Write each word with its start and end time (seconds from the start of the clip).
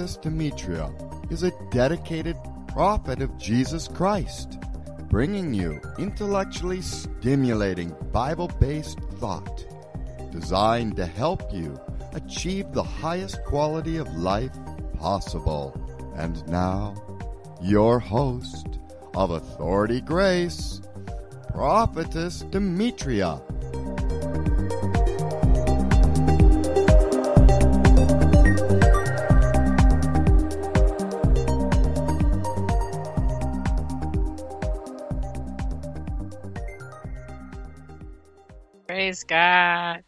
Prophetess 0.00 0.16
Demetria 0.16 0.90
is 1.28 1.42
a 1.42 1.52
dedicated 1.70 2.34
prophet 2.68 3.20
of 3.20 3.36
Jesus 3.36 3.86
Christ, 3.86 4.58
bringing 5.10 5.52
you 5.52 5.78
intellectually 5.98 6.80
stimulating 6.80 7.94
Bible 8.10 8.48
based 8.48 8.98
thought 9.18 9.66
designed 10.32 10.96
to 10.96 11.04
help 11.04 11.52
you 11.52 11.78
achieve 12.14 12.72
the 12.72 12.82
highest 12.82 13.44
quality 13.44 13.98
of 13.98 14.10
life 14.16 14.56
possible. 14.98 15.78
And 16.16 16.48
now, 16.48 16.94
your 17.60 17.98
host 17.98 18.78
of 19.14 19.32
Authority 19.32 20.00
Grace, 20.00 20.80
Prophetess 21.52 22.40
Demetria. 22.48 23.42
God. 39.30 40.02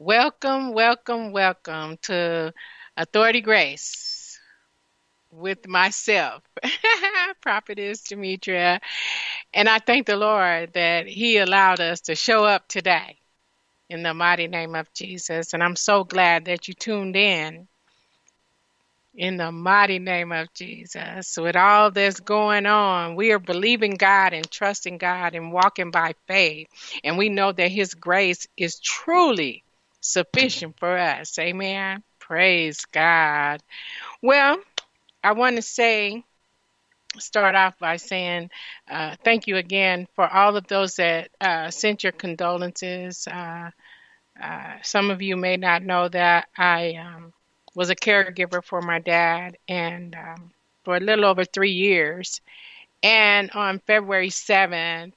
Welcome, 0.00 0.72
welcome, 0.72 1.30
welcome 1.30 1.98
to 2.02 2.52
Authority 2.96 3.40
Grace 3.40 4.40
with 5.30 5.68
myself, 5.68 6.42
Prophetess 7.42 8.00
Demetria. 8.00 8.80
And 9.54 9.68
I 9.68 9.78
thank 9.78 10.08
the 10.08 10.16
Lord 10.16 10.72
that 10.72 11.06
He 11.06 11.38
allowed 11.38 11.78
us 11.78 12.00
to 12.02 12.16
show 12.16 12.44
up 12.44 12.66
today 12.66 13.20
in 13.88 14.02
the 14.02 14.14
mighty 14.14 14.48
name 14.48 14.74
of 14.74 14.92
Jesus. 14.92 15.54
And 15.54 15.62
I'm 15.62 15.76
so 15.76 16.02
glad 16.02 16.46
that 16.46 16.66
you 16.66 16.74
tuned 16.74 17.14
in 17.14 17.68
in 19.16 19.38
the 19.38 19.50
mighty 19.50 19.98
name 19.98 20.30
of 20.30 20.52
Jesus. 20.52 21.36
With 21.36 21.56
all 21.56 21.90
this 21.90 22.20
going 22.20 22.66
on, 22.66 23.16
we 23.16 23.32
are 23.32 23.38
believing 23.38 23.94
God 23.94 24.32
and 24.32 24.48
trusting 24.50 24.98
God 24.98 25.34
and 25.34 25.52
walking 25.52 25.90
by 25.90 26.14
faith. 26.26 26.68
And 27.02 27.16
we 27.16 27.28
know 27.28 27.52
that 27.52 27.70
His 27.70 27.94
grace 27.94 28.46
is 28.56 28.78
truly 28.78 29.64
sufficient 30.00 30.78
for 30.78 30.96
us. 30.96 31.38
Amen. 31.38 32.02
Praise 32.18 32.84
God. 32.84 33.62
Well, 34.22 34.58
I 35.24 35.32
want 35.32 35.56
to 35.56 35.62
say, 35.62 36.22
start 37.18 37.54
off 37.54 37.78
by 37.78 37.96
saying 37.96 38.50
uh, 38.90 39.16
thank 39.24 39.46
you 39.46 39.56
again 39.56 40.06
for 40.14 40.28
all 40.28 40.56
of 40.56 40.66
those 40.66 40.96
that 40.96 41.30
uh, 41.40 41.70
sent 41.70 42.02
your 42.02 42.12
condolences. 42.12 43.26
Uh, 43.26 43.70
uh 44.40 44.74
some 44.82 45.10
of 45.10 45.22
you 45.22 45.34
may 45.36 45.56
not 45.56 45.82
know 45.82 46.08
that 46.08 46.46
I 46.58 46.94
um, 46.94 47.32
was 47.76 47.90
a 47.90 47.94
caregiver 47.94 48.64
for 48.64 48.80
my 48.80 48.98
dad 48.98 49.58
and 49.68 50.16
um, 50.16 50.50
for 50.82 50.96
a 50.96 51.00
little 51.00 51.26
over 51.26 51.44
three 51.44 51.72
years. 51.72 52.40
And 53.02 53.50
on 53.50 53.80
February 53.80 54.30
7th, 54.30 55.12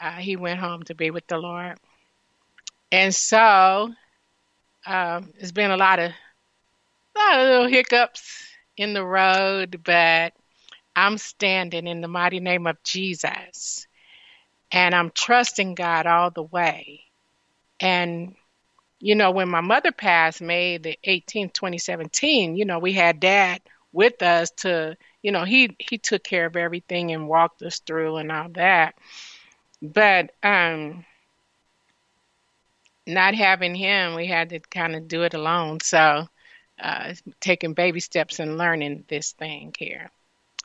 uh, 0.00 0.12
he 0.12 0.36
went 0.36 0.60
home 0.60 0.84
to 0.84 0.94
be 0.94 1.10
with 1.10 1.26
the 1.26 1.38
Lord. 1.38 1.76
And 2.92 3.12
so 3.12 3.92
um, 4.86 5.32
there's 5.36 5.50
been 5.50 5.72
a 5.72 5.76
lot 5.76 5.98
of 5.98 6.12
a 7.16 7.18
lot 7.18 7.40
of 7.40 7.48
little 7.48 7.66
hiccups 7.66 8.46
in 8.76 8.94
the 8.94 9.04
road, 9.04 9.80
but 9.82 10.34
I'm 10.94 11.18
standing 11.18 11.88
in 11.88 12.00
the 12.00 12.06
mighty 12.06 12.38
name 12.38 12.68
of 12.68 12.80
Jesus, 12.84 13.88
and 14.70 14.94
I'm 14.94 15.10
trusting 15.10 15.74
God 15.74 16.06
all 16.06 16.30
the 16.30 16.44
way. 16.44 17.00
And 17.80 18.36
you 19.00 19.14
know, 19.14 19.30
when 19.30 19.48
my 19.48 19.60
mother 19.60 19.92
passed 19.92 20.40
May 20.40 20.78
the 20.78 20.98
18th, 21.04 21.52
2017, 21.52 22.56
you 22.56 22.64
know, 22.64 22.78
we 22.78 22.92
had 22.92 23.20
dad 23.20 23.60
with 23.92 24.22
us 24.22 24.50
to, 24.58 24.96
you 25.22 25.32
know, 25.32 25.44
he 25.44 25.76
he 25.78 25.98
took 25.98 26.22
care 26.24 26.46
of 26.46 26.56
everything 26.56 27.12
and 27.12 27.28
walked 27.28 27.62
us 27.62 27.80
through 27.80 28.16
and 28.16 28.32
all 28.32 28.48
that. 28.50 28.94
But 29.82 30.32
um 30.42 31.04
not 33.06 33.34
having 33.34 33.74
him, 33.74 34.14
we 34.14 34.26
had 34.26 34.50
to 34.50 34.60
kind 34.60 34.94
of 34.94 35.08
do 35.08 35.22
it 35.22 35.34
alone. 35.34 35.80
So, 35.82 36.28
uh, 36.80 37.14
taking 37.40 37.74
baby 37.74 38.00
steps 38.00 38.38
and 38.38 38.58
learning 38.58 39.04
this 39.08 39.32
thing 39.32 39.74
here. 39.78 40.10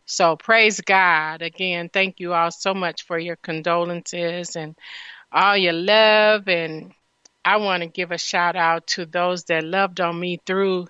So, 0.06 0.36
praise 0.36 0.82
God. 0.82 1.42
Again, 1.42 1.90
thank 1.90 2.20
you 2.20 2.34
all 2.34 2.52
so 2.52 2.74
much 2.74 3.04
for 3.04 3.18
your 3.18 3.38
condolences 3.38 4.56
and 4.56 4.76
all 5.32 5.58
your 5.58 5.74
love. 5.74 6.48
And 6.48 6.94
I 7.46 7.58
want 7.58 7.84
to 7.84 7.90
give 7.90 8.12
a 8.12 8.18
shout 8.18 8.56
out 8.56 8.88
to 8.88 9.06
those 9.06 9.46
that 9.46 9.64
loved 9.64 10.00
on 10.00 10.20
me 10.20 10.40
through 10.46 10.88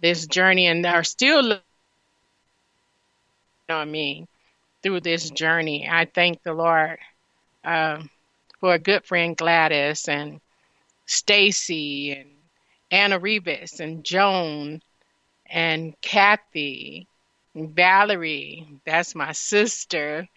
this 0.00 0.26
journey 0.26 0.66
and 0.66 0.84
are 0.86 1.04
still 1.04 1.42
loving 1.42 1.62
on 3.68 3.90
me 3.90 4.26
through 4.82 5.00
this 5.00 5.30
journey. 5.30 5.88
I 5.90 6.04
thank 6.04 6.42
the 6.42 6.54
Lord 6.54 6.98
uh, 7.64 8.02
for 8.60 8.74
a 8.74 8.78
good 8.78 9.04
friend, 9.04 9.36
Gladys, 9.36 10.08
and 10.08 10.40
Stacy 11.06 12.12
and 12.12 12.30
Anna 12.90 13.18
Rebus 13.18 13.80
and 13.80 14.04
Joan 14.04 14.82
and 15.46 15.98
Kathy 16.00 17.06
and 17.54 17.74
Valerie. 17.74 18.66
That's 18.84 19.14
my 19.14 19.32
sister. 19.32 20.28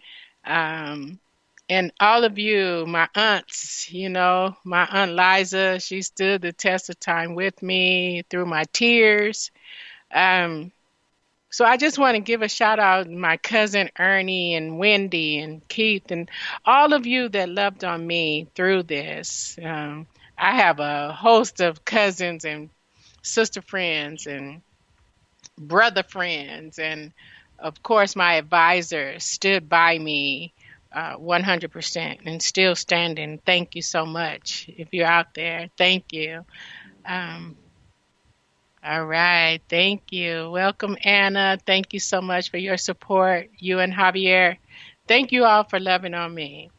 Um, 0.44 1.20
and 1.72 1.90
all 1.98 2.24
of 2.24 2.38
you, 2.38 2.84
my 2.86 3.08
aunts, 3.14 3.90
you 3.90 4.10
know, 4.10 4.54
my 4.62 4.84
aunt 4.84 5.12
Liza, 5.12 5.80
she 5.80 6.02
stood 6.02 6.42
the 6.42 6.52
test 6.52 6.90
of 6.90 7.00
time 7.00 7.34
with 7.34 7.62
me 7.62 8.24
through 8.28 8.44
my 8.44 8.64
tears. 8.74 9.50
Um, 10.12 10.70
so 11.48 11.64
I 11.64 11.78
just 11.78 11.98
want 11.98 12.16
to 12.16 12.20
give 12.20 12.42
a 12.42 12.48
shout 12.48 12.78
out 12.78 13.08
my 13.08 13.38
cousin 13.38 13.88
Ernie 13.98 14.54
and 14.54 14.78
Wendy 14.78 15.38
and 15.38 15.66
Keith 15.66 16.10
and 16.10 16.30
all 16.66 16.92
of 16.92 17.06
you 17.06 17.30
that 17.30 17.48
loved 17.48 17.84
on 17.84 18.06
me 18.06 18.48
through 18.54 18.82
this. 18.82 19.58
Um, 19.62 20.06
I 20.36 20.56
have 20.56 20.78
a 20.78 21.12
host 21.14 21.62
of 21.62 21.86
cousins 21.86 22.44
and 22.44 22.68
sister 23.22 23.62
friends 23.62 24.26
and 24.26 24.60
brother 25.56 26.02
friends, 26.02 26.78
and 26.78 27.12
of 27.58 27.82
course, 27.82 28.14
my 28.14 28.34
advisor 28.34 29.18
stood 29.20 29.70
by 29.70 29.98
me 29.98 30.52
uh, 30.92 31.16
100% 31.16 32.18
and 32.26 32.42
still 32.42 32.74
standing. 32.74 33.38
Thank 33.44 33.74
you 33.76 33.82
so 33.82 34.04
much. 34.06 34.68
If 34.76 34.88
you're 34.92 35.06
out 35.06 35.34
there, 35.34 35.68
thank 35.76 36.12
you. 36.12 36.44
Um, 37.06 37.56
all 38.84 39.04
right, 39.04 39.60
thank 39.68 40.12
you. 40.12 40.50
Welcome, 40.50 40.96
Anna. 41.04 41.58
Thank 41.64 41.92
you 41.94 42.00
so 42.00 42.20
much 42.20 42.50
for 42.50 42.58
your 42.58 42.76
support. 42.76 43.48
You 43.58 43.78
and 43.78 43.92
Javier. 43.92 44.56
Thank 45.06 45.32
you 45.32 45.44
all 45.44 45.64
for 45.64 45.78
loving 45.78 46.14
on 46.14 46.34
me. 46.34 46.70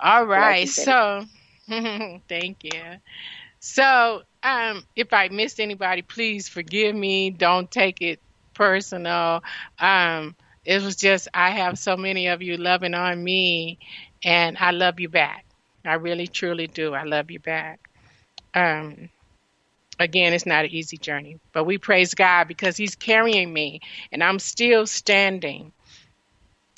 All 0.00 0.24
right, 0.26 0.68
so. 0.68 1.24
Thank 1.68 2.64
you. 2.64 2.82
So, 3.60 4.22
um, 4.42 4.84
if 4.94 5.12
I 5.12 5.28
missed 5.28 5.60
anybody, 5.60 6.02
please 6.02 6.48
forgive 6.48 6.94
me. 6.94 7.30
Don't 7.30 7.70
take 7.70 8.02
it 8.02 8.20
personal. 8.52 9.42
Um, 9.78 10.34
it 10.64 10.82
was 10.82 10.96
just 10.96 11.28
I 11.34 11.50
have 11.50 11.78
so 11.78 11.96
many 11.96 12.28
of 12.28 12.42
you 12.42 12.56
loving 12.56 12.94
on 12.94 13.22
me, 13.22 13.78
and 14.22 14.56
I 14.58 14.70
love 14.70 15.00
you 15.00 15.08
back. 15.08 15.44
I 15.84 15.94
really, 15.94 16.26
truly 16.26 16.66
do. 16.66 16.94
I 16.94 17.04
love 17.04 17.30
you 17.30 17.40
back. 17.40 17.80
Um, 18.54 19.10
again, 19.98 20.32
it's 20.32 20.46
not 20.46 20.64
an 20.64 20.70
easy 20.70 20.96
journey, 20.96 21.38
but 21.52 21.64
we 21.64 21.78
praise 21.78 22.14
God 22.14 22.48
because 22.48 22.76
He's 22.76 22.96
carrying 22.96 23.52
me, 23.52 23.80
and 24.10 24.22
I'm 24.22 24.38
still 24.38 24.86
standing 24.86 25.72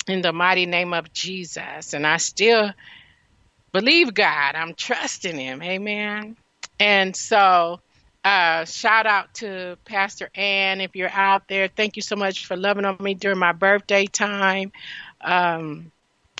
in 0.07 0.21
the 0.21 0.33
mighty 0.33 0.65
name 0.65 0.93
of 0.93 1.13
Jesus, 1.13 1.93
and 1.93 2.05
I 2.05 2.17
still 2.17 2.71
believe 3.71 4.13
God. 4.13 4.55
I'm 4.55 4.73
trusting 4.73 5.37
Him. 5.37 5.61
Amen. 5.61 6.35
And 6.79 7.15
so, 7.15 7.79
uh, 8.27 8.65
shout 8.65 9.05
out 9.05 9.33
to 9.35 9.77
Pastor 9.85 10.29
Ann 10.35 10.81
if 10.81 10.95
you're 10.95 11.09
out 11.09 11.47
there. 11.47 11.67
Thank 11.67 11.95
you 11.95 12.01
so 12.01 12.15
much 12.15 12.45
for 12.45 12.55
loving 12.55 12.85
on 12.85 12.97
me 12.99 13.13
during 13.13 13.39
my 13.39 13.53
birthday 13.53 14.05
time. 14.05 14.71
Um, 15.21 15.91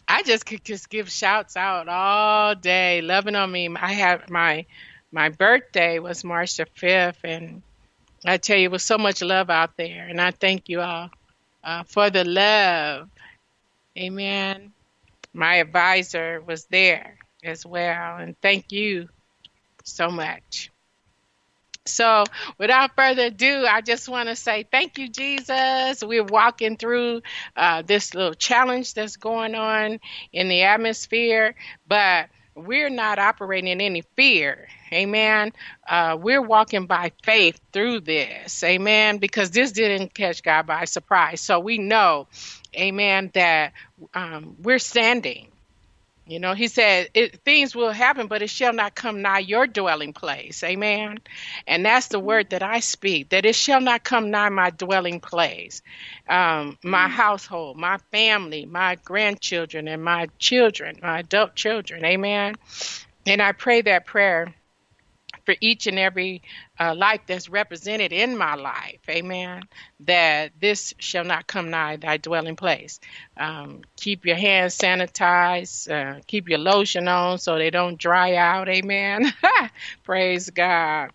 I 0.08 0.24
just 0.24 0.46
could 0.46 0.64
just 0.64 0.90
give 0.90 1.10
shouts 1.10 1.58
out 1.58 1.88
all 1.88 2.56
day, 2.56 3.02
loving 3.02 3.36
on 3.36 3.52
me. 3.52 3.70
I 3.76 3.94
had 3.94 4.30
my 4.30 4.66
my 5.12 5.30
birthday 5.30 6.00
was 6.00 6.24
March 6.24 6.58
the 6.58 6.66
fifth, 6.66 7.20
and 7.24 7.62
I 8.26 8.38
tell 8.38 8.58
you, 8.58 8.66
it 8.66 8.72
was 8.72 8.84
so 8.84 8.98
much 8.98 9.22
love 9.22 9.50
out 9.50 9.78
there, 9.78 10.08
and 10.08 10.20
I 10.20 10.32
thank 10.32 10.70
you 10.70 10.82
all 10.82 11.10
uh, 11.64 11.84
for 11.84 12.10
the 12.10 12.24
love. 12.24 13.10
Amen 13.98 14.74
my 15.38 15.58
advisor 15.58 16.42
was 16.42 16.66
there 16.66 17.16
as 17.44 17.66
well. 17.66 18.18
And 18.18 18.36
thank 18.42 18.72
you 18.72 19.08
so 19.84 20.10
much. 20.10 20.72
So, 21.88 22.26
without 22.58 22.96
further 22.96 23.26
ado, 23.26 23.66
I 23.68 23.82
just 23.82 24.08
want 24.10 24.30
to 24.30 24.36
say 24.36 24.66
thank 24.70 24.98
you, 24.98 25.10
Jesus. 25.10 26.04
We're 26.04 26.24
walking 26.24 26.78
through 26.78 27.22
uh, 27.56 27.82
this 27.82 28.14
little 28.14 28.34
challenge 28.34 28.94
that's 28.94 29.18
going 29.18 29.56
on 29.56 30.00
in 30.32 30.48
the 30.48 30.64
atmosphere, 30.64 31.56
but 31.88 32.30
we're 32.56 32.90
not 32.90 33.20
operating 33.20 33.70
in 33.70 33.82
any 33.82 34.02
fear. 34.16 34.68
Amen. 34.92 35.54
Uh, 35.88 36.18
we're 36.20 36.42
walking 36.42 36.86
by 36.86 37.12
faith 37.24 37.60
through 37.72 38.02
this. 38.02 38.64
Amen. 38.64 39.18
Because 39.18 39.52
this 39.52 39.72
didn't 39.72 40.14
catch 40.14 40.42
God 40.42 40.66
by 40.66 40.86
surprise. 40.86 41.42
So 41.42 41.60
we 41.60 41.78
know, 41.78 42.28
amen, 42.76 43.32
that 43.34 43.74
um, 44.14 44.56
we're 44.62 44.80
standing. 44.80 45.48
You 46.28 46.40
know, 46.40 46.54
he 46.54 46.68
said 46.68 47.10
it, 47.14 47.42
things 47.44 47.76
will 47.76 47.92
happen, 47.92 48.28
but 48.28 48.42
it 48.42 48.50
shall 48.50 48.74
not 48.74 48.96
come 48.96 49.22
nigh 49.22 49.40
your 49.40 49.66
dwelling 49.66 50.12
place. 50.14 50.62
Amen. 50.64 51.20
And 51.66 51.86
that's 51.86 52.08
the 52.08 52.20
word 52.20 52.50
that 52.50 52.62
I 52.62 52.82
speak, 52.82 53.30
that 53.30 53.46
it 53.46 53.56
shall 53.56 53.80
not 53.80 54.04
come 54.04 54.30
nigh 54.30 54.50
my 54.50 54.70
dwelling 54.72 55.22
place, 55.22 55.82
um, 56.28 56.78
my 56.84 57.08
household, 57.08 57.78
my 57.78 57.98
family, 58.12 58.66
my 58.66 58.96
grandchildren, 58.96 59.88
and 59.88 60.04
my 60.04 60.28
children, 60.38 61.00
my 61.02 61.20
adult 61.20 61.56
children. 61.56 62.04
Amen. 62.04 62.56
And 63.26 63.42
I 63.42 63.54
pray 63.54 63.82
that 63.82 64.06
prayer 64.06 64.54
for 65.46 65.56
each 65.62 65.88
and 65.88 65.98
every 65.98 66.42
uh, 66.80 66.94
life 66.96 67.22
that's 67.28 67.50
represented 67.50 68.14
in 68.14 68.38
my 68.38 68.56
life. 68.56 69.00
Amen. 69.10 69.64
That 70.02 70.52
this 70.60 70.94
shall 71.00 71.24
not 71.24 71.48
come 71.48 71.70
nigh 71.70 71.98
thy 71.98 72.18
dwelling 72.18 72.56
place. 72.56 73.00
Um, 73.36 73.82
keep 73.96 74.26
your 74.26 74.36
hands 74.36 74.78
sanitized. 74.78 75.90
Uh, 75.90 76.22
keep 76.28 76.50
your 76.50 76.60
lotion 76.60 77.08
on 77.08 77.40
so 77.40 77.58
they 77.58 77.70
don't 77.70 77.98
dry 77.98 78.36
out. 78.36 78.70
Amen. 78.70 79.34
Praise 80.04 80.50
God. 80.50 81.12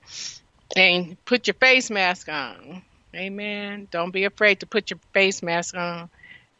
And 0.76 1.22
put 1.24 1.46
your 1.46 1.54
face 1.54 1.90
mask 1.90 2.28
on. 2.28 2.82
Amen. 3.14 3.88
Don't 3.90 4.10
be 4.10 4.24
afraid 4.24 4.60
to 4.60 4.66
put 4.66 4.90
your 4.90 4.98
face 5.12 5.42
mask 5.42 5.76
on 5.76 6.08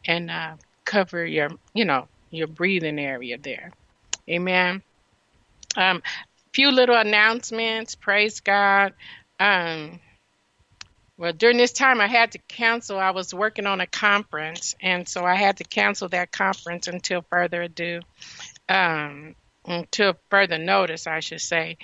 and 0.05 0.29
uh, 0.29 0.55
cover 0.85 1.25
your, 1.25 1.49
you 1.73 1.85
know, 1.85 2.07
your 2.29 2.47
breathing 2.47 2.99
area 2.99 3.37
there. 3.37 3.71
Amen. 4.29 4.81
Um, 5.75 6.03
few 6.53 6.71
little 6.71 6.95
announcements. 6.95 7.95
Praise 7.95 8.39
God. 8.39 8.93
Um, 9.39 9.99
well, 11.17 11.33
during 11.33 11.57
this 11.57 11.73
time, 11.73 12.01
I 12.01 12.07
had 12.07 12.31
to 12.31 12.39
cancel. 12.47 12.99
I 12.99 13.11
was 13.11 13.33
working 13.33 13.67
on 13.67 13.81
a 13.81 13.87
conference, 13.87 14.75
and 14.81 15.07
so 15.07 15.23
I 15.25 15.35
had 15.35 15.57
to 15.57 15.63
cancel 15.63 16.09
that 16.09 16.31
conference 16.31 16.87
until 16.87 17.21
further 17.29 17.61
ado, 17.61 18.01
um, 18.67 19.35
until 19.65 20.15
further 20.29 20.57
notice, 20.57 21.05
I 21.07 21.19
should 21.19 21.41
say. 21.41 21.77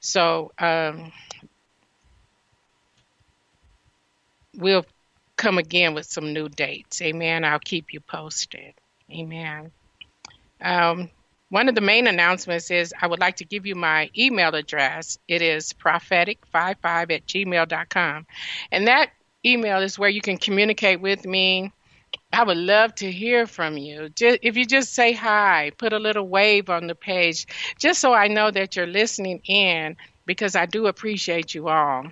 So 0.00 0.52
um, 0.58 1.12
we'll 4.56 4.86
come 5.36 5.58
again 5.58 5.94
with 5.94 6.06
some 6.06 6.32
new 6.32 6.48
dates. 6.48 7.02
Amen. 7.02 7.44
I'll 7.44 7.58
keep 7.58 7.92
you 7.92 8.00
posted. 8.00 8.74
Amen. 9.10 9.72
Um, 10.60 11.10
one 11.48 11.68
of 11.68 11.74
the 11.74 11.80
main 11.80 12.06
announcements 12.06 12.70
is 12.70 12.92
I 13.00 13.06
would 13.06 13.20
like 13.20 13.36
to 13.36 13.44
give 13.44 13.66
you 13.66 13.74
my 13.74 14.10
email 14.16 14.54
address. 14.54 15.18
It 15.28 15.42
is 15.42 15.72
prophetic55 15.72 17.12
at 17.12 17.26
gmail.com. 17.26 18.26
And 18.72 18.88
that 18.88 19.10
email 19.44 19.78
is 19.82 19.98
where 19.98 20.10
you 20.10 20.20
can 20.20 20.38
communicate 20.38 21.00
with 21.00 21.24
me. 21.24 21.72
I 22.32 22.42
would 22.42 22.56
love 22.56 22.94
to 22.96 23.10
hear 23.10 23.46
from 23.46 23.76
you. 23.76 24.08
Just, 24.08 24.40
if 24.42 24.56
you 24.56 24.66
just 24.66 24.92
say 24.92 25.12
hi, 25.12 25.70
put 25.78 25.92
a 25.92 25.98
little 25.98 26.26
wave 26.26 26.68
on 26.68 26.86
the 26.86 26.94
page, 26.94 27.46
just 27.78 28.00
so 28.00 28.12
I 28.12 28.28
know 28.28 28.50
that 28.50 28.74
you're 28.74 28.86
listening 28.86 29.40
in, 29.44 29.96
because 30.24 30.56
I 30.56 30.66
do 30.66 30.86
appreciate 30.86 31.54
you 31.54 31.68
all 31.68 32.06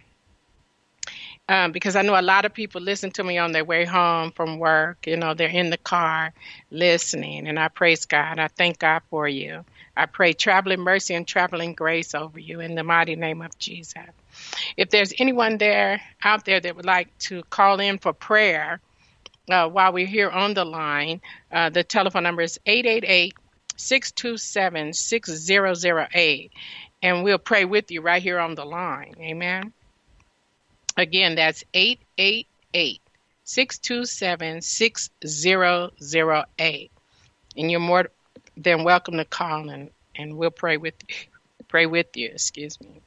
um, 1.48 1.72
because 1.72 1.94
I 1.94 2.02
know 2.02 2.18
a 2.18 2.22
lot 2.22 2.44
of 2.46 2.54
people 2.54 2.80
listen 2.80 3.10
to 3.12 3.24
me 3.24 3.36
on 3.36 3.52
their 3.52 3.64
way 3.64 3.84
home 3.84 4.30
from 4.30 4.58
work. 4.58 5.06
You 5.06 5.16
know, 5.16 5.34
they're 5.34 5.48
in 5.48 5.70
the 5.70 5.76
car 5.76 6.32
listening, 6.70 7.46
and 7.48 7.58
I 7.58 7.68
praise 7.68 8.06
God. 8.06 8.38
I 8.38 8.48
thank 8.48 8.78
God 8.78 9.02
for 9.10 9.28
you. 9.28 9.64
I 9.96 10.06
pray 10.06 10.32
traveling 10.32 10.80
mercy 10.80 11.14
and 11.14 11.26
traveling 11.26 11.74
grace 11.74 12.14
over 12.14 12.38
you 12.38 12.60
in 12.60 12.74
the 12.74 12.82
mighty 12.82 13.14
name 13.14 13.42
of 13.42 13.56
Jesus. 13.58 13.94
If 14.76 14.90
there's 14.90 15.12
anyone 15.18 15.58
there 15.58 16.00
out 16.22 16.44
there 16.44 16.60
that 16.60 16.76
would 16.76 16.86
like 16.86 17.16
to 17.20 17.42
call 17.44 17.78
in 17.78 17.98
for 17.98 18.12
prayer 18.12 18.80
uh, 19.50 19.68
while 19.68 19.92
we're 19.92 20.06
here 20.06 20.30
on 20.30 20.54
the 20.54 20.64
line, 20.64 21.20
uh, 21.52 21.68
the 21.68 21.84
telephone 21.84 22.22
number 22.22 22.42
is 22.42 22.58
888 22.64 23.34
627 23.76 24.92
6008, 24.94 26.52
and 27.02 27.22
we'll 27.22 27.38
pray 27.38 27.64
with 27.66 27.90
you 27.90 28.00
right 28.00 28.22
here 28.22 28.38
on 28.38 28.54
the 28.54 28.64
line. 28.64 29.14
Amen. 29.20 29.72
Again, 30.96 31.34
that's 31.34 31.64
888 31.74 33.00
627 33.44 34.62
6008. 34.62 36.90
And 37.56 37.70
you're 37.70 37.80
more 37.80 38.08
than 38.56 38.84
welcome 38.84 39.16
to 39.16 39.24
call 39.24 39.70
and, 39.70 39.90
and 40.16 40.36
we'll 40.36 40.50
pray 40.50 40.76
with 40.76 40.94
you. 41.08 41.14
Pray 41.68 41.86
with 41.86 42.16
you, 42.16 42.28
excuse 42.28 42.80
me. 42.80 43.00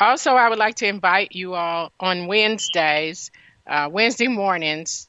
Also, 0.00 0.32
I 0.32 0.48
would 0.48 0.58
like 0.58 0.76
to 0.76 0.86
invite 0.86 1.34
you 1.34 1.54
all 1.54 1.92
on 2.00 2.26
Wednesdays, 2.26 3.30
uh, 3.66 3.88
Wednesday 3.92 4.28
mornings, 4.28 5.08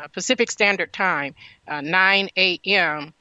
uh, 0.00 0.06
Pacific 0.08 0.50
Standard 0.50 0.92
Time, 0.92 1.34
uh, 1.66 1.80
9 1.80 2.28
a.m. 2.36 3.12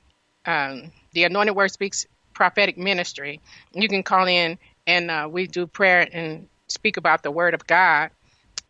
Um, 0.46 0.92
the 1.14 1.24
Anointed 1.24 1.56
Word 1.56 1.72
Speaks 1.72 2.06
Prophetic 2.34 2.78
Ministry. 2.78 3.42
You 3.74 3.88
can 3.88 4.04
call 4.04 4.28
in 4.28 4.60
and 4.86 5.12
uh, 5.12 5.28
we 5.30 5.48
do 5.48 5.68
prayer 5.68 6.08
and 6.12 6.48
speak 6.72 6.98
about 6.98 7.24
the 7.24 7.32
Word 7.32 7.54
of 7.54 7.68
God, 7.68 8.12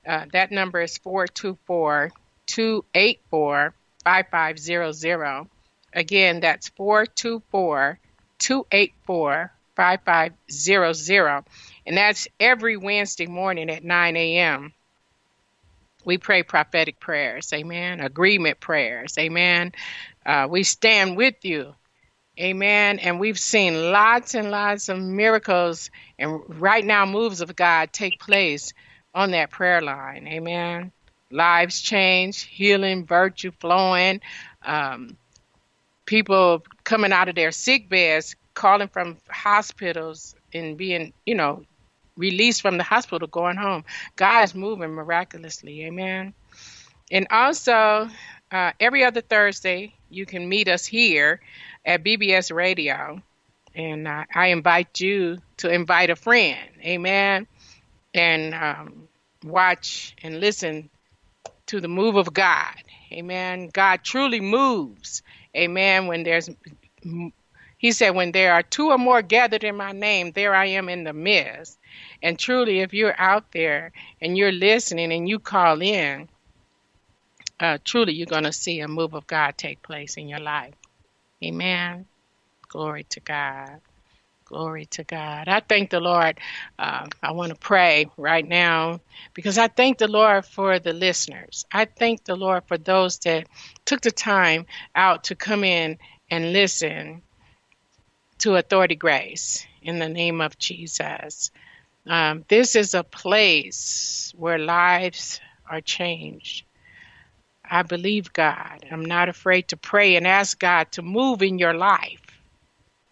uh, 0.06 0.26
that 0.34 0.52
number 0.52 0.82
is 0.82 0.98
424 0.98 2.12
284 2.48 3.74
5500. 4.04 5.48
Again, 5.94 6.40
that's 6.40 6.70
424 6.70 8.00
284 8.40 9.52
5500. 9.76 11.44
And 11.86 11.98
that's 11.98 12.28
every 12.40 12.78
Wednesday 12.78 13.28
morning 13.28 13.70
at 13.70 13.84
9 13.84 14.18
a.m. 14.18 14.74
We 16.04 16.18
pray 16.18 16.42
prophetic 16.44 17.00
prayers, 17.00 17.54
amen, 17.54 18.00
agreement 18.00 18.60
prayers, 18.60 19.16
amen. 19.20 19.74
Uh, 20.26 20.48
we 20.50 20.64
stand 20.64 21.16
with 21.16 21.46
you 21.46 21.76
Amen. 22.42 22.98
And 22.98 23.20
we've 23.20 23.38
seen 23.38 23.92
lots 23.92 24.34
and 24.34 24.50
lots 24.50 24.90
of 24.90 25.00
miracles 25.00 25.92
and 26.18 26.42
right 26.60 26.84
now 26.84 27.06
moves 27.06 27.42
of 27.42 27.56
God 27.56 27.94
take 27.94 28.20
place 28.20 28.74
on 29.14 29.32
that 29.32 29.52
prayer 29.52 29.80
line. 29.80 30.28
Amen. 30.28 30.92
Lives 31.30 31.82
change, 31.82 32.42
healing, 32.42 33.06
virtue 33.06 33.52
flowing, 33.60 34.22
um, 34.64 35.18
people 36.06 36.64
coming 36.84 37.14
out 37.14 37.30
of 37.30 37.36
their 37.36 37.52
sick 37.52 37.88
beds, 37.88 38.36
calling 38.56 38.88
from 38.88 39.18
hospitals 39.30 40.36
and 40.52 40.78
being, 40.78 41.14
you 41.26 41.36
know, 41.36 41.64
released 42.18 42.64
from 42.64 42.78
the 42.78 42.84
hospital, 42.84 43.28
going 43.28 43.56
home. 43.56 43.84
God 44.16 44.44
is 44.44 44.56
moving 44.56 44.92
miraculously. 44.92 45.86
Amen. 45.86 46.34
And 47.12 47.28
also, 47.30 48.10
uh, 48.52 48.72
every 48.80 49.04
other 49.04 49.22
Thursday, 49.22 49.94
you 50.10 50.26
can 50.26 50.50
meet 50.50 50.68
us 50.68 50.86
here 50.86 51.40
at 51.86 52.04
BBS 52.04 52.54
Radio. 52.54 53.22
And 53.74 54.08
uh, 54.08 54.26
I 54.34 54.48
invite 54.48 55.00
you 55.00 55.38
to 55.58 55.70
invite 55.70 56.10
a 56.10 56.16
friend, 56.16 56.60
amen, 56.82 57.48
and 58.14 58.54
um, 58.54 59.08
watch 59.46 60.16
and 60.22 60.42
listen 60.42 60.90
to 61.68 61.80
the 61.80 61.88
move 61.88 62.18
of 62.18 62.34
God, 62.34 62.76
amen. 63.14 63.70
God 63.72 64.04
truly 64.04 64.42
moves, 64.42 65.24
amen, 65.56 66.08
when 66.08 66.24
there's 66.24 66.50
he 67.82 67.94
said, 67.94 68.12
When 68.12 68.32
there 68.32 68.54
are 68.54 68.62
two 68.62 68.90
or 68.90 69.00
more 69.00 69.24
gathered 69.24 69.64
in 69.64 69.76
my 69.76 69.92
name, 69.92 70.34
there 70.34 70.54
I 70.54 70.68
am 70.68 70.88
in 70.88 71.04
the 71.04 71.14
midst. 71.14 71.80
And 72.22 72.38
truly, 72.38 72.82
if 72.82 72.94
you're 72.94 73.20
out 73.20 73.52
there 73.54 73.92
and 74.22 74.38
you're 74.38 74.52
listening 74.52 75.12
and 75.12 75.28
you 75.28 75.40
call 75.40 75.82
in, 75.82 76.30
uh, 77.60 77.80
truly 77.84 78.14
you're 78.14 78.28
going 78.28 78.44
to 78.44 78.54
see 78.54 78.82
a 78.82 78.88
move 78.88 79.16
of 79.16 79.26
God 79.26 79.58
take 79.58 79.82
place 79.82 80.18
in 80.18 80.30
your 80.30 80.40
life. 80.40 80.76
Amen. 81.44 82.06
Glory 82.68 83.04
to 83.06 83.20
God. 83.20 83.82
Glory 84.46 84.86
to 84.88 85.04
God. 85.06 85.48
I 85.48 85.62
thank 85.62 85.90
the 85.90 86.02
Lord. 86.02 86.40
Uh, 86.78 87.08
I 87.24 87.32
want 87.32 87.52
to 87.52 87.56
pray 87.58 88.08
right 88.18 88.46
now 88.46 89.00
because 89.34 89.58
I 89.58 89.70
thank 89.70 89.98
the 89.98 90.10
Lord 90.10 90.46
for 90.46 90.78
the 90.78 90.92
listeners. 90.92 91.66
I 91.72 91.86
thank 91.86 92.26
the 92.26 92.36
Lord 92.36 92.64
for 92.68 92.78
those 92.78 93.18
that 93.20 93.48
took 93.86 94.02
the 94.02 94.12
time 94.12 94.66
out 94.94 95.26
to 95.26 95.36
come 95.36 95.64
in 95.64 96.00
and 96.30 96.52
listen 96.52 97.22
to 98.40 98.56
Authority 98.56 98.96
Grace 98.96 99.66
in 99.82 100.00
the 100.00 100.10
name 100.10 100.42
of 100.42 100.58
Jesus. 100.58 101.52
Um, 102.06 102.44
this 102.48 102.76
is 102.76 102.94
a 102.94 103.04
place 103.04 104.34
where 104.36 104.58
lives 104.58 105.40
are 105.70 105.82
changed. 105.82 106.66
I 107.72 107.84
believe 107.84 108.34
God. 108.34 108.86
I'm 108.92 109.06
not 109.06 109.30
afraid 109.30 109.70
to 109.70 109.78
pray 109.78 110.18
and 110.18 110.28
ask 110.28 110.60
God 110.60 110.92
to 110.92 111.02
move 111.02 111.42
in 111.42 111.58
your 111.58 111.74
life. 111.74 112.20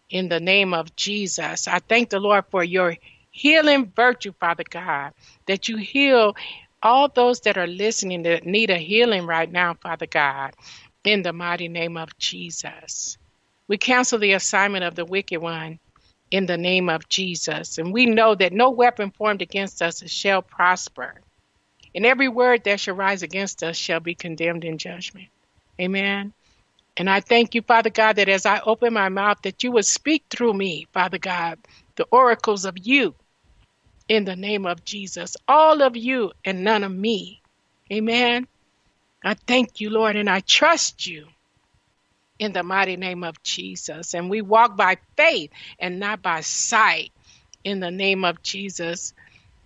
In 0.09 0.27
the 0.27 0.41
name 0.41 0.73
of 0.73 0.97
Jesus, 0.97 1.65
I 1.65 1.79
thank 1.79 2.09
the 2.09 2.19
Lord 2.19 2.43
for 2.51 2.61
your 2.61 2.97
healing 3.31 3.93
virtue, 3.95 4.33
Father 4.37 4.65
God, 4.69 5.13
that 5.45 5.69
you 5.69 5.77
heal 5.77 6.35
all 6.83 7.07
those 7.07 7.39
that 7.41 7.57
are 7.57 7.67
listening 7.67 8.23
that 8.23 8.45
need 8.45 8.69
a 8.69 8.77
healing 8.77 9.25
right 9.25 9.49
now, 9.49 9.75
Father 9.75 10.07
God, 10.07 10.53
in 11.05 11.23
the 11.23 11.31
mighty 11.31 11.69
name 11.69 11.95
of 11.95 12.17
Jesus. 12.17 13.17
We 13.69 13.77
cancel 13.77 14.19
the 14.19 14.33
assignment 14.33 14.83
of 14.83 14.95
the 14.95 15.05
wicked 15.05 15.41
one 15.41 15.79
in 16.31 16.47
the 16.47 16.57
name 16.57 16.89
of 16.89 17.07
Jesus. 17.07 17.77
And 17.77 17.93
we 17.93 18.07
know 18.07 18.35
that 18.35 18.51
no 18.51 18.71
weapon 18.71 19.11
formed 19.11 19.41
against 19.41 19.81
us 19.81 20.03
shall 20.11 20.41
prosper. 20.41 21.15
And 21.95 22.05
every 22.05 22.27
word 22.27 22.63
that 22.65 22.79
shall 22.79 22.95
rise 22.95 23.23
against 23.23 23.63
us 23.63 23.75
shall 23.75 23.99
be 23.99 24.15
condemned 24.15 24.63
in 24.63 24.77
judgment. 24.77 25.27
Amen. 25.81 26.33
And 26.97 27.09
I 27.09 27.21
thank 27.21 27.55
you, 27.55 27.61
Father 27.61 27.89
God, 27.89 28.17
that 28.17 28.29
as 28.29 28.45
I 28.45 28.59
open 28.59 28.93
my 28.93 29.09
mouth, 29.09 29.37
that 29.43 29.63
you 29.63 29.71
would 29.71 29.85
speak 29.85 30.25
through 30.29 30.53
me, 30.53 30.87
Father 30.93 31.17
God, 31.17 31.57
the 31.95 32.05
oracles 32.11 32.65
of 32.65 32.77
you 32.77 33.15
in 34.07 34.25
the 34.25 34.35
name 34.35 34.65
of 34.65 34.83
Jesus. 34.83 35.37
All 35.47 35.81
of 35.81 35.95
you 35.95 36.31
and 36.43 36.63
none 36.63 36.83
of 36.83 36.91
me. 36.91 37.41
Amen. 37.91 38.47
I 39.23 39.33
thank 39.33 39.79
you, 39.79 39.89
Lord, 39.89 40.15
and 40.15 40.29
I 40.29 40.41
trust 40.41 41.07
you 41.07 41.27
in 42.37 42.53
the 42.53 42.63
mighty 42.63 42.95
name 42.95 43.23
of 43.23 43.41
Jesus. 43.43 44.13
And 44.13 44.29
we 44.29 44.41
walk 44.41 44.77
by 44.77 44.97
faith 45.17 45.51
and 45.79 45.99
not 45.99 46.21
by 46.21 46.41
sight 46.41 47.11
in 47.63 47.79
the 47.79 47.91
name 47.91 48.23
of 48.25 48.41
Jesus. 48.41 49.13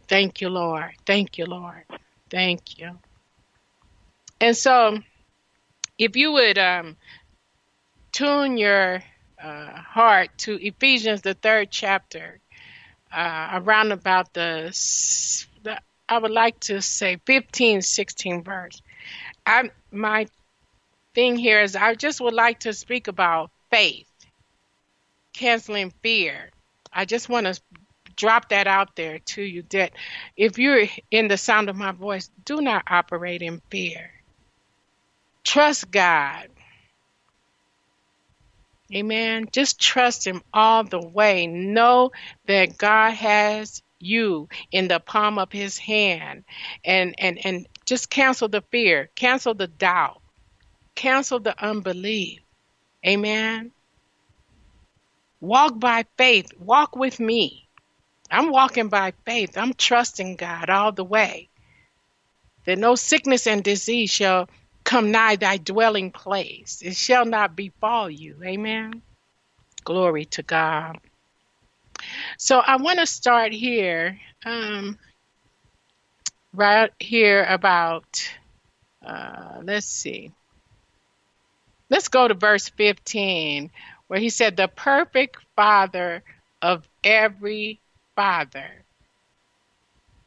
Thank 0.08 0.42
you, 0.42 0.50
Lord. 0.50 0.92
Thank 1.06 1.38
you, 1.38 1.46
Lord. 1.46 1.84
Thank 2.34 2.80
you. 2.80 3.00
And 4.42 4.58
so, 4.58 4.98
if 6.00 6.16
you 6.16 6.32
would 6.32 6.58
um, 6.58 6.98
tune 8.12 8.58
your 8.58 9.04
uh, 9.42 9.72
heart 9.74 10.32
to 10.40 10.56
Ephesians, 10.56 11.22
the 11.22 11.36
third 11.36 11.70
chapter, 11.70 12.40
uh, 13.12 13.50
around 13.54 13.92
about 13.92 14.34
the, 14.34 14.75
the, 15.62 15.80
I 16.10 16.18
would 16.18 16.32
like 16.32 16.60
to 16.62 16.82
say 16.82 17.20
15, 17.24 17.84
16 17.84 18.44
verse. 18.44 18.82
I 19.46 19.70
my 19.92 20.25
thing 21.13 21.36
here 21.36 21.62
is 21.62 21.75
I 21.75 21.94
just 21.94 22.20
would 22.20 22.34
like 22.34 22.62
to 22.62 22.74
speak 22.74 23.08
about 23.08 23.52
faith, 23.70 24.10
canceling 25.34 25.94
fear. 26.02 26.50
I 26.92 27.06
just 27.06 27.30
want 27.30 27.46
to 27.46 27.62
drop 28.15 28.50
that 28.50 28.67
out 28.67 28.96
there 28.96 29.20
to 29.20 29.41
you 29.41 29.63
that 29.72 29.93
if 30.38 30.58
you're 30.60 30.86
in 31.12 31.27
the 31.27 31.38
sound 31.38 31.70
of 31.70 31.75
my 31.75 31.91
voice, 31.91 32.29
do 32.46 32.62
not 32.62 32.84
operate 32.89 33.41
in 33.41 33.62
fear. 33.70 34.12
Trust 35.43 35.91
God. 35.91 36.50
Amen. 38.93 39.48
Just 39.51 39.79
trust 39.82 40.25
Him 40.27 40.41
all 40.53 40.84
the 40.84 41.01
way. 41.01 41.48
Know 41.48 42.12
that 42.48 42.77
God 42.77 43.12
has 43.13 43.82
you 44.00 44.50
in 44.72 44.88
the 44.88 45.00
palm 45.00 45.39
of 45.39 45.51
His 45.51 45.77
hand, 45.77 46.43
and 46.86 47.15
and 47.17 47.43
and 47.46 47.67
just 47.86 48.10
cancel 48.10 48.50
the 48.50 48.63
fear, 48.72 49.10
cancel 49.15 49.53
the 49.55 49.67
doubt, 49.67 50.22
cancel 50.96 51.39
the 51.39 51.55
unbelief. 51.63 52.41
Amen. 53.05 53.72
Walk 55.41 55.79
by 55.79 56.05
faith. 56.17 56.51
Walk 56.60 56.96
with 56.96 57.20
me. 57.20 57.62
I'm 58.30 58.51
walking 58.51 58.89
by 58.89 59.13
faith. 59.25 59.58
I'm 59.58 59.74
trusting 59.74 60.36
God 60.36 60.70
all 60.70 60.92
the 60.92 61.03
way. 61.03 61.50
That 62.65 62.80
no 62.80 62.96
sickness 62.96 63.46
and 63.48 63.63
disease 63.63 64.10
shall 64.10 64.50
come 64.84 65.12
nigh 65.12 65.36
thy 65.36 65.58
dwelling 65.58 66.12
place. 66.12 66.82
It 66.82 66.96
shall 66.96 67.25
not 67.25 67.56
befall 67.56 68.10
you. 68.10 68.38
Amen. 68.44 69.01
Glory 69.84 70.25
to 70.25 70.44
God. 70.44 71.00
So 72.38 72.60
I 72.60 72.77
want 72.77 73.00
to 73.00 73.06
start 73.06 73.53
here, 73.53 74.20
um, 74.46 74.98
right 76.53 76.92
here 77.00 77.44
about, 77.44 78.30
uh, 79.06 79.60
let's 79.63 79.88
see. 79.88 80.32
Let's 81.89 82.08
go 82.08 82.27
to 82.27 82.34
verse 82.34 82.70
15, 82.70 83.72
where 84.08 84.20
he 84.20 84.30
said, 84.30 84.56
The 84.56 84.68
perfect 84.68 85.38
father 85.56 86.24
of 86.62 86.88
every 87.03 87.80
father 88.15 88.70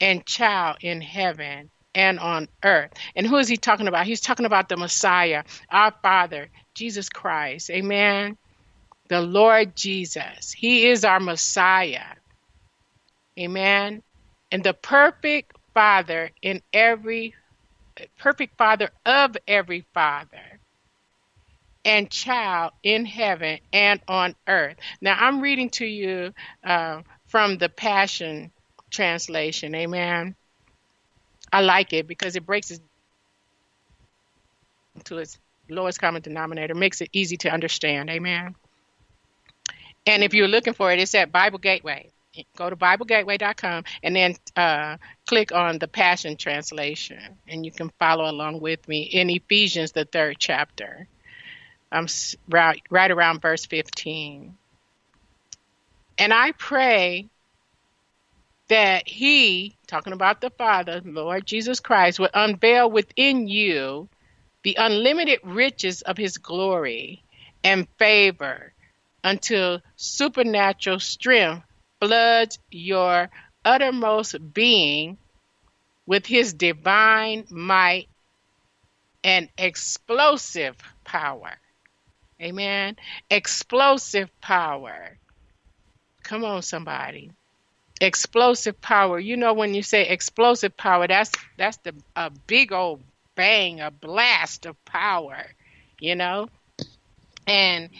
and 0.00 0.24
child 0.26 0.78
in 0.80 1.00
heaven 1.00 1.70
and 1.94 2.18
on 2.18 2.48
earth. 2.62 2.92
And 3.14 3.26
who 3.26 3.38
is 3.38 3.48
he 3.48 3.56
talking 3.56 3.88
about? 3.88 4.06
He's 4.06 4.20
talking 4.20 4.46
about 4.46 4.68
the 4.68 4.76
Messiah, 4.76 5.44
our 5.70 5.92
Father, 6.02 6.48
Jesus 6.74 7.08
Christ. 7.08 7.70
Amen. 7.70 8.36
The 9.08 9.20
Lord 9.20 9.74
Jesus. 9.74 10.52
He 10.52 10.88
is 10.88 11.04
our 11.04 11.20
Messiah. 11.20 12.16
Amen. 13.38 14.02
And 14.52 14.62
the 14.62 14.74
perfect 14.74 15.56
Father 15.72 16.30
in 16.42 16.62
every, 16.72 17.34
perfect 18.18 18.58
Father 18.58 18.90
of 19.04 19.36
every 19.46 19.86
Father 19.94 20.60
and 21.84 22.10
child 22.10 22.72
in 22.82 23.06
heaven 23.06 23.60
and 23.72 24.00
on 24.08 24.34
earth. 24.48 24.76
Now, 25.00 25.16
I'm 25.18 25.40
reading 25.40 25.70
to 25.70 25.86
you 25.86 26.34
uh, 26.64 27.02
from 27.26 27.58
the 27.58 27.68
Passion 27.68 28.50
Translation. 28.90 29.74
Amen. 29.74 30.34
I 31.52 31.60
like 31.60 31.92
it 31.92 32.06
because 32.06 32.36
it 32.36 32.46
breaks 32.46 32.70
it 32.70 32.80
to 35.04 35.18
its 35.18 35.38
lowest 35.68 36.00
common 36.00 36.22
denominator, 36.22 36.74
makes 36.74 37.00
it 37.00 37.10
easy 37.12 37.36
to 37.38 37.50
understand. 37.50 38.10
Amen. 38.10 38.54
And 40.06 40.22
if 40.22 40.34
you're 40.34 40.48
looking 40.48 40.74
for 40.74 40.92
it, 40.92 41.00
it's 41.00 41.14
at 41.14 41.32
Bible 41.32 41.58
Gateway. 41.58 42.10
Go 42.56 42.68
to 42.68 42.76
BibleGateway.com 42.76 43.84
and 44.02 44.14
then 44.14 44.36
uh, 44.56 44.98
click 45.26 45.52
on 45.52 45.78
the 45.78 45.88
Passion 45.88 46.36
Translation, 46.36 47.38
and 47.48 47.64
you 47.64 47.72
can 47.72 47.90
follow 47.98 48.30
along 48.30 48.60
with 48.60 48.86
me 48.88 49.02
in 49.02 49.30
Ephesians, 49.30 49.92
the 49.92 50.04
third 50.04 50.36
chapter. 50.38 51.08
I'm 51.90 52.08
right, 52.48 52.82
right 52.90 53.10
around 53.10 53.40
verse 53.40 53.64
15. 53.64 54.56
And 56.18 56.32
I 56.32 56.52
pray 56.52 57.28
that 58.68 59.08
He, 59.08 59.76
talking 59.86 60.12
about 60.12 60.40
the 60.40 60.50
Father, 60.50 61.00
Lord 61.04 61.46
Jesus 61.46 61.80
Christ, 61.80 62.18
would 62.18 62.30
unveil 62.34 62.90
within 62.90 63.48
you 63.48 64.08
the 64.62 64.76
unlimited 64.78 65.40
riches 65.44 66.02
of 66.02 66.16
His 66.16 66.38
glory 66.38 67.22
and 67.62 67.86
favor 67.98 68.72
until 69.22 69.80
supernatural 69.96 71.00
strength 71.00 71.64
floods 72.00 72.58
your 72.70 73.28
uttermost 73.64 74.36
being 74.52 75.18
with 76.06 76.26
His 76.26 76.54
divine 76.54 77.46
might 77.50 78.08
and 79.22 79.48
explosive 79.58 80.76
power. 81.04 81.52
Amen. 82.40 82.96
Explosive 83.30 84.30
power. 84.40 85.18
Come 86.26 86.44
on, 86.44 86.62
somebody. 86.62 87.30
Explosive 88.00 88.80
power. 88.80 89.18
You 89.20 89.36
know 89.36 89.54
when 89.54 89.74
you 89.74 89.82
say 89.84 90.08
explosive 90.08 90.76
power, 90.76 91.06
that's 91.06 91.30
that's 91.56 91.76
the 91.78 91.94
a 92.16 92.30
big 92.30 92.72
old 92.72 93.00
bang, 93.36 93.80
a 93.80 93.92
blast 93.92 94.66
of 94.66 94.84
power. 94.84 95.44
You 96.00 96.16
know, 96.16 96.48
and 97.46 97.90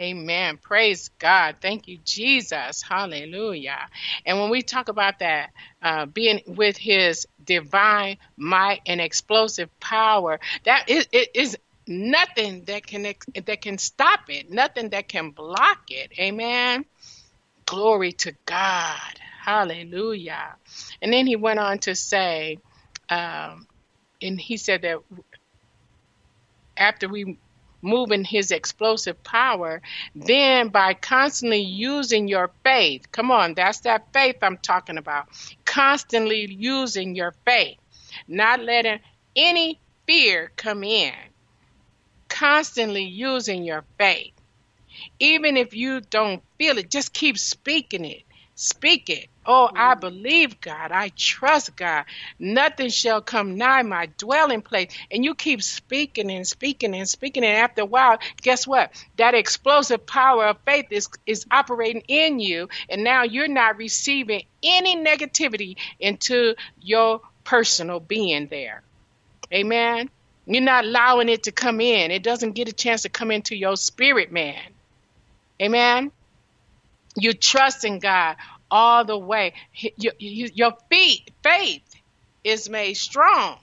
Amen. 0.00 0.58
Praise 0.58 1.10
God. 1.18 1.56
Thank 1.60 1.88
you, 1.88 1.98
Jesus. 2.04 2.82
Hallelujah. 2.82 3.88
And 4.24 4.40
when 4.40 4.48
we 4.48 4.62
talk 4.62 4.88
about 4.88 5.18
that, 5.18 5.50
uh, 5.82 6.06
being 6.06 6.40
with 6.46 6.76
His 6.76 7.26
divine 7.44 8.18
might 8.36 8.80
and 8.86 9.00
explosive 9.00 9.68
power, 9.80 10.38
that 10.64 10.88
is, 10.88 11.08
it 11.10 11.30
is 11.34 11.56
nothing 11.88 12.64
that 12.64 12.86
can 12.86 13.02
that 13.02 13.62
can 13.62 13.78
stop 13.78 14.20
it, 14.28 14.50
nothing 14.50 14.90
that 14.90 15.08
can 15.08 15.30
block 15.30 15.90
it. 15.90 16.12
Amen. 16.18 16.84
Glory 17.66 18.12
to 18.12 18.32
God. 18.46 19.20
Hallelujah. 19.40 20.56
And 21.00 21.12
then 21.12 21.26
he 21.26 21.36
went 21.36 21.58
on 21.58 21.78
to 21.80 21.94
say, 21.94 22.58
um, 23.08 23.66
and 24.20 24.40
he 24.40 24.56
said 24.56 24.82
that 24.82 24.98
after 26.76 27.08
we 27.08 27.38
move 27.80 28.10
in 28.10 28.24
his 28.24 28.50
explosive 28.50 29.22
power, 29.22 29.80
then 30.14 30.68
by 30.68 30.94
constantly 30.94 31.60
using 31.60 32.28
your 32.28 32.50
faith, 32.64 33.10
come 33.12 33.30
on, 33.30 33.54
that's 33.54 33.80
that 33.80 34.12
faith 34.12 34.36
I'm 34.42 34.58
talking 34.58 34.98
about. 34.98 35.28
Constantly 35.64 36.46
using 36.50 37.14
your 37.14 37.34
faith, 37.44 37.78
not 38.26 38.60
letting 38.60 39.00
any 39.36 39.80
fear 40.06 40.50
come 40.56 40.82
in 40.82 41.14
constantly 42.38 43.04
using 43.04 43.64
your 43.64 43.84
faith. 43.98 44.32
Even 45.18 45.56
if 45.56 45.74
you 45.74 46.00
don't 46.00 46.42
feel 46.58 46.78
it, 46.78 46.90
just 46.90 47.12
keep 47.12 47.38
speaking 47.38 48.04
it. 48.04 48.22
Speak 48.54 49.08
it. 49.08 49.28
Oh, 49.46 49.70
I 49.74 49.92
mm-hmm. 49.92 50.00
believe 50.00 50.60
God. 50.60 50.90
I 50.90 51.10
trust 51.16 51.76
God. 51.76 52.04
Nothing 52.38 52.90
shall 52.90 53.22
come 53.22 53.56
nigh 53.56 53.82
my 53.82 54.06
dwelling 54.18 54.62
place. 54.62 54.92
And 55.10 55.24
you 55.24 55.34
keep 55.34 55.62
speaking 55.62 56.30
and 56.30 56.46
speaking 56.46 56.94
and 56.94 57.08
speaking. 57.08 57.44
And 57.44 57.56
after 57.56 57.82
a 57.82 57.86
while, 57.86 58.18
guess 58.42 58.66
what? 58.66 58.92
That 59.16 59.34
explosive 59.34 60.06
power 60.06 60.46
of 60.46 60.58
faith 60.66 60.86
is, 60.90 61.08
is 61.24 61.46
operating 61.50 62.02
in 62.08 62.40
you. 62.40 62.68
And 62.88 63.04
now 63.04 63.22
you're 63.22 63.48
not 63.48 63.76
receiving 63.76 64.42
any 64.62 64.96
negativity 64.96 65.76
into 66.00 66.54
your 66.80 67.20
personal 67.44 68.00
being 68.00 68.48
there. 68.48 68.82
Amen. 69.52 70.10
You're 70.48 70.62
not 70.62 70.84
allowing 70.84 71.28
it 71.28 71.44
to 71.44 71.52
come 71.52 71.80
in. 71.80 72.10
It 72.10 72.22
doesn't 72.22 72.52
get 72.52 72.68
a 72.68 72.72
chance 72.72 73.02
to 73.02 73.10
come 73.10 73.30
into 73.30 73.54
your 73.54 73.76
spirit, 73.76 74.32
man. 74.32 74.62
Amen. 75.62 76.10
You 77.16 77.34
trust 77.34 77.84
in 77.84 77.98
God 77.98 78.36
all 78.70 79.04
the 79.04 79.18
way. 79.18 79.54
Your, 79.98 80.14
your 80.18 80.72
feet, 80.90 81.30
faith 81.42 81.82
is 82.44 82.70
made 82.70 82.94
strong. 82.94 83.58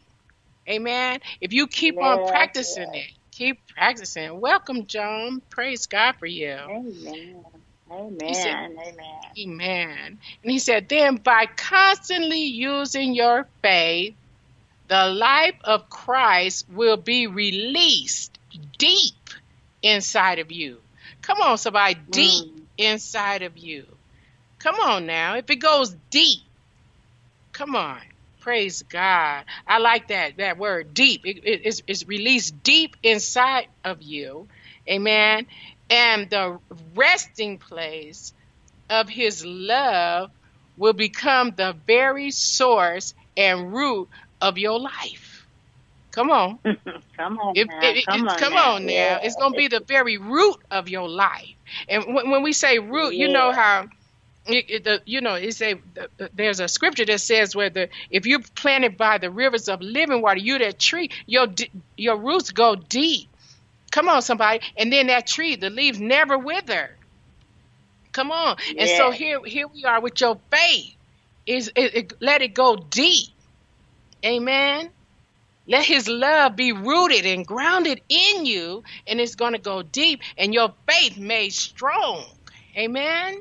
Amen. 0.69 1.19
If 1.41 1.53
you 1.53 1.67
keep 1.67 2.01
on 2.01 2.19
practicing 2.27 2.93
it, 2.93 3.11
keep 3.31 3.59
practicing. 3.75 4.39
Welcome, 4.39 4.85
John. 4.87 5.41
Praise 5.49 5.87
God 5.87 6.15
for 6.19 6.27
you. 6.27 6.53
Amen. 6.53 7.45
Amen. 7.91 8.33
said- 8.33 8.55
Amen. 8.55 9.19
Amen. 9.37 10.19
And 10.43 10.51
he 10.51 10.59
said, 10.59 10.87
then 10.89 11.17
by 11.17 11.45
constantly 11.45 12.45
using 12.45 13.13
your 13.15 13.47
faith, 13.61 14.15
the 14.89 15.07
life 15.07 15.55
of 15.63 15.89
Christ 15.89 16.65
will 16.69 16.97
be 16.97 17.27
released 17.27 18.39
deep 18.77 19.29
inside 19.81 20.39
of 20.39 20.51
you. 20.51 20.79
Come 21.21 21.41
on, 21.41 21.57
somebody, 21.57 21.95
deep 22.11 22.45
Mm. 22.45 22.67
inside 22.77 23.43
of 23.43 23.57
you. 23.57 23.85
Come 24.59 24.75
on 24.75 25.05
now. 25.05 25.35
If 25.37 25.49
it 25.49 25.57
goes 25.57 25.95
deep, 26.11 26.41
come 27.53 27.75
on. 27.75 28.01
Praise 28.41 28.83
God. 28.83 29.45
I 29.67 29.79
like 29.79 30.09
that 30.09 30.37
that 30.37 30.57
word 30.57 30.93
deep. 30.93 31.25
It, 31.25 31.39
it- 31.43 31.61
it's, 31.65 31.81
it's 31.87 32.07
released 32.07 32.63
deep 32.63 32.95
inside 33.03 33.67
of 33.85 34.01
you. 34.03 34.47
Amen. 34.89 35.47
And 35.89 36.29
the 36.29 36.59
resting 36.95 37.59
place 37.59 38.33
of 38.89 39.09
his 39.09 39.45
love 39.45 40.31
will 40.77 40.93
become 40.93 41.53
the 41.57 41.75
very 41.87 42.31
source 42.31 43.15
and 43.37 43.73
root 43.73 44.09
of 44.41 44.57
your 44.57 44.79
life. 44.79 45.47
Come 46.11 46.29
on. 46.31 46.59
come 47.17 47.37
on 47.39 47.53
now. 47.53 47.53
if- 47.55 47.67
if- 47.97 48.05
come 48.05 48.27
on 48.27 48.37
come 48.39 48.53
now. 48.53 48.71
on 48.75 48.85
now. 48.85 48.91
Yeah. 48.93 49.19
It's 49.23 49.35
going 49.35 49.53
to 49.53 49.57
be 49.57 49.67
the 49.67 49.81
very 49.81 50.17
root 50.17 50.57
of 50.71 50.89
your 50.89 51.09
life. 51.09 51.55
And 51.89 52.13
when, 52.13 52.29
when 52.31 52.43
we 52.43 52.53
say 52.53 52.79
root, 52.79 53.15
you 53.15 53.27
know 53.29 53.51
how. 53.51 53.87
It, 54.47 54.65
it, 54.69 54.83
the, 54.83 55.01
you 55.05 55.21
know, 55.21 55.33
it's 55.33 55.61
a 55.61 55.73
the- 56.17 56.29
there's 56.33 56.59
a 56.59 56.67
scripture 56.67 57.05
that 57.05 57.19
says 57.19 57.55
where 57.55 57.69
the 57.71 57.89
if 58.11 58.27
you're 58.27 58.41
planted 58.55 58.95
by 58.97 59.17
the 59.17 59.31
rivers 59.31 59.67
of 59.69 59.81
living 59.81 60.21
water, 60.21 60.39
you 60.39 60.59
that 60.59 60.79
tree, 60.79 61.09
your 61.25 61.47
your 61.97 62.17
roots 62.17 62.51
go 62.51 62.75
deep. 62.75 63.29
Come 63.91 64.07
on, 64.09 64.21
somebody, 64.21 64.59
and 64.77 64.91
then 64.93 65.07
that 65.07 65.25
tree, 65.27 65.55
the 65.55 65.69
leaves 65.71 65.99
never 65.99 66.37
wither. 66.37 66.91
Come 68.13 68.31
on, 68.31 68.57
and 68.77 68.87
so 68.97 69.11
here 69.11 69.39
here 69.45 69.67
we 69.67 69.83
are 69.85 69.99
with 70.01 70.21
your 70.21 70.39
faith. 70.51 70.95
Is 71.47 71.71
it, 71.75 71.95
it, 71.95 72.13
let 72.21 72.41
it 72.41 72.53
go 72.53 72.75
deep, 72.75 73.29
Amen. 74.25 74.91
Let 75.67 75.85
His 75.85 76.07
love 76.07 76.55
be 76.55 76.73
rooted 76.73 77.25
and 77.25 77.45
grounded 77.47 78.01
in 78.09 78.45
you, 78.45 78.83
and 79.07 79.21
it's 79.21 79.35
going 79.35 79.53
to 79.53 79.59
go 79.59 79.83
deep, 79.83 80.21
and 80.37 80.53
your 80.53 80.75
faith 80.89 81.17
made 81.17 81.53
strong, 81.53 82.25
Amen. 82.77 83.35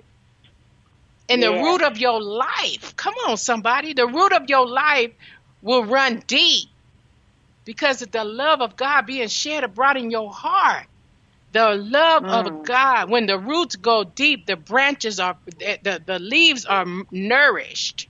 And 1.29 1.43
the 1.43 1.53
root 1.53 1.83
of 1.83 1.99
your 1.99 2.23
life, 2.23 2.95
come 2.97 3.15
on, 3.29 3.37
somebody, 3.39 3.95
the 3.95 4.07
root 4.07 4.33
of 4.33 4.45
your 4.49 4.69
life 4.69 5.13
will 5.63 5.85
run 5.85 6.23
deep 6.27 6.71
because 7.67 8.03
of 8.03 8.13
the 8.13 8.25
love 8.25 8.63
of 8.63 8.77
God 8.77 9.07
being 9.07 9.29
shed 9.29 9.65
abroad 9.65 9.97
in 9.99 10.11
your 10.11 10.33
heart. 10.33 10.87
The 11.53 11.75
love 11.77 12.25
of 12.29 12.47
Mm. 12.47 12.65
God, 12.65 13.11
when 13.11 13.27
the 13.27 13.39
roots 13.39 13.77
go 13.77 14.05
deep, 14.05 14.47
the 14.47 14.57
branches 14.57 15.21
are, 15.21 15.39
the, 15.47 16.03
the 16.07 16.19
leaves 16.21 16.67
are 16.67 16.87
nourished, 17.11 18.09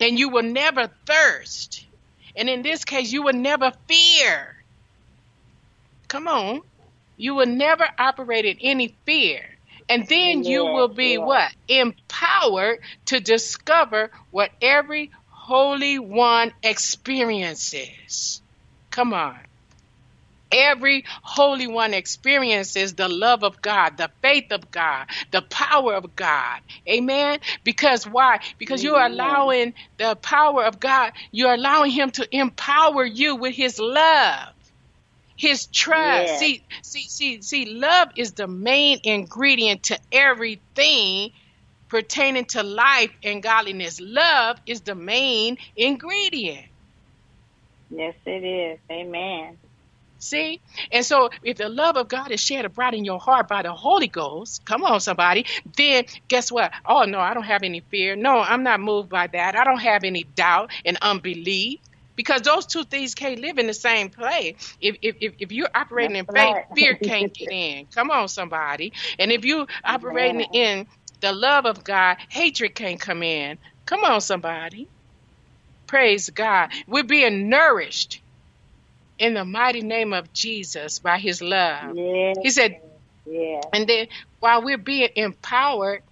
and 0.00 0.18
you 0.18 0.28
will 0.30 0.42
never 0.42 0.88
thirst. 1.06 1.86
And 2.36 2.48
in 2.48 2.62
this 2.62 2.84
case, 2.84 3.12
you 3.12 3.22
will 3.22 3.34
never 3.34 3.72
fear. 3.86 4.56
Come 6.08 6.26
on. 6.26 6.62
You 7.16 7.34
will 7.34 7.46
never 7.46 7.86
operate 7.98 8.44
in 8.44 8.56
any 8.60 8.94
fear. 9.04 9.44
And 9.88 10.06
then 10.06 10.44
you 10.44 10.64
will 10.64 10.88
be 10.88 11.14
yes. 11.14 11.20
what? 11.20 11.52
Empowered 11.68 12.78
to 13.06 13.20
discover 13.20 14.10
what 14.30 14.50
every 14.62 15.10
Holy 15.28 15.98
One 15.98 16.52
experiences. 16.62 18.40
Come 18.90 19.12
on. 19.12 19.38
Every 20.52 21.04
Holy 21.22 21.66
One 21.68 21.94
experiences 21.94 22.94
the 22.94 23.08
love 23.08 23.44
of 23.44 23.62
God, 23.62 23.96
the 23.98 24.10
faith 24.22 24.52
of 24.52 24.70
God, 24.70 25.06
the 25.32 25.42
power 25.42 25.94
of 25.94 26.16
God. 26.16 26.60
Amen. 26.88 27.40
Because 27.64 28.06
why? 28.06 28.40
Because 28.58 28.84
you're 28.84 29.00
allowing 29.04 29.74
the 29.98 30.16
power 30.16 30.64
of 30.64 30.80
God, 30.80 31.12
you're 31.32 31.54
allowing 31.54 31.90
Him 31.92 32.10
to 32.12 32.28
empower 32.36 33.04
you 33.04 33.36
with 33.36 33.54
His 33.54 33.78
love. 33.78 34.48
His 35.36 35.66
trust. 35.68 36.34
Yes. 36.34 36.38
See, 36.38 36.66
see, 36.82 37.08
see, 37.08 37.42
see, 37.42 37.66
love 37.66 38.08
is 38.16 38.34
the 38.34 38.48
main 38.48 39.00
ingredient 39.04 39.84
to 39.84 39.98
everything 40.12 41.30
pertaining 41.90 42.46
to 42.46 42.64
life 42.64 43.12
and 43.24 43.42
godliness. 43.42 44.00
Love 44.02 44.58
is 44.66 44.82
the 44.82 44.96
main 44.96 45.58
ingredient. 45.76 46.66
Yes, 47.90 48.16
it 48.26 48.44
is. 48.44 48.80
Amen. 48.92 49.58
See? 50.20 50.60
And 50.92 51.04
so 51.04 51.30
if 51.42 51.56
the 51.56 51.70
love 51.70 51.96
of 51.96 52.08
God 52.08 52.30
is 52.30 52.40
shed 52.40 52.66
abroad 52.66 52.94
in 52.94 53.06
your 53.06 53.18
heart 53.18 53.48
by 53.48 53.62
the 53.62 53.72
Holy 53.72 54.06
Ghost, 54.06 54.64
come 54.66 54.84
on, 54.84 55.00
somebody, 55.00 55.46
then 55.76 56.04
guess 56.28 56.52
what? 56.52 56.72
Oh, 56.84 57.04
no, 57.04 57.18
I 57.18 57.32
don't 57.32 57.44
have 57.44 57.62
any 57.62 57.80
fear. 57.80 58.16
No, 58.16 58.38
I'm 58.38 58.62
not 58.62 58.80
moved 58.80 59.08
by 59.08 59.26
that. 59.28 59.56
I 59.56 59.64
don't 59.64 59.80
have 59.80 60.04
any 60.04 60.24
doubt 60.24 60.70
and 60.84 60.98
unbelief. 61.00 61.80
Because 62.16 62.42
those 62.42 62.66
two 62.66 62.84
things 62.84 63.14
can't 63.14 63.40
live 63.40 63.56
in 63.56 63.66
the 63.66 63.72
same 63.72 64.10
place. 64.10 64.76
If 64.78 64.96
if, 65.00 65.16
if, 65.38 65.52
you're 65.52 65.70
operating 65.74 66.16
in 66.16 66.26
faith, 66.26 66.36
right. 66.36 66.64
fear 66.74 66.94
can't 66.94 67.32
get 67.32 67.50
in. 67.50 67.86
Come 67.86 68.10
on, 68.10 68.28
somebody. 68.28 68.92
And 69.18 69.32
if 69.32 69.46
you're 69.46 69.66
operating 69.84 70.42
in 70.52 70.86
the 71.22 71.32
love 71.32 71.64
of 71.64 71.82
God, 71.82 72.18
hatred 72.28 72.74
can't 72.74 73.00
come 73.00 73.22
in. 73.22 73.58
Come 73.86 74.04
on, 74.04 74.20
somebody. 74.20 74.86
Praise 75.86 76.28
God. 76.28 76.70
We're 76.86 77.04
being 77.04 77.48
nourished 77.48 78.19
in 79.20 79.34
the 79.34 79.44
mighty 79.44 79.82
name 79.82 80.12
of 80.12 80.32
Jesus 80.32 80.98
by 80.98 81.18
his 81.18 81.40
love. 81.42 81.96
Yes. 81.96 82.36
He 82.42 82.50
said, 82.50 82.80
Yes. 83.26 83.64
and 83.72 83.86
then 83.86 84.08
while 84.40 84.62
we're 84.62 84.78
being 84.78 85.10
empowered 85.14 86.02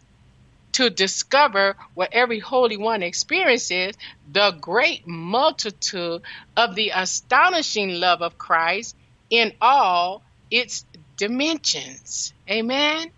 to 0.73 0.91
discover 0.91 1.75
what 1.95 2.11
every 2.13 2.39
Holy 2.39 2.77
One 2.77 3.03
experiences, 3.03 3.97
the 4.31 4.53
great 4.61 5.09
multitude 5.09 6.23
of 6.57 6.75
the 6.77 6.93
astonishing 6.95 7.95
love 7.99 8.23
of 8.23 8.39
Christ 8.39 8.95
in 9.31 9.55
all 9.61 10.23
its 10.51 10.85
dimensions. 11.17 12.33
Amen. 12.49 13.11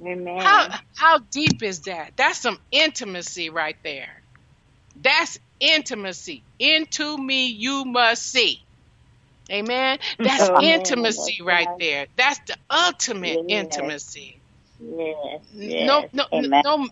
Amen. 0.00 0.40
How 0.40 0.78
how 0.96 1.18
deep 1.18 1.62
is 1.64 1.80
that? 1.80 2.12
That's 2.16 2.38
some 2.38 2.58
intimacy 2.70 3.50
right 3.50 3.76
there. 3.82 4.22
That's 4.94 5.38
intimacy. 5.58 6.44
Into 6.60 7.18
me 7.18 7.48
you 7.48 7.84
must 7.84 8.22
see. 8.22 8.62
Amen. 9.52 9.98
That's 10.22 10.50
Amen. 10.50 10.58
intimacy 10.58 11.40
right 11.42 11.70
there. 11.78 12.08
That's 12.16 12.40
the 12.48 12.56
ultimate 12.70 13.40
Yes. 13.48 13.48
intimacy. 13.48 14.42
Yes. 14.80 15.42
No 15.80 16.04
Yes. 16.04 16.10
no 16.12 16.26
Amen. 16.34 16.64
no 16.64 16.88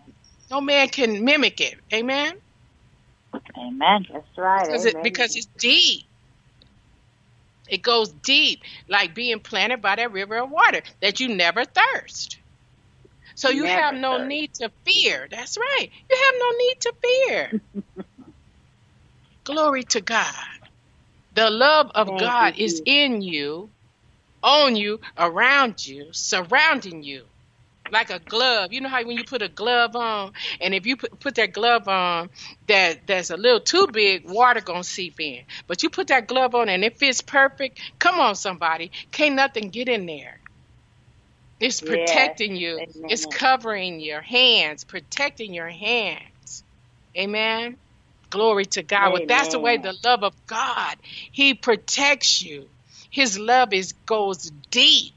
no 0.51 0.61
man 0.61 0.89
can 0.89 1.25
mimic 1.25 1.61
it. 1.61 1.75
Amen. 1.93 2.33
Amen. 3.57 4.05
That's 4.13 4.27
right. 4.37 4.67
Because 4.67 4.85
it, 4.85 4.97
because 5.01 5.35
it's 5.35 5.49
deep. 5.59 6.05
It 7.69 7.83
goes 7.83 8.11
deep, 8.11 8.61
like 8.89 9.15
being 9.15 9.39
planted 9.41 9.81
by 9.81 9.95
that 9.97 10.11
river 10.13 10.37
of 10.37 10.51
water 10.51 10.81
that 11.01 11.19
you 11.19 11.29
never 11.29 11.65
thirst. 11.65 12.39
So 13.35 13.49
you 13.49 13.65
Never 13.65 13.83
have 13.83 13.95
no 13.95 14.17
thirst. 14.17 14.19
need 14.19 14.51
to 14.55 14.71
fear. 14.85 15.27
That's 15.31 15.57
right. 15.57 15.89
You 16.09 16.17
have 16.17 16.35
no 16.39 16.57
need 16.59 16.75
to 16.81 16.93
fear. 17.03 17.57
Glory 19.45 19.83
to 19.85 20.01
God. 20.01 20.56
The 21.37 21.49
love 21.51 21.91
of 21.95 22.17
Thank 22.17 22.17
God 22.17 22.55
you, 22.57 22.57
is 22.59 22.83
in 22.85 23.21
you, 23.23 23.71
on 24.43 24.75
you, 24.75 24.99
around 25.17 25.85
you, 25.85 26.09
surrounding 26.13 27.03
you. 27.03 27.25
Like 27.91 28.09
a 28.11 28.19
glove. 28.19 28.73
You 28.73 28.81
know 28.81 28.89
how 28.89 29.03
when 29.05 29.17
you 29.17 29.25
put 29.25 29.43
a 29.43 29.49
glove 29.49 29.95
on, 29.95 30.33
and 30.61 30.73
if 30.75 30.85
you 30.87 30.97
put, 30.97 31.19
put 31.21 31.35
that 31.35 31.53
glove 31.53 31.87
on 31.87 32.29
that 32.67 33.07
that's 33.07 33.29
a 33.31 33.37
little 33.37 33.61
too 33.61 33.87
big, 33.93 34.23
water 34.29 34.61
gonna 34.61 34.83
seep 34.83 35.19
in. 35.19 35.43
But 35.67 35.83
you 35.83 35.89
put 35.91 36.07
that 36.09 36.27
glove 36.27 36.55
on 36.55 36.69
and 36.69 36.83
it 36.83 36.99
fits 36.99 37.21
perfect. 37.21 37.79
Come 37.99 38.19
on, 38.19 38.35
somebody. 38.35 38.91
Can't 39.11 39.35
nothing 39.35 39.69
get 39.69 39.89
in 39.89 40.05
there. 40.07 40.41
It's 41.59 41.81
Yes. 41.81 41.81
protecting 41.81 42.55
you. 42.55 42.81
Amen. 42.81 42.91
It's 43.07 43.25
covering 43.25 43.99
your 44.01 44.21
hands, 44.21 44.85
protecting 44.85 45.53
your 45.53 45.69
hands. 45.69 46.63
Amen. 47.17 47.77
Glory 48.29 48.65
to 48.65 48.83
God. 48.83 49.13
Well, 49.13 49.21
that's 49.27 49.49
the 49.49 49.59
way 49.59 49.77
the 49.77 49.97
love 50.03 50.23
of 50.23 50.35
God. 50.47 50.97
He 51.31 51.53
protects 51.53 52.41
you. 52.41 52.69
His 53.09 53.39
love 53.39 53.73
is 53.73 53.93
goes 54.05 54.51
deep. 54.71 55.15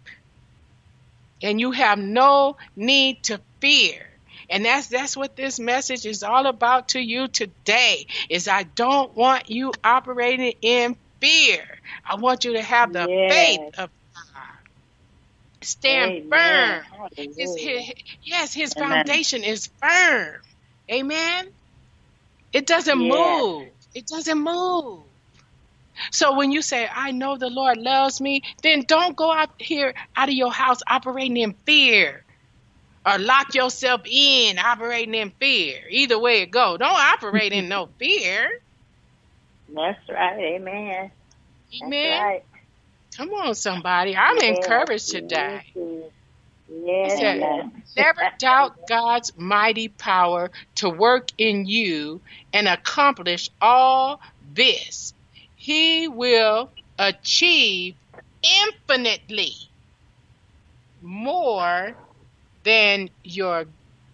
And 1.43 1.61
you 1.61 1.73
have 1.73 1.99
no 1.99 2.57
need 2.77 3.25
to 3.25 3.41
fear. 3.61 4.07
And 4.51 4.65
that's 4.65 4.89
that's 4.89 5.17
what 5.17 5.37
this 5.37 5.61
message 5.61 6.07
is 6.07 6.23
all 6.23 6.47
about 6.47 6.91
to 6.91 7.01
you 7.01 7.29
today. 7.29 8.07
Is 8.31 8.49
I 8.49 8.65
don't 8.65 9.17
want 9.17 9.51
you 9.51 9.73
operating 9.85 10.55
in 10.63 10.97
fear. 11.21 11.65
I 12.05 12.17
want 12.17 12.45
you 12.45 12.55
to 12.55 12.63
have 12.63 12.93
the 12.93 13.11
Yes. 13.11 13.29
faith 13.29 13.63
of 13.79 13.91
God. 14.15 14.45
Stand 15.63 16.15
Amen. 16.15 16.29
firm. 16.31 16.87
His, 17.37 17.57
his, 17.57 17.93
yes, 18.23 18.55
his 18.55 18.75
Amen. 18.77 19.05
foundation 19.05 19.45
is 19.45 19.71
firm. 19.83 20.41
Amen. 20.93 21.47
It 22.53 22.67
doesn't 22.67 22.99
Yes. 22.99 23.47
move. 23.49 23.75
It 23.95 24.07
doesn't 24.09 24.39
move. 24.41 25.07
So 26.13 26.37
when 26.37 26.53
you 26.53 26.63
say, 26.63 26.89
I 26.93 27.13
know 27.13 27.39
the 27.39 27.51
Lord 27.51 27.79
loves 27.79 28.21
me, 28.21 28.43
then 28.63 28.85
don't 28.87 29.17
go 29.17 29.33
out 29.33 29.51
here 29.59 29.95
out 30.17 30.29
of 30.29 30.35
your 30.35 30.53
house 30.53 30.81
operating 30.89 31.37
in 31.39 31.57
fear 31.67 32.25
or 33.07 33.19
lock 33.19 33.55
yourself 33.55 34.03
in 34.07 34.59
operating 34.59 35.15
in 35.15 35.33
fear. 35.41 35.81
Either 35.91 36.19
way 36.19 36.43
it 36.43 36.51
go. 36.53 36.77
Don't 36.79 36.91
operate 36.99 37.53
in 37.53 37.69
no 37.69 37.91
fear. 37.99 38.49
That's 39.75 39.99
right. 40.11 40.39
Amen. 40.57 41.13
Amen. 41.75 42.25
right. 42.25 42.43
Come 43.17 43.31
on, 43.31 43.55
somebody. 43.55 44.17
I'm 44.17 44.41
Yes. 44.41 44.43
encouraged 44.43 45.11
today. 45.11 45.63
Yes. 46.71 47.19
Said, 47.19 47.39
yes. 47.39 47.67
Never 47.97 48.23
doubt 48.39 48.87
God's 48.89 49.33
mighty 49.37 49.89
power 49.89 50.51
to 50.77 50.91
work 50.91 51.29
in 51.39 51.67
you 51.67 52.23
and 52.53 52.69
accomplish 52.69 53.51
all 53.61 54.21
this. 54.41 55.15
He 55.57 56.09
will 56.09 56.73
achieve 56.99 57.97
infinitely 58.43 59.53
more 61.03 61.97
than 62.65 63.11
your 63.25 63.67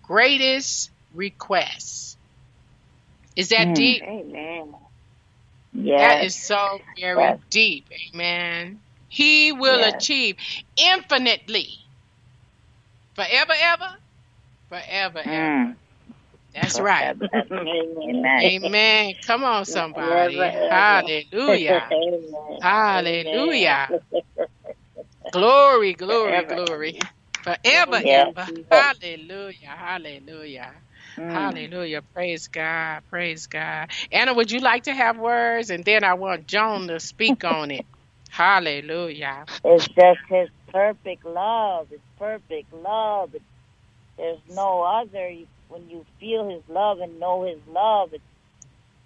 greatest 0.03 0.91
requests. 1.13 2.19
Is 3.37 3.51
that 3.51 3.75
Mm. 3.75 3.77
deep? 3.77 4.03
Amen. 4.03 4.75
That 5.99 6.21
Yes. 6.21 6.23
is 6.23 6.37
so 6.37 6.81
very 7.01 7.37
Yes. 7.37 7.41
deep. 7.51 7.89
Amen. 8.15 8.81
He 9.09 9.53
will 9.53 9.83
Yes. 9.83 9.95
achieve 9.95 10.37
infinitely. 10.77 11.86
Forever, 13.17 13.55
ever? 13.61 13.91
Forever, 14.71 15.25
ever. 15.31 15.55
Mm. 15.55 15.77
That's 16.55 16.81
right. 16.81 17.13
Amen. 18.09 18.43
Amen. 18.43 19.15
Come 19.27 19.45
on, 19.45 19.67
somebody. 19.67 20.57
Hallelujah. 20.71 21.95
Hallelujah. 22.61 23.95
Glory, 25.33 25.95
glory, 25.95 26.45
glory. 26.45 26.99
Forever, 27.43 28.03
ever. 28.07 28.51
Hallelujah. 28.71 29.55
Hallelujah. 29.77 30.73
Mm. 31.19 31.71
Hallelujah. 31.73 32.03
Praise 32.15 32.49
God. 32.49 33.03
Praise 33.11 33.47
God. 33.47 33.91
Anna, 34.13 34.35
would 34.35 34.51
you 34.51 34.61
like 34.61 34.85
to 34.85 34.95
have 34.95 35.19
words? 35.19 35.71
And 35.71 35.85
then 35.85 36.05
I 36.05 36.15
want 36.15 36.49
Joan 36.49 36.89
to 36.89 37.01
speak 37.01 37.45
on 37.45 37.71
it. 37.73 37.87
Hallelujah. 38.31 39.47
It's 39.65 39.89
just 39.89 40.21
His 40.29 40.49
perfect 40.73 41.25
love. 41.25 41.89
It's 41.93 42.03
perfect 42.19 42.73
love. 42.73 43.35
It's, 43.35 43.45
there's 44.19 44.41
no 44.49 44.83
other. 44.83 45.31
You- 45.31 45.49
When 45.69 45.89
you 45.91 46.05
feel 46.21 46.49
His 46.51 46.63
love 46.69 47.01
and 47.01 47.21
know 47.21 47.45
His 47.45 47.61
love, 47.69 48.15
it 48.15 48.23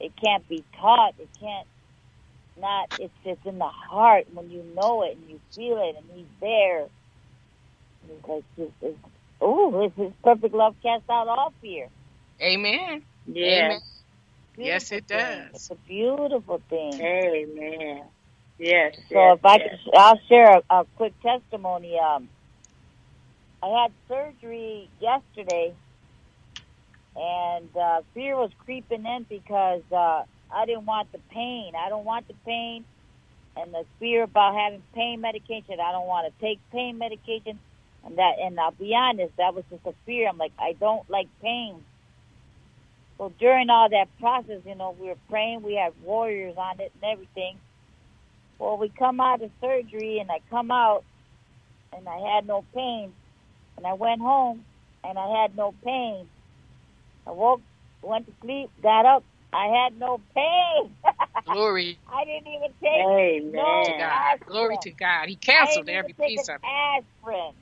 it 0.00 0.12
can't 0.22 0.48
be 0.48 0.64
taught. 0.80 1.14
It 1.18 1.30
can't 1.40 1.68
not. 2.56 2.90
It's 2.98 3.14
just 3.24 3.46
in 3.46 3.58
the 3.58 3.68
heart 3.90 4.26
when 4.32 4.50
you 4.50 4.64
know 4.76 5.02
it 5.04 5.16
and 5.18 5.30
you 5.30 5.40
feel 5.56 5.78
it, 5.78 5.96
and 5.98 6.06
He's 6.14 6.32
there. 6.40 6.86
It's 8.08 8.28
like 8.28 8.44
it's, 8.58 8.72
it's, 8.82 8.98
ooh, 9.42 9.84
it's 9.84 9.96
His 9.96 10.12
perfect 10.24 10.54
love 10.54 10.76
casts 10.82 11.10
out 11.10 11.28
all 11.28 11.54
fear. 11.62 11.88
Amen. 12.42 13.02
Yeah. 13.26 13.70
Amen. 13.70 13.80
Yes, 14.62 14.92
it 14.92 15.06
Beautiful 15.10 15.22
thing. 15.22 15.48
does. 15.52 15.54
It's 15.54 15.70
a 15.70 15.76
beautiful 15.88 16.62
thing. 16.70 17.02
Amen. 17.02 18.02
Yes. 18.60 18.94
So 19.12 19.32
yes, 19.32 19.34
if 19.34 19.44
I 19.44 19.58
yes. 19.58 19.60
could, 19.60 19.96
I'll 19.96 20.20
share 20.28 20.58
a, 20.58 20.62
a 20.70 20.86
quick 20.96 21.14
testimony. 21.22 21.98
Um, 21.98 22.30
I 23.62 23.82
had 23.84 23.92
surgery 24.08 24.90
yesterday, 25.00 25.74
and 27.16 27.70
uh, 27.76 28.02
fear 28.14 28.36
was 28.36 28.50
creeping 28.58 29.06
in 29.06 29.26
because 29.28 29.82
uh, 29.92 30.24
I 30.50 30.66
didn't 30.66 30.86
want 30.86 31.12
the 31.12 31.20
pain. 31.32 31.72
I 31.78 31.88
don't 31.90 32.04
want 32.06 32.28
the 32.28 32.36
pain, 32.46 32.86
and 33.56 33.74
the 33.74 33.84
fear 34.00 34.24
about 34.24 34.54
having 34.56 34.84
pain 34.94 35.20
medication. 35.20 35.76
I 35.82 35.92
don't 35.92 36.06
want 36.08 36.32
to 36.32 36.46
take 36.46 36.60
pain 36.72 36.98
medication, 36.98 37.60
and 38.04 38.18
that. 38.18 38.34
And 38.42 38.60
I'll 38.60 38.72
be 38.72 38.94
honest, 38.96 39.34
that 39.38 39.54
was 39.54 39.64
just 39.70 39.86
a 39.86 39.94
fear. 40.06 40.28
I'm 40.28 40.38
like, 40.38 40.54
I 40.58 40.74
don't 40.80 41.08
like 41.10 41.28
pain. 41.42 41.84
So 43.18 43.32
during 43.38 43.70
all 43.70 43.88
that 43.90 44.08
process, 44.20 44.62
you 44.66 44.74
know, 44.76 44.96
we 44.98 45.08
were 45.08 45.18
praying. 45.30 45.62
We 45.62 45.74
had 45.76 45.92
warriors 46.04 46.56
on 46.58 46.80
it 46.80 46.92
and 46.94 47.12
everything. 47.12 47.58
Well, 48.60 48.78
we 48.78 48.90
come 48.98 49.20
out 49.20 49.42
of 49.42 49.52
surgery, 49.62 50.20
and 50.20 50.30
I 50.30 50.40
come 50.50 50.72
out, 50.72 51.04
and 51.96 52.08
I 52.08 52.34
had 52.36 52.46
no 52.46 52.66
pain. 52.74 53.14
And 53.78 53.86
I 53.86 53.94
went 53.94 54.20
home, 54.20 54.66
and 55.04 55.18
I 55.18 55.42
had 55.42 55.56
no 55.56 55.74
pain. 55.84 56.28
I 57.26 57.32
woke, 57.32 57.62
went 58.02 58.26
to 58.26 58.32
sleep, 58.42 58.70
got 58.82 59.06
up. 59.06 59.24
I 59.52 59.66
had 59.84 59.98
no 59.98 60.20
pain. 60.34 60.96
Glory 61.46 62.00
I 62.08 62.24
didn't 62.24 62.48
even 62.48 62.74
take 62.82 63.10
Amen. 63.10 63.54
no 63.54 63.84
to 63.84 63.94
God. 63.94 64.22
aspirin. 64.34 64.46
Glory 64.46 64.78
to 64.78 64.92
God. 64.92 65.28
He 65.28 65.36
I 65.58 65.76
canceled 65.76 65.88
didn't 65.88 65.90
every 65.90 66.14
take 66.20 66.34
piece 66.34 66.48
an 66.48 66.48
of 66.48 66.56
it. 66.64 66.74
aspirin. 66.98 67.54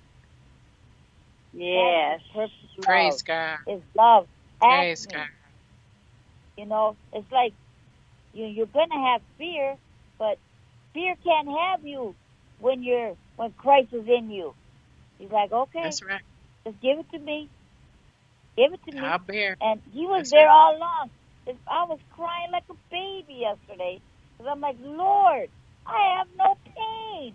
Yes. 1.52 2.20
That's 2.34 2.52
His 2.62 2.70
perfect 2.76 2.82
Praise. 2.82 3.22
God. 3.24 3.58
It's 3.66 3.84
love. 3.96 4.28
Praise 4.62 5.06
God. 5.06 5.28
You 6.56 6.66
know, 6.66 6.96
it's 7.12 7.30
like 7.32 7.54
you 8.32 8.46
you're 8.46 8.66
gonna 8.66 9.12
have 9.12 9.22
fear, 9.38 9.76
but 10.18 10.38
fear 10.98 11.16
can't 11.24 11.48
have 11.48 11.84
you 11.86 12.16
when 12.58 12.82
you're 12.82 13.16
when 13.36 13.52
Christ 13.52 13.90
is 13.92 14.06
in 14.08 14.30
you. 14.30 14.54
He's 15.18 15.30
like, 15.30 15.52
okay, 15.52 15.90
That's 15.90 16.02
right. 16.02 16.22
just 16.66 16.80
give 16.82 16.98
it 17.00 17.06
to 17.12 17.20
me. 17.20 17.50
Give 18.58 18.72
it 18.74 18.80
to 18.86 18.92
me. 18.92 19.10
I'll 19.10 19.18
bear. 19.20 19.58
And 19.60 19.82
he 19.92 20.06
was 20.06 20.24
That's 20.24 20.30
there 20.30 20.48
right. 20.48 20.50
all 20.50 20.76
along. 20.76 21.10
I 21.68 21.84
was 21.88 22.00
crying 22.10 22.52
like 22.52 22.64
a 22.70 22.74
baby 22.90 23.40
yesterday 23.42 24.00
because 24.38 24.50
I'm 24.52 24.60
like, 24.60 24.76
Lord, 24.80 25.48
I 25.86 26.18
have 26.18 26.28
no 26.38 26.56
pain. 26.66 27.34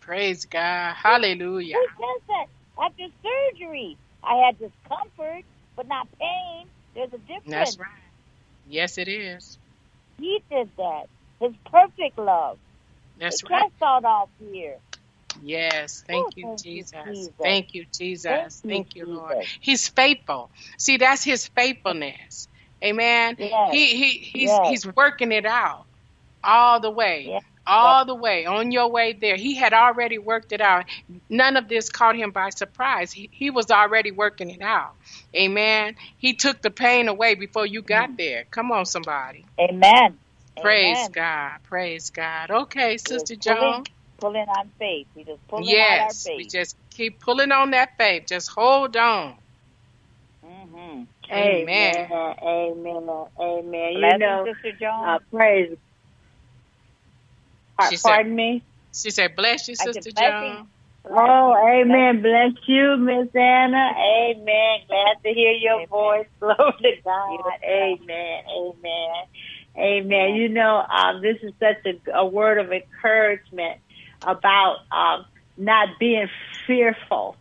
Praise 0.00 0.46
God. 0.46 0.94
Hallelujah. 0.94 1.74
Who 1.74 1.86
does 1.98 2.22
that? 2.28 2.46
After 2.84 3.04
surgery, 3.22 3.98
I 4.24 4.44
had 4.46 4.58
discomfort, 4.58 5.44
but 5.76 5.88
not 5.88 6.08
pain. 6.20 6.68
There's 6.94 7.12
a 7.14 7.18
difference. 7.18 7.44
That's 7.46 7.78
right. 7.78 7.88
Yes, 8.64 8.98
it 8.98 9.08
is. 9.08 9.58
He 10.18 10.40
did 10.50 10.70
that. 10.78 11.06
His 11.40 11.52
perfect 11.70 12.18
love. 12.18 12.58
That's 13.18 13.42
it 13.42 13.50
right. 13.50 13.62
casts 13.62 13.82
out 13.82 14.04
all 14.04 14.28
fear. 14.38 14.76
Yes. 15.42 16.02
Oh, 16.04 16.12
Thank 16.12 16.36
you, 16.36 16.46
thank 16.46 16.64
you, 16.64 16.72
Jesus. 16.72 17.30
Thank 17.40 17.74
you, 17.74 17.86
Jesus. 17.96 18.30
Thank 18.32 18.64
you, 18.64 18.70
Thank 18.70 18.96
you, 18.96 19.06
Lord. 19.06 19.36
Jesus. 19.40 19.58
He's 19.60 19.88
faithful. 19.88 20.50
See, 20.78 20.96
that's 20.96 21.22
his 21.22 21.48
faithfulness. 21.48 22.48
Amen. 22.82 23.36
Yes. 23.38 23.72
He 23.72 23.86
he 23.96 24.08
he's 24.18 24.50
Yes. 24.50 24.68
he's 24.68 24.86
working 24.94 25.32
it 25.32 25.46
out 25.46 25.84
all 26.42 26.80
the 26.80 26.90
way. 26.90 27.26
Yes. 27.28 27.42
All 27.70 28.06
the 28.06 28.14
way 28.14 28.46
on 28.46 28.72
your 28.72 28.90
way 28.90 29.12
there. 29.12 29.36
He 29.36 29.54
had 29.54 29.74
already 29.74 30.16
worked 30.16 30.52
it 30.52 30.62
out. 30.62 30.86
None 31.28 31.58
of 31.58 31.68
this 31.68 31.90
caught 31.90 32.16
him 32.16 32.30
by 32.30 32.48
surprise. 32.48 33.12
He, 33.12 33.28
he 33.30 33.50
was 33.50 33.70
already 33.70 34.10
working 34.10 34.48
it 34.48 34.62
out. 34.62 34.94
Amen. 35.36 35.96
He 36.16 36.32
took 36.32 36.62
the 36.62 36.70
pain 36.70 37.08
away 37.08 37.34
before 37.34 37.66
you 37.66 37.82
got 37.82 38.12
mm. 38.12 38.16
there. 38.16 38.44
Come 38.50 38.72
on, 38.72 38.86
somebody. 38.86 39.44
Amen. 39.60 40.16
Praise 40.60 41.08
Amen. 41.08 41.14
God. 41.14 41.58
Praise 41.64 42.10
God. 42.10 42.50
Okay, 42.50 42.98
Sister 42.98 43.36
Just 43.36 43.36
Joan. 43.36 43.84
Pulling, 43.84 43.86
pulling 44.20 44.46
on 44.48 44.72
faith. 44.78 45.08
We 45.16 45.24
just 45.24 45.46
pulling 45.48 45.80
Yes, 45.80 45.82
on 45.82 45.98
our 46.00 46.14
we 46.36 46.46
faith. 46.46 46.46
just 46.46 46.76
keep 46.90 47.20
pulling 47.20 47.52
on 47.52 47.72
that 47.72 47.90
faith. 47.98 48.24
Just 48.28 48.50
hold 48.50 48.96
on. 48.96 49.36
hmm 50.44 51.04
Amen. 51.32 51.68
Amen. 51.68 52.08
Amen. 52.42 53.08
Amen. 53.40 53.92
You 53.94 54.14
Blessings, 54.14 54.18
know, 54.18 54.46
Sister 54.46 54.72
Joan. 54.80 55.16
uh, 55.16 55.20
praise. 55.32 55.76
Par- 57.78 57.92
She 57.92 57.98
said- 57.98 58.20
Pardon 58.20 58.36
me. 58.36 58.64
She 58.94 59.10
said, 59.10 59.36
"Bless 59.36 59.68
you, 59.68 59.76
I 59.80 59.88
said, 59.88 60.04
Sister 60.04 60.12
blessings. 60.14 60.60
Joan." 60.60 60.72
Oh, 61.10 61.54
amen. 61.56 62.22
Bless 62.22 62.52
you, 62.68 62.96
Miss 62.98 63.28
Anna. 63.34 63.90
Amen. 63.98 64.78
Glad 64.88 65.16
to 65.24 65.34
hear 65.34 65.52
your 65.52 65.80
Amen. 65.80 65.88
voice. 65.90 66.28
Glory 66.40 66.56
to 66.82 66.92
God. 67.04 67.52
Yes, 67.68 67.68
Amen. 67.68 68.40
Amen. 68.50 69.10
Amen. 69.78 70.34
You 70.34 70.48
know, 70.48 70.78
um, 70.78 71.22
this 71.22 71.36
is 71.42 71.52
such 71.60 71.84
a, 71.86 72.18
a 72.18 72.26
word 72.26 72.58
of 72.58 72.72
encouragement 72.72 73.78
about 74.22 74.78
um, 74.90 75.24
not 75.56 75.98
being 76.00 76.28
fearful. 76.66 77.36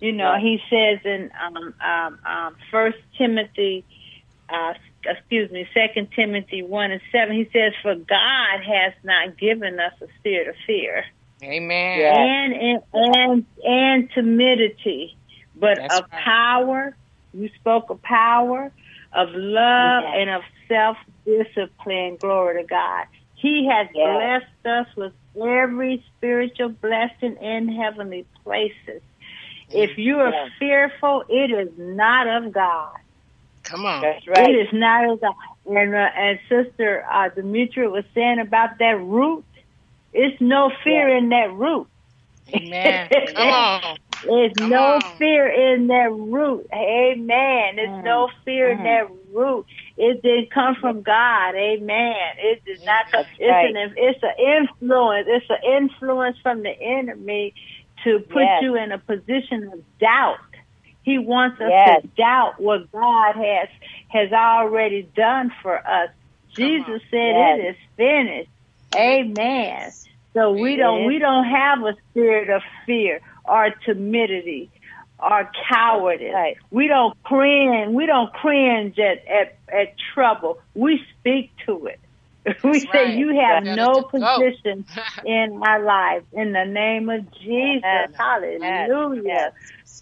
You 0.00 0.12
know, 0.12 0.36
he 0.38 0.60
says 0.70 1.00
in 1.04 1.30
um, 1.44 1.74
um, 1.80 2.18
um, 2.24 2.56
First 2.70 2.98
Timothy, 3.16 3.84
uh, 4.48 4.74
excuse 5.04 5.50
me, 5.50 5.68
Second 5.74 6.08
Timothy 6.14 6.62
one 6.62 6.90
and 6.92 7.00
seven. 7.12 7.34
He 7.36 7.48
says, 7.52 7.72
"For 7.82 7.94
God 7.94 8.60
has 8.64 8.92
not 9.02 9.36
given 9.36 9.78
us 9.80 9.92
a 10.00 10.06
spirit 10.18 10.48
of 10.48 10.54
fear." 10.66 11.04
Amen. 11.42 12.52
And 12.52 12.52
and 12.54 12.82
and, 12.92 13.46
and 13.64 14.10
timidity, 14.12 15.16
but 15.56 15.78
That's 15.78 15.98
of 15.98 16.04
right. 16.12 16.22
power. 16.22 16.96
You 17.34 17.50
spoke 17.60 17.90
of 17.90 18.00
power, 18.02 18.72
of 19.12 19.28
love, 19.32 20.02
Yeah. 20.04 20.14
and 20.14 20.30
of 20.30 20.42
self 20.68 20.96
discipline. 21.24 22.18
Glory 22.20 22.62
to 22.62 22.68
God. 22.68 23.06
He 23.34 23.68
has 23.70 23.88
Yes. 23.94 24.42
blessed 24.64 24.66
us 24.66 24.96
with 24.96 25.12
every 25.40 26.04
spiritual 26.16 26.70
blessing 26.70 27.36
in 27.40 27.68
heavenly 27.68 28.26
places. 28.44 29.02
If 29.70 29.98
you 29.98 30.18
are 30.20 30.32
Yes. 30.32 30.50
fearful, 30.58 31.24
it 31.28 31.50
is 31.50 31.72
not 31.76 32.26
of 32.26 32.52
God. 32.52 32.90
Come 33.64 33.84
on. 33.86 34.00
That's 34.02 34.26
right. 34.26 34.48
It 34.50 34.66
is 34.68 34.72
not 34.72 35.10
of 35.10 35.20
God. 35.20 35.34
And, 35.66 35.94
uh, 35.94 35.98
and 36.16 36.38
Sister 36.48 37.04
uh, 37.10 37.28
Demetria 37.30 37.90
was 37.90 38.04
saying 38.14 38.40
about 38.40 38.78
that 38.78 38.98
root. 39.00 39.44
It's 40.12 40.40
no 40.40 40.70
fear 40.84 41.08
in 41.16 41.28
that 41.30 41.52
root. 41.52 41.88
Amen. 42.54 43.10
Come 43.36 43.48
on. 43.50 43.98
There's 44.22 44.52
Come 44.56 44.72
no 44.72 45.00
on. 45.00 45.16
fear 45.18 45.48
in 45.74 45.88
that 45.88 46.10
root. 46.12 46.66
Amen. 46.74 47.76
There's 47.76 47.90
Mm. 47.90 48.04
no 48.04 48.28
fear 48.44 48.70
in 48.70 48.78
Mm. 48.78 48.84
that 48.84 49.10
root. 49.32 49.66
It 49.96 50.22
didn't 50.22 50.50
come 50.52 50.76
from 50.80 51.02
God. 51.02 51.54
Amen. 51.54 52.14
It 52.38 52.64
did 52.64 52.84
not 52.84 53.10
come. 53.10 53.24
It's 53.38 53.50
right. 53.50 53.74
an 53.74 53.94
it's 53.96 54.22
an 54.22 54.34
influence. 54.38 55.26
It's 55.28 55.46
an 55.50 55.82
influence 55.82 56.36
from 56.42 56.62
the 56.62 56.70
enemy 56.80 57.54
to 58.04 58.20
put 58.20 58.42
Yes. 58.42 58.62
you 58.62 58.76
in 58.76 58.92
a 58.92 58.98
position 58.98 59.70
of 59.72 59.98
doubt. 59.98 60.38
He 61.02 61.18
wants 61.18 61.60
us 61.60 61.68
Yes. 61.70 62.02
to 62.02 62.08
doubt 62.08 62.60
what 62.60 62.90
God 62.92 63.34
has 63.36 63.68
has 64.08 64.32
already 64.32 65.02
done 65.16 65.52
for 65.62 65.76
us. 65.76 66.10
Come 66.54 66.66
Jesus 66.66 66.88
on. 66.88 67.00
said 67.10 67.34
Yes. 67.36 67.58
it 67.58 67.66
is 67.70 67.76
finished. 67.96 68.50
Amen. 68.96 69.90
So 70.34 70.52
we 70.52 70.76
don't 70.76 71.06
we 71.06 71.18
don't 71.18 71.44
have 71.44 71.82
a 71.82 71.94
spirit 72.10 72.50
of 72.50 72.62
fear 72.86 73.20
or 73.44 73.70
timidity 73.84 74.70
or 75.18 75.50
cowardice. 75.68 76.32
Right. 76.32 76.56
We 76.70 76.86
don't 76.86 77.16
cringe. 77.24 77.94
We 77.94 78.06
don't 78.06 78.32
cringe 78.32 78.98
at 78.98 79.26
at, 79.28 79.58
at 79.72 79.94
trouble. 80.14 80.58
We 80.74 81.00
speak 81.18 81.50
to 81.66 81.86
it. 81.86 82.00
We 82.64 82.80
That's 82.80 82.92
say 82.92 83.04
right. 83.04 83.18
you 83.18 83.38
have 83.40 83.64
Tell 83.64 83.76
no 83.76 84.02
position 84.02 84.86
in 85.26 85.58
my 85.58 85.78
life. 85.78 86.22
In 86.32 86.52
the 86.52 86.64
name 86.64 87.10
of 87.10 87.30
Jesus, 87.32 87.82
Yes. 87.82 88.10
Hallelujah. 88.16 89.22
Yes. 89.24 89.52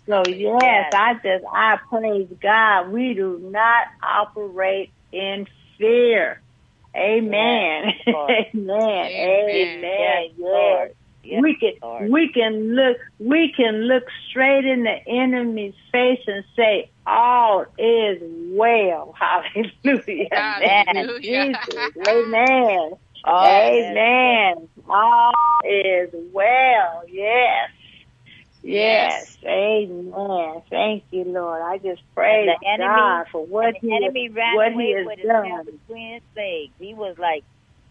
So 0.07 0.23
yes, 0.29 0.61
Yes. 0.63 0.93
I 0.95 1.15
just 1.15 1.45
I 1.53 1.77
praise 1.89 2.29
God. 2.41 2.91
We 2.91 3.15
do 3.15 3.41
not 3.43 3.87
operate 4.03 4.93
in 5.13 5.47
fear. 5.79 6.41
Amen. 6.97 7.93
Yes, 8.07 8.47
Amen. 8.55 8.55
Amen. 8.55 9.85
Amen. 9.85 10.29
Yes, 10.39 10.91
Yes. 11.27 11.43
We 11.43 11.57
can 11.57 11.73
Lord. 11.83 12.11
we 12.11 12.29
can 12.33 12.75
look 12.75 12.99
we 13.19 13.53
can 13.57 13.83
look 13.89 14.05
straight 14.31 14.65
in 14.65 14.85
the 14.85 14.97
enemy's 15.09 15.75
face 15.91 16.21
and 16.27 16.45
say 16.55 16.91
all 17.07 17.65
is 17.79 18.23
well. 18.51 19.15
Hallelujah. 19.19 20.29
Hallelujah. 20.31 21.61
Amen. 22.09 22.93
All 23.25 23.75
is 23.77 23.85
Amen. 23.87 24.69
All 24.89 25.33
is 25.65 26.11
well. 26.33 27.03
Yes. 27.09 27.71
Yes. 28.63 29.39
Amen. 29.45 30.63
Thank 30.71 31.05
you, 31.11 31.25
Lord. 31.25 31.63
I 31.63 31.79
just 31.79 32.03
praise 32.15 32.49
the 32.49 32.69
enemy- 32.69 32.87
God 32.89 33.27
for 33.31 33.47
what 33.47 33.75
the 33.81 33.89
he 33.89 33.95
enemy 33.97 34.29
ran 34.29 34.57
what 34.57 34.73
away 34.73 34.87
he 34.87 34.93
has 34.93 35.07
with 35.07 35.19
his 35.19 35.29
done. 35.29 35.65
between 35.65 36.15
his 36.15 36.23
legs. 36.37 36.73
He 36.81 36.95
was 36.95 37.17
like, 37.19 37.45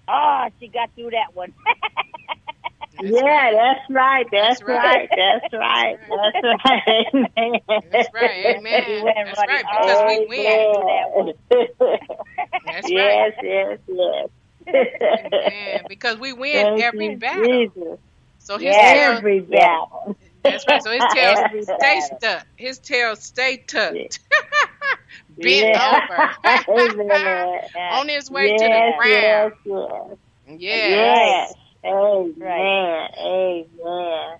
"Oh, 0.08 0.48
she 0.60 0.68
got 0.68 0.90
through 0.96 1.12
that 1.12 1.34
one." 1.34 1.54
That's 3.02 3.22
yeah, 3.22 3.22
right. 3.24 3.52
that's 3.52 3.90
right. 3.90 4.26
That's, 4.32 4.60
That's 4.60 4.62
right. 4.62 5.08
right. 5.10 5.10
That's 5.16 5.54
right. 5.54 5.98
That's 6.10 6.42
right. 6.54 7.08
Amen. 7.14 7.60
That's 7.92 8.10
right. 8.14 8.58
Amen. 8.58 9.04
That's 9.26 9.44
right. 9.46 9.66
Because 9.70 10.02
we 10.04 10.20
win. 10.20 11.34
That's 12.66 12.92
yes, 12.92 13.34
right. 13.36 13.36
yes, 13.42 13.80
yes. 13.88 14.30
Amen. 15.12 15.84
Because 15.88 16.18
we 16.20 16.34
win 16.34 16.68
Thank 16.68 16.78
every 16.78 17.10
you, 17.10 17.18
battle. 17.18 17.68
Jesus. 17.76 18.00
So 18.40 18.58
his 18.58 18.78
Yes. 18.78 18.86
tail, 18.86 19.18
Every 19.18 19.42
battle. 19.42 20.18
that's 20.44 20.68
right. 20.68 20.82
So 20.82 20.92
his 20.92 21.06
tail 21.08 21.36
stay 21.78 22.02
stuck. 22.02 22.46
His 22.58 22.80
tail 22.80 23.16
stay 23.16 23.58
tucked. 23.68 24.20
Bent 25.30 25.76
Yeah. 25.76 25.80
over. 25.80 26.36
On 27.90 28.08
his 28.08 28.30
way 28.30 28.48
yes, 28.48 28.60
to 28.60 28.70
the 28.70 28.82
ground. 28.82 29.54
Yes, 29.66 30.18
yes. 30.60 31.14
Yes. 31.16 31.54
Amen. 31.86 32.36
Right. 32.40 32.70
Amen. 33.20 34.38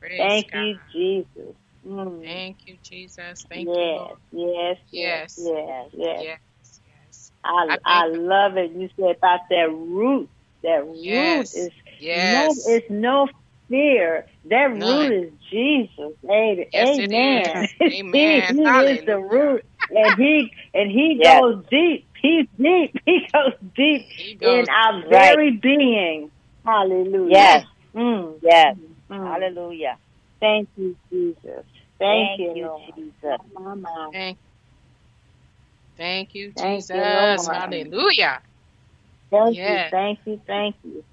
Praise 0.00 0.18
Thank 0.18 0.46
God. 0.52 0.66
you, 0.66 0.80
Jesus. 0.92 1.56
Mm. 1.86 2.22
Thank 2.24 2.58
you, 2.66 2.78
Jesus. 2.82 3.46
Thank 3.50 3.78
you, 3.78 3.88
yes, 3.92 3.94
Lord. 3.94 4.18
yes, 4.32 4.78
Yes. 4.92 5.36
yes, 5.36 5.36
yes, 5.36 5.90
yes. 5.92 6.18
Yes. 6.18 6.38
Yes. 6.86 7.32
I, 7.44 7.76
I 7.86 8.02
I 8.02 8.06
love 8.08 8.56
it. 8.56 8.72
You 8.72 8.88
said 8.98 9.16
about 9.18 9.40
that 9.50 9.70
root. 9.70 10.30
That 10.62 10.84
Yes. 10.92 11.50
root 11.50 11.50
is 11.54 11.72
Yes. 11.98 12.58
no, 12.64 12.76
it's 12.76 12.86
no 12.90 13.28
fear. 13.68 14.26
That 14.50 14.70
None. 14.72 15.12
root 15.12 15.26
is 15.26 15.32
Jesus. 15.50 16.14
Amen. 16.24 16.66
Yes, 16.72 16.98
it 16.98 17.12
Amen. 17.12 17.68
is. 17.80 17.94
he, 18.12 18.44
Amen. 18.50 18.56
he 18.56 18.80
is 18.80 19.00
the 19.06 19.18
root, 19.18 19.64
and 19.90 20.16
he 20.16 20.52
and 20.74 20.90
he 20.90 21.20
Yes. 21.20 21.42
goes 21.42 21.64
deep. 21.70 22.08
He's 22.20 22.46
deep. 22.58 22.94
He 23.06 23.20
goes 23.32 23.54
deep 23.76 24.06
He 24.16 24.34
goes 24.34 24.68
in 24.68 24.68
our 24.68 25.08
right. 25.08 25.08
very 25.08 25.52
being. 25.52 26.30
Hallelujah. 26.66 27.54
Yes. 27.54 27.66
Mm, 27.96 28.40
yes. 28.42 28.76
mm. 29.10 29.38
Hallelujah. 29.38 29.98
Thank 30.40 30.70
you, 30.76 30.96
Jesus. 31.12 31.64
Thank, 31.98 32.32
you, 32.54 32.54
Lord. 32.54 32.94
Jesus. 32.96 33.40
My, 33.54 33.74
my. 33.74 34.12
Thank, 34.12 34.38
thank 35.96 36.34
you, 36.34 36.52
Thank 36.56 36.86
Jesus. 36.86 36.90
you, 36.92 37.06
Lord. 37.06 37.40
Hallelujah. 37.48 38.42
Thank 39.30 39.60
Yes. 39.60 39.66
you. 39.66 39.80
Thank 39.90 40.20
you. 40.26 40.40
Thank 40.46 40.76
you. 40.84 41.04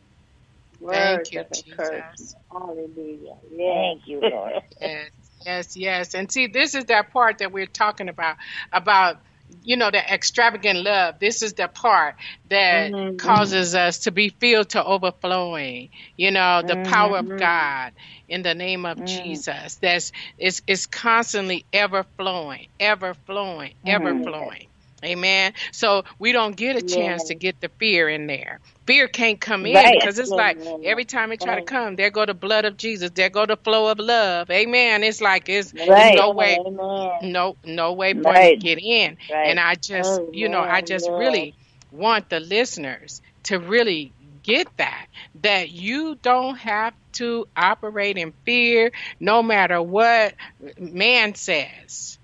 Thank 0.92 1.34
you. 1.34 1.46
Jesus. 1.54 2.36
Hallelujah. 2.52 3.36
Yes. 3.52 3.92
Thank 3.92 4.04
you, 4.08 4.22
Lord. 4.30 4.54
Yes, 4.82 5.12
yes, 5.46 5.78
yes. 5.78 6.16
And 6.16 6.32
see, 6.32 6.48
this 6.48 6.76
is 6.76 6.86
that 6.86 7.13
part 7.13 7.39
that 7.39 7.52
we're 7.52 7.68
talking 7.68 8.10
about, 8.10 8.38
about, 8.74 9.18
you 9.63 9.78
know, 9.78 9.91
the 9.91 9.99
extravagant 10.13 10.80
love. 10.84 11.15
This 11.19 11.41
is 11.43 11.54
the 11.54 11.67
part 11.67 12.15
that 12.49 12.93
Mhm, 12.93 13.17
causes 13.17 13.76
us 13.76 13.99
to 13.99 14.12
be 14.12 14.30
filled 14.30 14.69
to 14.71 14.84
overflowing. 14.84 15.89
You 16.17 16.32
know, 16.32 16.63
the 16.65 16.78
power 16.78 17.17
of 17.19 17.28
Mhm. 17.28 17.38
God 17.38 17.93
in 18.28 18.43
the 18.43 18.56
name 18.56 18.86
of 18.86 19.04
Mm. 19.04 19.04
Jesus. 19.04 19.78
That's 19.82 20.12
it's 20.38 20.62
it's 20.67 20.88
constantly 20.88 21.67
ever 21.73 22.06
flowing, 22.17 22.67
ever 22.80 23.13
flowing, 23.26 23.73
ever 23.86 24.15
Mhm. 24.15 24.23
flowing. 24.23 24.67
Amen. 25.04 25.54
So 25.72 26.04
we 26.20 26.32
don't 26.32 26.56
get 26.56 26.76
a 26.76 26.82
chance 26.82 27.26
to 27.26 27.36
get 27.36 27.60
the 27.62 27.70
fear 27.70 28.08
in 28.10 28.28
there. 28.28 28.60
Fear 28.86 29.08
can't 29.08 29.39
come 29.39 29.66
in 29.66 29.76
Right. 29.76 30.00
because 30.00 30.20
it's 30.20 30.30
like 30.30 30.58
every 30.84 31.06
time 31.06 31.32
it 31.32 31.39
try 31.42 31.56
to 31.56 31.62
come, 31.62 31.96
there 31.96 32.10
go 32.10 32.26
the 32.26 32.34
blood 32.34 32.66
of 32.66 32.78
Jesus. 32.78 33.12
There 33.12 33.30
go 33.30 33.46
the 33.46 33.58
flow 33.58 33.88
of 33.92 34.00
love. 34.00 34.50
Amen. 34.50 35.04
It's 35.04 35.22
like 35.22 35.48
it's, 35.50 35.74
it's 35.74 36.16
no 36.18 36.32
way, 36.32 36.60
Amen. 36.66 37.32
no 37.32 37.56
no 37.63 37.94
way 37.94 38.13
for 38.13 38.20
it 38.20 38.26
Right. 38.26 38.60
to 38.60 38.66
get 38.66 38.80
in. 38.80 39.18
Right. 39.32 39.48
And 39.50 39.60
I 39.60 39.76
just, 39.76 40.22
you 40.32 40.50
know, 40.50 40.62
I 40.62 40.82
just 40.82 41.08
Yes. 41.08 41.20
really 41.20 41.56
want 41.92 42.30
the 42.30 42.39
listeners 42.39 43.22
to 43.44 43.60
really 43.60 44.12
get 44.44 44.68
that 44.78 45.08
that 45.42 45.70
you 45.72 46.16
don't 46.16 46.58
have 46.58 46.94
to 47.13 47.48
operate 47.56 48.18
in 48.18 48.34
fear 48.46 48.92
no 49.20 49.42
matter 49.42 49.82
what 49.82 50.34
man 50.78 51.36
says. 51.36 52.18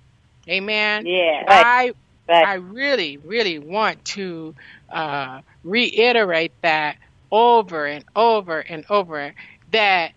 Amen. 0.49 1.05
Yeah. 1.05 1.43
I 1.47 1.93
Right. 2.29 2.45
I 2.45 2.53
really, 2.55 3.17
really 3.17 3.57
want 3.57 4.05
to 4.05 4.53
uh, 4.87 5.41
reiterate 5.63 6.53
that 6.61 6.97
over 7.31 7.87
and 7.87 8.05
over 8.15 8.59
and 8.59 8.85
over 8.89 9.33
that 9.71 10.13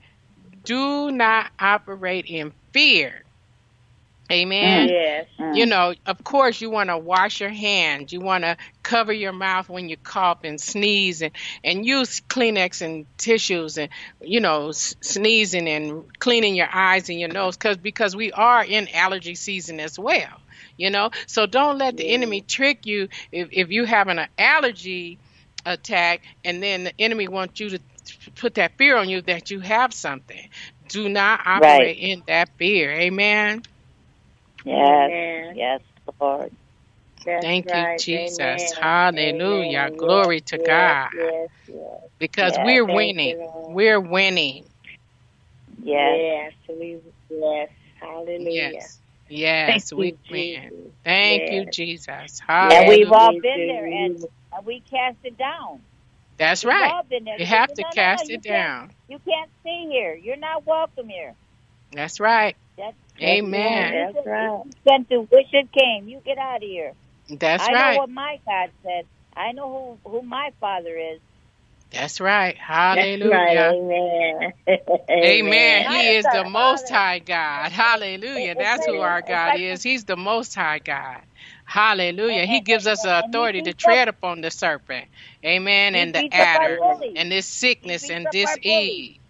do 0.65 1.11
not 1.11 1.51
operate 1.59 2.27
in 2.27 2.53
fear. 2.73 3.23
Amen. 4.31 4.89
Yes. 4.89 5.27
Mm. 5.39 5.57
You 5.57 5.67
know, 5.67 5.95
of 6.07 6.23
course, 6.23 6.61
you 6.61 6.71
want 6.71 6.91
to 6.91 6.97
wash 6.97 7.41
your 7.41 7.51
hands. 7.51 8.13
You 8.13 8.21
want 8.21 8.45
to 8.45 8.57
cover 8.83 9.13
your 9.13 9.33
mouth 9.33 9.69
when 9.69 9.89
you 9.89 9.97
cough 9.97 10.45
and 10.45 10.61
sneeze 10.61 11.23
and, 11.23 11.33
and 11.65 11.85
use 11.85 12.21
Kleenex 12.21 12.83
and 12.83 13.07
tissues 13.19 13.79
and, 13.79 13.91
you 14.23 14.41
know, 14.41 14.71
sneezing 14.73 15.69
and 15.69 16.19
cleaning 16.19 16.55
your 16.55 16.69
eyes 16.73 17.09
and 17.11 17.21
your 17.21 17.29
nose 17.29 17.57
cause, 17.57 17.77
because 17.77 18.15
we 18.17 18.33
are 18.33 18.65
in 18.65 18.89
allergy 18.89 19.35
season 19.35 19.81
as 19.81 19.99
well. 19.99 20.42
You 20.77 20.91
know, 20.91 21.11
so 21.27 21.47
don't 21.47 21.79
let 21.79 21.97
the 21.97 22.09
Yeah. 22.09 22.15
enemy 22.15 22.43
trick 22.43 22.87
you 22.87 23.09
if, 23.33 23.49
if 23.53 23.71
you 23.71 23.85
have 23.87 24.09
an 24.09 24.21
allergy 24.39 25.21
attack 25.67 26.23
and 26.45 26.63
then 26.63 26.85
the 26.85 26.95
enemy 27.01 27.29
wants 27.29 27.61
you 27.61 27.71
to 27.71 27.81
put 28.37 28.55
that 28.55 28.79
fear 28.79 28.97
on 28.97 29.09
you 29.09 29.23
that 29.23 29.51
you 29.51 29.61
have 29.61 29.95
something. 29.95 30.49
Do 30.89 31.09
not 31.09 31.43
operate 31.47 31.99
in 31.99 32.25
that 32.29 32.51
fear. 32.59 32.93
Amen. 32.93 33.63
Yes. 34.65 35.13
Amen. 35.13 35.55
Yes, 35.55 35.81
Lord. 36.21 36.53
That's 37.27 37.49
Thank 37.49 37.75
you. 37.75 37.89
Jesus. 37.97 38.73
Amen. 38.73 38.73
Hallelujah. 38.73 39.91
Amen. 39.91 39.95
Glory 39.97 40.41
Yes, 40.41 40.43
to 40.43 40.59
yes, 40.59 40.59
God. 40.59 41.11
Yes, 41.13 41.51
yes. 41.69 42.11
Because 42.21 42.59
Yes, 42.59 42.59
we're 42.59 42.87
winning. 42.87 43.39
you, 43.65 43.67
We're 43.67 44.01
winning. 44.01 44.67
Yes. 45.83 46.23
Yes. 46.23 46.53
We, 46.69 47.01
yes. 47.31 47.71
Hallelujah. 48.01 48.89
Yes. 48.91 49.02
Yes, 49.33 49.93
Thank 49.93 49.99
we 49.99 50.07
you, 50.09 50.19
win. 50.31 50.71
Jesus. 50.71 50.93
Thank 51.05 51.51
you, 51.51 51.67
Yes. 51.67 51.75
Jesus. 51.75 52.41
And 52.71 52.89
we've 52.89 53.13
all 53.13 53.33
been 53.35 53.67
there, 53.67 53.87
and, 53.87 54.25
and 54.53 54.67
we 54.67 54.81
cast 54.91 55.19
it 55.25 55.39
down. 55.39 55.81
That's 56.39 56.65
There's 56.65 56.75
right. 56.75 56.93
love 56.95 57.07
in 57.13 57.25
there. 57.25 57.39
You 57.39 57.47
have 57.47 57.69
say, 57.69 57.75
to 57.75 57.83
"No, 57.83 57.89
no, 57.89 57.95
cast 57.95 58.25
no, 58.25 58.31
it 58.31 58.33
you 58.35 58.41
can't- 58.41 58.67
down. 58.67 58.93
You 59.09 59.21
can't 59.21 59.51
stay 59.61 59.87
here. 59.91 60.15
You're 60.15 60.37
not 60.39 60.67
welcome 60.67 61.09
here. 61.09 61.35
That's 61.93 62.21
right. 62.21 62.57
That's 62.79 62.97
Amen. 63.21 63.93
That's 64.15 64.27
right. 64.27 64.53
You 64.65 64.73
sent 64.89 65.09
to 65.11 65.21
wish 65.31 65.49
it 65.53 65.71
came. 65.73 66.09
You 66.09 66.21
get 66.25 66.39
out 66.39 66.57
of 66.59 66.63
here. 66.63 66.95
That's 67.31 67.69
I 67.69 67.73
right. 67.73 67.83
I 67.91 67.95
know 67.95 68.01
what 68.01 68.11
my 68.11 68.41
God 68.47 68.71
said. 68.83 69.07
I 69.37 69.53
know 69.53 69.99
who 70.05 70.11
who 70.11 70.23
my 70.23 70.53
Father 70.61 70.97
is. 70.99 71.21
That's 71.93 72.21
right. 72.21 72.57
That's 72.93 73.11
Hallelujah. 73.21 73.23
right. 73.23 73.77
Amen. 73.77 74.55
Amen. 75.25 75.85
God 75.85 75.91
He 75.91 76.11
is 76.11 76.17
is 76.17 76.29
the 76.29 76.45
Most 76.45 76.89
High 76.91 77.19
God. 77.21 77.73
Hallelujah. 77.73 78.55
That's 78.55 78.87
who 78.87 79.01
our 79.01 79.23
God 79.23 79.57
is. 79.57 79.83
He's 79.83 80.05
the 80.05 80.17
Most 80.17 80.55
High 80.55 80.79
God. 80.79 81.23
Hallelujah. 81.67 82.47
He 82.47 82.61
gives 82.61 82.87
us 82.87 83.03
the 83.03 83.19
authority 83.21 83.63
to 83.63 83.75
tread 83.75 84.09
upon 84.09 84.43
the 84.43 84.53
serpent. 84.53 85.09
Amen. 85.45 85.97
And 85.97 86.15
the 86.15 86.25
beats 86.27 86.39
up 86.41 86.51
our 86.55 86.71
adder 86.71 86.83
and 87.17 87.33
this 87.33 87.49
sickness 87.49 88.11
and 88.11 88.31
this 88.31 88.57
up 88.57 88.61
our 88.69 88.83
disease. 88.85 89.21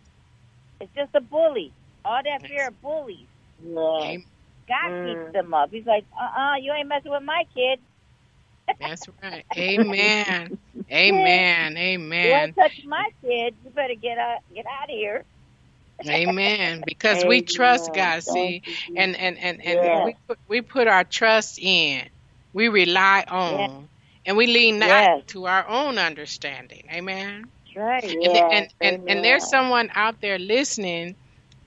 It's 0.80 0.92
just 0.94 1.14
a 1.14 1.20
bully. 1.22 1.74
All 2.04 2.20
that 2.24 2.42
fear 2.48 2.68
of 2.68 2.80
bullies. 2.82 3.28
Yeah. 3.62 4.18
God 4.68 4.92
Mm. 4.92 5.02
keeps 5.02 5.24
them 5.32 5.54
up. 5.54 5.70
He's 5.72 5.86
like, 5.86 6.06
uh 6.20 6.40
uh 6.40 6.56
you 6.62 6.72
ain't 6.72 6.88
messing 6.88 7.12
with 7.12 7.24
my 7.24 7.44
kid. 7.54 7.80
That's 8.80 9.08
right. 9.22 9.46
Amen. 9.56 10.52
Amen. 10.92 11.76
Amen. 11.76 12.48
ain't 12.48 12.56
touch 12.56 12.80
my 12.86 13.08
kid. 13.22 13.56
You 13.64 13.70
better 13.70 13.94
get 13.94 14.18
out 14.18 14.38
get 14.54 14.66
out 14.66 14.90
of 14.90 14.96
here. 14.96 15.24
Amen. 16.08 16.82
Because 16.86 17.24
we 17.24 17.42
trust 17.42 17.92
God, 17.92 18.22
see, 18.22 18.62
and 18.96 19.16
and 19.16 19.38
and 19.38 19.62
and 19.62 19.80
Yeah. 19.84 20.04
we 20.04 20.16
put, 20.28 20.38
we 20.48 20.60
put 20.62 20.88
our 20.88 21.04
trust 21.04 21.58
in, 21.60 22.08
we 22.52 22.68
rely 22.68 23.24
on, 23.28 23.88
and 24.26 24.36
we 24.36 24.46
lean 24.46 24.78
not 24.78 25.12
to 25.28 25.46
our 25.46 25.66
own 25.68 25.98
understanding. 25.98 26.84
Amen. 26.92 27.44
That's 27.74 27.76
right. 27.76 28.18
And, 28.22 28.36
and, 28.52 28.68
and, 28.82 28.98
and 29.08 29.24
there's 29.24 29.48
someone 29.48 29.90
out 29.94 30.20
there 30.20 30.38
listening 30.38 31.16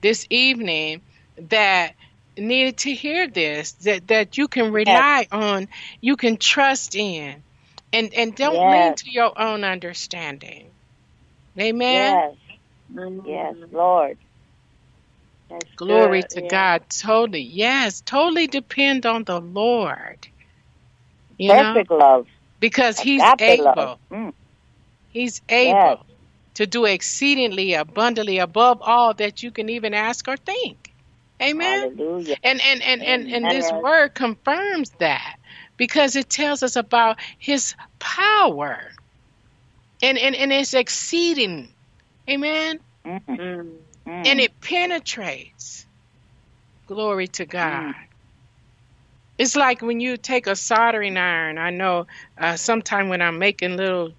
this 0.02 0.26
evening 0.30 1.02
that 1.38 1.94
needed 2.38 2.78
to 2.78 2.94
hear 2.94 3.28
this 3.28 3.72
that, 3.84 4.08
that 4.08 4.38
you 4.38 4.48
can 4.48 4.72
rely 4.72 5.26
on, 5.32 5.68
you 6.00 6.16
can 6.16 6.36
trust 6.38 6.94
in, 6.96 7.44
and, 7.92 8.12
and 8.14 8.34
don't 8.34 8.70
lean 8.70 8.94
to 8.94 9.10
your 9.10 9.38
own 9.40 9.64
understanding. 9.64 10.70
Amen. 11.58 12.22
Yes. 12.94 13.16
Yes, 13.24 13.56
Lord. 13.72 14.18
That's 15.50 15.70
Glory 15.76 16.22
good, 16.22 16.30
to 16.30 16.42
yeah. 16.42 16.48
God. 16.48 16.84
Totally. 16.90 17.42
Yes. 17.42 18.00
Totally 18.02 18.46
depend 18.48 19.06
on 19.06 19.24
the 19.24 19.40
Lord. 19.40 20.28
You 21.38 21.54
know, 21.54 21.74
Perfect 21.74 21.90
love. 21.90 22.26
because 22.60 22.98
He's 22.98 23.34
able. 23.38 24.00
Mm. 24.12 24.32
He's 25.08 25.40
able 25.48 26.06
to 26.54 26.66
do 26.66 26.84
exceedingly 26.86 27.74
abundantly 27.74 28.38
above 28.38 28.78
all 28.82 29.14
that 29.14 29.42
you 29.42 29.50
can 29.50 29.68
even 29.68 29.94
ask 29.94 30.26
or 30.28 30.36
think. 30.36 30.94
Amen. 31.42 31.92
Hallelujah. 31.96 32.36
And 32.42 32.60
and 32.62 32.82
and 32.82 33.02
and, 33.02 33.28
and 33.28 33.50
this 33.50 33.70
word 33.72 34.14
confirms 34.14 34.90
that 34.98 35.36
because 35.76 36.16
it 36.16 36.30
tells 36.30 36.62
us 36.62 36.76
about 36.76 37.18
his 37.38 37.74
power. 37.98 38.80
And 40.02 40.18
and, 40.18 40.36
and 40.36 40.52
it's 40.52 40.74
exceeding. 40.74 41.74
Amen. 42.30 42.80
Mm, 43.06 43.20
Mm. 43.28 43.38
mm. 43.38 43.78
And 44.06 44.40
it 44.40 44.60
penetrates. 44.60 45.86
Glory 46.86 47.28
to 47.28 47.46
God. 47.46 47.94
It's 49.38 49.56
like 49.56 49.82
when 49.82 50.00
you 50.00 50.16
take 50.16 50.46
a 50.46 50.56
soldering 50.56 51.16
iron. 51.16 51.58
I 51.58 51.70
know 51.70 52.06
uh, 52.40 52.56
sometime 52.56 53.08
when 53.08 53.22
I'm 53.22 53.38
making 53.38 53.76
little 53.76 54.12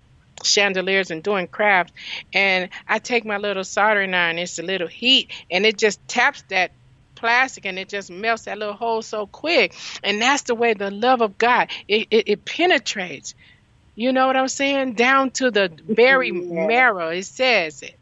chandeliers 0.44 1.12
and 1.12 1.24
doing 1.24 1.48
crafts, 1.48 1.94
and 2.34 2.70
I 2.88 3.00
take 3.00 3.26
my 3.26 3.38
little 3.38 3.64
soldering 3.64 4.14
iron, 4.14 4.38
it's 4.38 4.60
a 4.60 4.64
little 4.64 4.88
heat, 4.88 5.32
and 5.50 5.66
it 5.66 5.78
just 5.80 6.08
taps 6.08 6.44
that 6.50 6.74
plastic 7.18 7.66
and 7.66 7.80
it 7.80 7.90
just 7.90 8.12
melts 8.12 8.46
that 8.46 8.60
little 8.60 8.76
hole 8.76 9.04
so 9.04 9.28
quick. 9.28 9.76
And 10.04 10.22
that's 10.22 10.44
the 10.44 10.56
way 10.56 10.76
the 10.76 10.92
love 10.92 11.22
of 11.22 11.38
God 11.40 11.72
it, 11.90 12.08
it, 12.12 12.30
it 12.30 12.46
penetrates. 12.46 13.36
You 13.96 14.14
know 14.14 14.28
what 14.28 14.38
I'm 14.38 14.50
saying? 14.50 14.94
Down 14.96 15.32
to 15.34 15.52
the 15.52 15.72
very 15.86 16.32
Yeah. 16.50 16.72
marrow. 16.72 17.10
It 17.10 17.26
says 17.26 17.84
it 17.84 18.00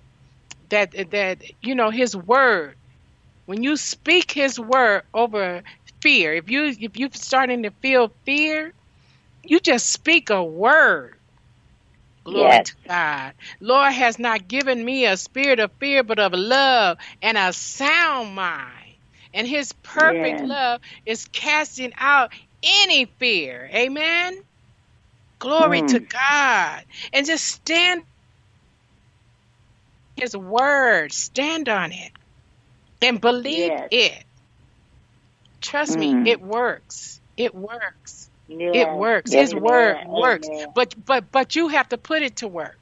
that 0.69 0.93
that 1.11 1.43
you 1.61 1.75
know 1.75 1.91
His 1.91 2.15
word. 2.15 2.75
When 3.45 3.63
you 3.63 3.77
speak 3.77 4.31
His 4.31 4.59
word 4.59 5.03
over 5.13 5.63
fear, 6.01 6.35
if 6.35 6.49
you 6.49 6.65
if 6.79 6.97
you're 6.97 7.09
starting 7.13 7.63
to 7.63 7.71
feel 7.81 8.13
fear, 8.25 8.73
you 9.43 9.59
just 9.61 9.91
speak 9.91 10.29
a 10.31 10.43
word. 10.43 11.15
Glory 12.25 12.59
Yes. 12.59 12.65
to 12.65 12.73
God. 12.87 13.33
Lord 13.61 13.93
has 13.93 14.19
not 14.19 14.47
given 14.47 14.83
me 14.83 15.05
a 15.05 15.17
spirit 15.17 15.59
of 15.59 15.71
fear, 15.79 16.03
but 16.03 16.19
of 16.19 16.33
love 16.33 16.97
and 17.21 17.37
a 17.37 17.53
sound 17.53 18.35
mind. 18.35 18.84
And 19.35 19.47
his 19.47 19.73
perfect 19.83 20.41
love 20.41 20.81
is 21.05 21.27
casting 21.33 21.93
out 21.97 22.31
any 22.63 23.05
fear. 23.19 23.69
Amen. 23.73 24.35
Glory 25.39 25.83
to 25.83 25.99
God. 25.99 26.85
And 27.13 27.27
just 27.27 27.45
stand 27.45 28.03
his 30.17 30.35
word, 30.37 31.11
stand 31.13 31.69
on 31.69 31.91
it, 31.91 32.11
and 33.01 33.21
believe 33.21 33.73
Yes. 33.73 33.89
it. 33.91 34.25
Trust 35.61 35.97
Mm. 35.97 35.99
me, 35.99 36.21
it 36.23 36.41
works. 36.41 37.21
It 37.37 37.55
works. 37.55 38.31
It 38.73 38.89
works. 38.89 39.31
Yes, 39.31 39.51
His 39.51 39.55
word 39.55 39.97
works. 40.07 40.49
But 40.75 40.95
but 41.05 41.31
but 41.31 41.55
you 41.55 41.69
have 41.69 41.89
to 41.89 41.97
put 41.97 42.23
it 42.23 42.37
to 42.37 42.47
work. 42.47 42.77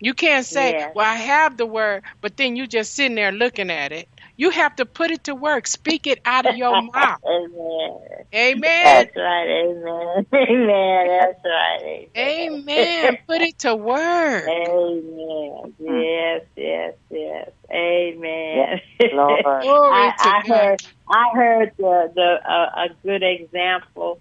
You 0.00 0.14
can't 0.14 0.46
say. 0.46 0.76
"Well, 0.94 1.06
I 1.06 1.16
have 1.16 1.56
the 1.56 1.66
word," 1.66 2.04
but 2.20 2.36
then 2.36 2.56
you 2.56 2.66
just 2.68 2.94
sitting 2.94 3.16
there 3.16 3.32
looking 3.32 3.70
at 3.70 3.92
it. 3.92 4.08
You 4.38 4.50
have 4.50 4.76
to 4.76 4.86
put 4.86 5.10
it 5.10 5.24
to 5.24 5.34
work. 5.34 5.66
Speak 5.66 6.06
it 6.06 6.20
out 6.24 6.46
of 6.46 6.56
your 6.56 6.80
mouth. 6.94 7.20
Amen. 7.26 7.98
Amen. 8.32 8.84
That's 8.84 9.16
right. 9.16 9.48
Amen. 9.50 10.26
Amen. 10.32 11.08
That's 11.08 11.44
right. 11.44 12.08
Amen. 12.16 13.18
Put 13.26 13.42
it 13.42 13.58
to 13.58 13.74
work. 13.74 14.48
Amen. 14.48 15.74
Yes, 15.80 16.42
yes, 16.56 16.94
yes. 17.10 17.50
Amen. 17.70 18.80
Lord. 19.12 19.44
I, 19.44 20.12
to 20.16 20.28
I 20.28 20.42
heard 20.46 20.82
I 21.10 21.24
heard 21.34 21.72
the 21.76 22.12
the 22.14 22.50
uh, 22.50 22.86
a 22.86 22.88
good 23.04 23.24
example 23.24 24.20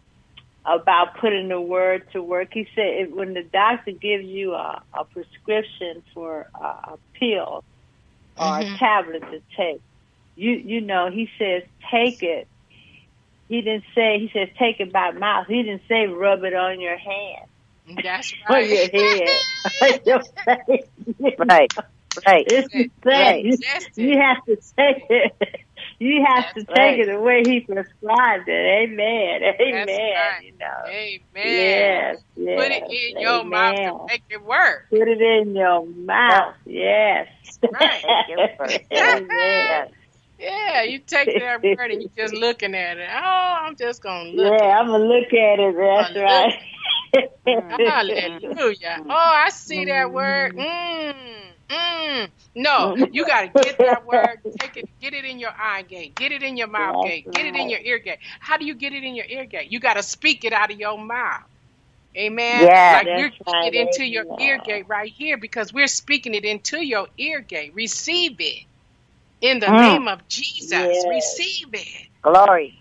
about 0.66 1.18
putting 1.20 1.48
the 1.48 1.62
word 1.62 2.04
to 2.14 2.24
work. 2.24 2.50
He 2.54 2.68
said 2.76 2.88
if, 2.88 3.12
when 3.12 3.36
the 3.36 3.44
doctor 3.44 3.92
gives 3.92 4.26
you 4.26 4.54
a, 4.54 4.82
a 4.98 5.06
prescription 5.06 6.02
for 6.14 6.48
a, 6.60 6.66
a 6.66 6.98
pill 7.20 7.64
or 8.38 8.44
Mhm. 8.44 8.76
a 8.76 8.78
tablet 8.78 9.22
to 9.32 9.42
take, 9.56 9.82
you 10.38 10.52
you 10.52 10.82
know 10.82 11.10
he 11.12 11.30
says 11.38 11.64
take 11.92 12.24
it. 12.24 12.48
He 13.50 13.62
didn't 13.62 13.86
say 13.96 14.20
he 14.20 14.30
says 14.34 14.50
take 14.60 14.80
it 14.80 14.92
by 14.94 15.12
mouth. 15.12 15.48
He 15.48 15.64
didn't 15.64 15.84
say 15.88 16.06
rub 16.08 16.44
it 16.44 16.54
on 16.54 16.80
your 16.82 16.98
hand 16.98 17.48
That's 18.04 18.34
or 18.50 18.60
your 18.60 18.82
right. 18.84 18.94
head 18.94 19.40
or 19.82 20.00
your 20.06 20.22
face. 20.46 21.36
Right. 21.40 21.72
Right. 22.26 22.46
It's 22.48 22.74
the 22.74 22.90
Right. 23.06 23.44
same. 23.44 23.52
That's 23.62 23.98
You 23.98 24.18
have 24.20 24.44
to 24.46 24.56
take 24.56 25.04
it. 25.10 25.62
You 26.00 26.24
have 26.26 26.54
to 26.54 26.64
take 26.64 26.76
right. 26.78 27.00
it 27.00 27.08
the 27.08 27.20
way 27.20 27.44
he 27.44 27.62
prescribed 27.62 28.48
it. 28.48 28.52
Amen. 28.90 29.42
Amen. 29.60 29.88
right. 29.88 30.44
You 30.44 30.52
know. 30.60 30.84
Amen. 30.88 31.20
Yes, 31.36 32.18
yes. 32.36 32.60
Put 32.60 32.72
it 32.72 33.14
in 33.16 33.22
your 33.22 33.44
mouth 33.44 33.76
to 33.76 34.06
make 34.08 34.24
it 34.30 34.44
work. 34.44 34.86
Put 34.90 35.08
it 35.08 35.22
in 35.22 35.56
your 35.56 35.86
mouth. 35.86 36.56
Yes. 36.66 37.28
Right. 37.72 38.04
Yes. 38.28 38.82
Amen. 38.92 39.88
Yeah, 40.78 40.84
you 40.84 41.00
take 41.00 41.38
that 41.38 41.62
word 41.78 41.92
and 41.92 42.02
you 42.02 42.10
just 42.18 42.34
looking 42.36 42.76
at 42.76 42.98
it. 42.98 43.10
Oh, 43.12 43.58
I'm 43.66 43.76
just 43.78 44.02
gonna 44.04 44.30
look 44.32 44.64
Yeah, 44.64 44.64
at 44.64 44.80
I'm 44.80 44.88
gonna 44.88 45.06
look 45.06 45.34
at 45.34 45.60
it. 45.60 45.76
That's 45.78 46.16
right. 46.16 46.54
Hallelujah. 47.86 49.02
Oh, 49.10 49.34
I 49.46 49.50
see 49.52 49.86
that 49.86 50.14
word. 50.14 50.52
Mm, 50.60 51.44
mm. 51.70 52.32
No, 52.56 52.96
you 53.12 53.26
gotta 53.26 53.50
get 53.50 53.82
that 53.84 54.06
word, 54.06 54.40
take 54.60 54.78
it, 54.78 54.88
get 55.02 55.14
it 55.14 55.26
in 55.26 55.40
your 55.40 55.52
eye 55.58 55.84
gate, 55.84 56.18
get 56.18 56.32
it 56.34 56.44
in 56.44 56.58
your 56.58 56.68
mouth 56.68 57.00
That's 57.02 57.02
gate, 57.02 57.32
get 57.32 57.46
it 57.48 57.56
in 57.56 57.70
your 57.70 57.80
ear 57.82 58.00
gate. 58.00 58.20
How 58.42 58.58
do 58.58 58.66
you 58.66 58.76
get 58.76 58.94
it 58.94 59.04
in 59.04 59.16
your 59.16 59.26
ear 59.28 59.46
gate? 59.46 59.72
You 59.72 59.80
gotta 59.80 60.04
speak 60.04 60.46
it 60.46 60.54
out 60.54 60.72
of 60.72 60.80
your 60.80 60.98
mouth. 61.00 61.42
Amen. 62.18 62.70
Yeah, 62.70 62.92
like 62.92 63.14
right. 63.16 63.16
getting 63.16 63.34
it 63.62 63.76
into 63.76 64.06
your 64.06 64.26
Amen. 64.26 64.40
ear 64.40 64.60
gate 64.60 64.88
right 64.90 65.12
here 65.12 65.38
because 65.38 65.74
we're 65.74 65.88
speaking 65.88 66.36
it 66.36 66.46
into 66.46 66.86
your 66.86 67.08
ear 67.18 67.42
gate. 67.42 67.74
Receive 67.76 68.38
it 68.40 68.66
in 69.42 69.60
the 69.60 69.68
Mm. 69.68 69.82
name 69.82 70.08
of 70.08 70.28
Jesus. 70.28 70.72
Yes. 70.72 71.06
Receive 71.08 71.70
it. 71.74 72.08
Glory. 72.24 72.80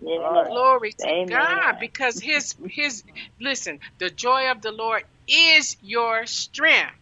Yes. 0.00 0.48
Glory 0.48 0.92
to 1.00 1.08
Amen. 1.08 1.28
God 1.28 1.76
because 1.80 2.20
his 2.20 2.54
his 2.68 3.04
listen, 3.40 3.80
the 3.98 4.10
joy 4.10 4.50
of 4.50 4.62
the 4.62 4.72
Lord 4.72 5.04
is 5.28 5.76
your 5.80 6.26
strength. 6.26 6.92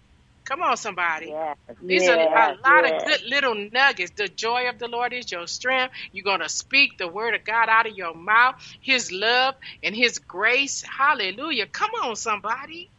Come 0.47 0.63
on, 0.63 0.77
somebody. 0.77 1.29
Yes. 1.29 1.57
These 1.87 2.09
are 2.09 2.17
a 2.19 2.57
lot 2.65 2.85
yes. 2.85 3.03
of 3.03 3.09
good 3.09 3.23
little 3.29 3.55
nuggets. 3.73 4.13
The 4.17 4.29
joy 4.29 4.69
of 4.69 4.79
the 4.79 4.89
Lord 4.89 5.13
is 5.13 5.31
your 5.33 5.47
strength. 5.47 5.95
You're 6.13 6.25
going 6.25 6.41
to 6.41 6.49
speak 6.49 6.99
the 6.99 7.09
word 7.09 7.35
of 7.35 7.45
God 7.45 7.69
out 7.69 7.87
of 7.87 7.97
your 7.97 8.15
mouth, 8.15 8.57
His 8.81 9.13
love 9.13 9.55
and 9.83 9.95
His 9.97 10.19
grace. 10.21 10.85
Hallelujah. 10.99 11.67
Come 11.69 11.91
on, 12.05 12.17
somebody. 12.17 12.91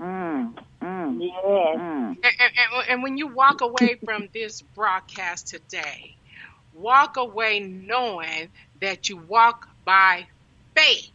Mm. 0.00 0.54
Mm. 1.06 1.20
Yes. 1.20 1.80
Mm. 1.80 2.16
And, 2.22 2.34
and, 2.40 2.84
and 2.90 3.02
when 3.02 3.18
you 3.18 3.28
walk 3.28 3.62
away 3.62 3.96
from 4.04 4.28
this 4.34 4.62
broadcast 4.62 5.48
today, 5.48 6.16
walk 6.72 7.16
away 7.16 7.60
knowing 7.60 8.50
that 8.80 9.08
you 9.08 9.18
walk 9.18 9.66
by 9.84 10.26
faith. 10.76 11.10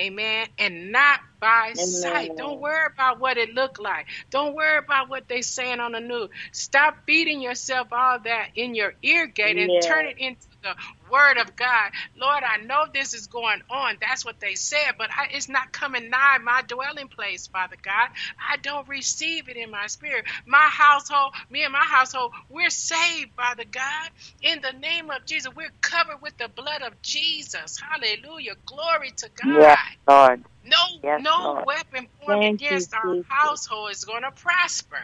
Amen. 0.00 0.48
And 0.58 0.92
not 0.92 1.20
by 1.40 1.72
sight. 1.76 2.36
Don't 2.36 2.60
worry 2.60 2.86
about 2.94 3.20
what 3.20 3.38
it 3.38 3.50
looked 3.50 3.80
like. 3.80 4.06
Don't 4.32 4.56
worry 4.56 4.78
about 4.78 5.08
what 5.10 5.28
they're 5.28 5.42
saying 5.42 5.80
on 5.80 5.92
the 5.92 6.00
news. 6.00 6.30
Stop 6.52 6.96
feeding 7.06 7.42
yourself 7.42 7.88
all 7.92 8.18
that 8.24 8.48
in 8.56 8.74
your 8.74 8.94
ear 9.04 9.28
gate 9.28 9.58
and 9.58 9.72
Yes. 9.72 9.86
turn 9.86 10.06
it 10.06 10.18
into 10.18 10.46
the 10.64 10.74
word 11.10 11.38
of 11.38 11.56
God. 11.56 11.92
Lord, 12.16 12.42
I 12.44 12.62
know 12.64 12.86
this 12.92 13.14
is 13.14 13.28
going 13.28 13.60
on. 13.70 13.96
That's 14.00 14.24
what 14.24 14.40
they 14.40 14.54
said, 14.56 14.92
but 14.98 15.10
I, 15.16 15.28
it's 15.32 15.48
not 15.48 15.72
coming 15.72 16.10
nigh 16.10 16.38
my 16.44 16.62
dwelling 16.68 17.08
place, 17.08 17.48
Father 17.48 17.76
God. 17.82 18.10
I 18.50 18.58
don't 18.58 18.88
receive 18.88 19.48
it 19.48 19.56
in 19.56 19.70
my 19.70 19.88
spirit. 19.88 20.26
My 20.46 20.68
household, 20.72 21.34
me 21.50 21.64
and 21.64 21.72
my 21.72 21.86
household, 21.90 22.32
we're 22.50 22.70
saved, 22.70 23.32
Father 23.36 23.64
God. 23.70 24.10
In 24.42 24.60
the 24.62 24.72
name 24.78 25.10
of 25.10 25.26
Jesus, 25.26 25.52
we're 25.56 25.72
covered 25.82 26.22
with 26.22 26.36
the 26.38 26.48
blood 26.48 26.82
of 26.82 27.00
Jesus. 27.02 27.78
Hallelujah. 27.92 28.54
Glory 28.66 29.12
to 29.18 29.30
God. 29.36 29.44
Yes, 29.44 29.78
Lord. 30.08 30.44
No, 30.64 30.76
Yes, 31.02 31.22
no 31.22 31.32
Lord. 31.38 31.66
weapon 31.66 32.08
formed 32.20 32.42
Thank 32.42 32.62
you, 32.70 32.86
against 32.86 32.94
our 32.94 33.16
Jesus. 33.16 33.26
household 33.28 33.92
is 33.92 34.04
going 34.04 34.22
to 34.22 34.32
prosper. 34.32 34.98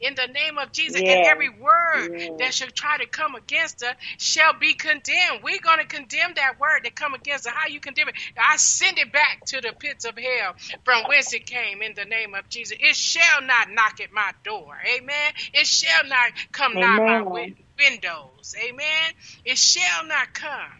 In 0.00 0.14
the 0.16 0.28
name 0.32 0.58
of 0.58 0.72
Jesus, 0.72 1.02
and 1.08 1.20
every 1.24 1.50
word 1.50 2.10
Yes. 2.10 2.32
that 2.38 2.54
should 2.54 2.74
try 2.74 2.98
to 2.98 3.06
come 3.06 3.34
against 3.36 3.82
us 3.82 3.96
shall 4.18 4.58
be 4.58 4.74
condemned. 4.74 5.42
We're 5.44 5.60
going 5.62 5.80
to 5.80 5.86
condemn 5.86 6.34
that 6.36 6.60
word 6.60 6.82
that 6.84 6.96
come 6.96 7.14
against 7.14 7.46
us. 7.46 7.54
How 7.56 7.68
you 7.68 7.80
condemn 7.80 8.08
it? 8.08 8.16
I 8.38 8.56
send 8.58 8.98
it 8.98 9.12
back 9.12 9.44
to 9.48 9.60
the 9.62 9.74
pits 9.78 10.04
of 10.04 10.16
hell 10.18 10.54
from 10.84 11.04
whence 11.06 11.32
it 11.34 11.46
came. 11.46 11.82
In 11.82 11.94
the 11.96 12.06
name 12.06 12.34
of 12.34 12.48
Jesus, 12.50 12.78
it 12.80 12.96
shall 12.96 13.42
not 13.42 13.70
knock 13.70 14.00
at 14.02 14.12
my 14.12 14.32
door. 14.44 14.74
Amen. 14.98 15.32
It 15.54 15.66
shall 15.66 16.04
not 16.08 16.32
come 16.52 16.78
nigh 16.78 17.00
my 17.04 17.22
win- 17.32 17.46
windows. 17.78 18.54
Amen. 18.68 19.12
It 19.44 19.58
shall 19.58 20.06
not 20.06 20.34
come. 20.34 20.72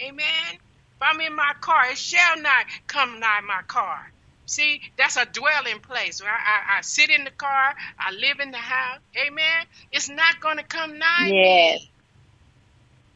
Amen. 0.00 0.54
If 0.54 1.02
I'm 1.02 1.20
in 1.22 1.36
my 1.36 1.52
car, 1.62 1.90
it 1.92 1.98
shall 1.98 2.40
not 2.40 2.66
come 2.88 3.20
nigh 3.20 3.40
my 3.46 3.62
car. 3.68 4.13
See, 4.46 4.80
that's 4.98 5.16
a 5.16 5.26
dwelling 5.26 5.80
place. 5.80 6.20
I, 6.22 6.26
I, 6.26 6.78
I 6.78 6.80
sit 6.82 7.10
in 7.10 7.24
the 7.24 7.30
car, 7.32 7.74
I 7.98 8.12
live 8.12 8.40
in 8.40 8.50
the 8.52 8.58
house. 8.58 9.00
Amen. 9.26 9.66
It's 9.92 10.10
not 10.10 10.40
going 10.40 10.58
to 10.58 10.64
come 10.64 10.98
nigh 10.98 11.32
Yes. 11.32 11.80
me. 11.80 11.92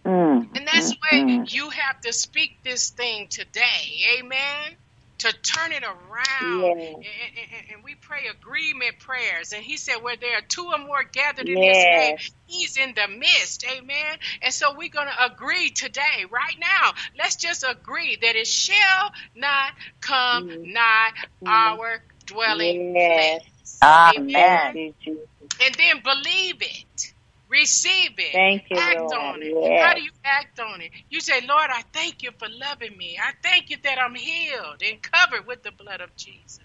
Mm. 0.06 0.48
And 0.56 0.66
that's 0.66 0.92
mm, 0.92 0.98
why 1.00 1.24
mm. 1.24 1.52
you 1.52 1.70
have 1.70 2.00
to 2.02 2.12
speak 2.12 2.52
this 2.64 2.90
thing 2.90 3.28
today. 3.30 4.18
Amen. 4.20 4.76
To 5.18 5.32
turn 5.32 5.72
it 5.72 5.82
around. 5.82 6.62
Yes. 6.62 6.94
And, 6.94 7.04
and- 7.04 7.70
and- 7.74 7.84
we 7.84 7.94
pray 7.96 8.26
agreement 8.30 8.98
prayers. 9.00 9.52
And 9.52 9.62
he 9.64 9.76
said, 9.76 9.96
where 10.02 10.16
there 10.16 10.36
are 10.38 10.42
two 10.42 10.66
or 10.66 10.78
more 10.78 11.02
gathered 11.10 11.48
in 11.48 11.60
Yes. 11.62 11.76
his 11.76 11.84
name, 11.84 12.16
he's 12.46 12.76
in 12.76 12.94
the 12.94 13.08
midst. 13.08 13.64
Amen. 13.68 14.16
And 14.42 14.52
so 14.54 14.76
we're 14.76 14.90
going 14.90 15.08
to 15.08 15.24
agree 15.32 15.70
today, 15.70 16.24
right 16.30 16.56
now. 16.60 16.92
Let's 17.18 17.36
just 17.36 17.64
agree 17.68 18.16
that 18.20 18.36
it 18.36 18.46
shall 18.46 19.12
not 19.34 19.72
come 20.00 20.48
Mm. 20.48 20.72
nigh 20.72 21.10
Mm. 21.42 21.48
our 21.48 22.02
dwelling 22.26 22.94
Yes. 22.94 23.42
place. 23.42 23.78
Amen. 23.82 24.14
Amen. 24.36 24.72
Thank 24.74 24.96
you, 25.06 25.28
Jesus. 25.40 25.58
And 25.64 25.74
then 25.74 26.02
believe 26.02 26.62
it. 26.62 27.12
Receive 27.50 28.12
it. 28.18 28.32
Thank 28.32 28.64
you, 28.70 28.76
act 28.78 28.98
Lord. 28.98 29.12
on 29.12 29.42
it. 29.42 29.56
Yes. 29.62 29.80
How 29.80 29.94
do 29.94 30.02
you 30.02 30.10
act 30.24 30.60
on 30.60 30.80
it? 30.82 30.90
You 31.10 31.20
say, 31.20 31.40
Lord, 31.46 31.70
I 31.72 31.82
thank 31.92 32.22
you 32.22 32.30
for 32.38 32.48
loving 32.50 32.96
me. 32.96 33.18
I 33.22 33.32
thank 33.42 33.70
you 33.70 33.76
that 33.84 33.98
I'm 34.00 34.14
healed 34.14 34.82
and 34.86 34.98
covered 35.02 35.46
with 35.46 35.62
the 35.62 35.72
blood 35.72 36.00
of 36.00 36.16
Jesus. 36.16 36.60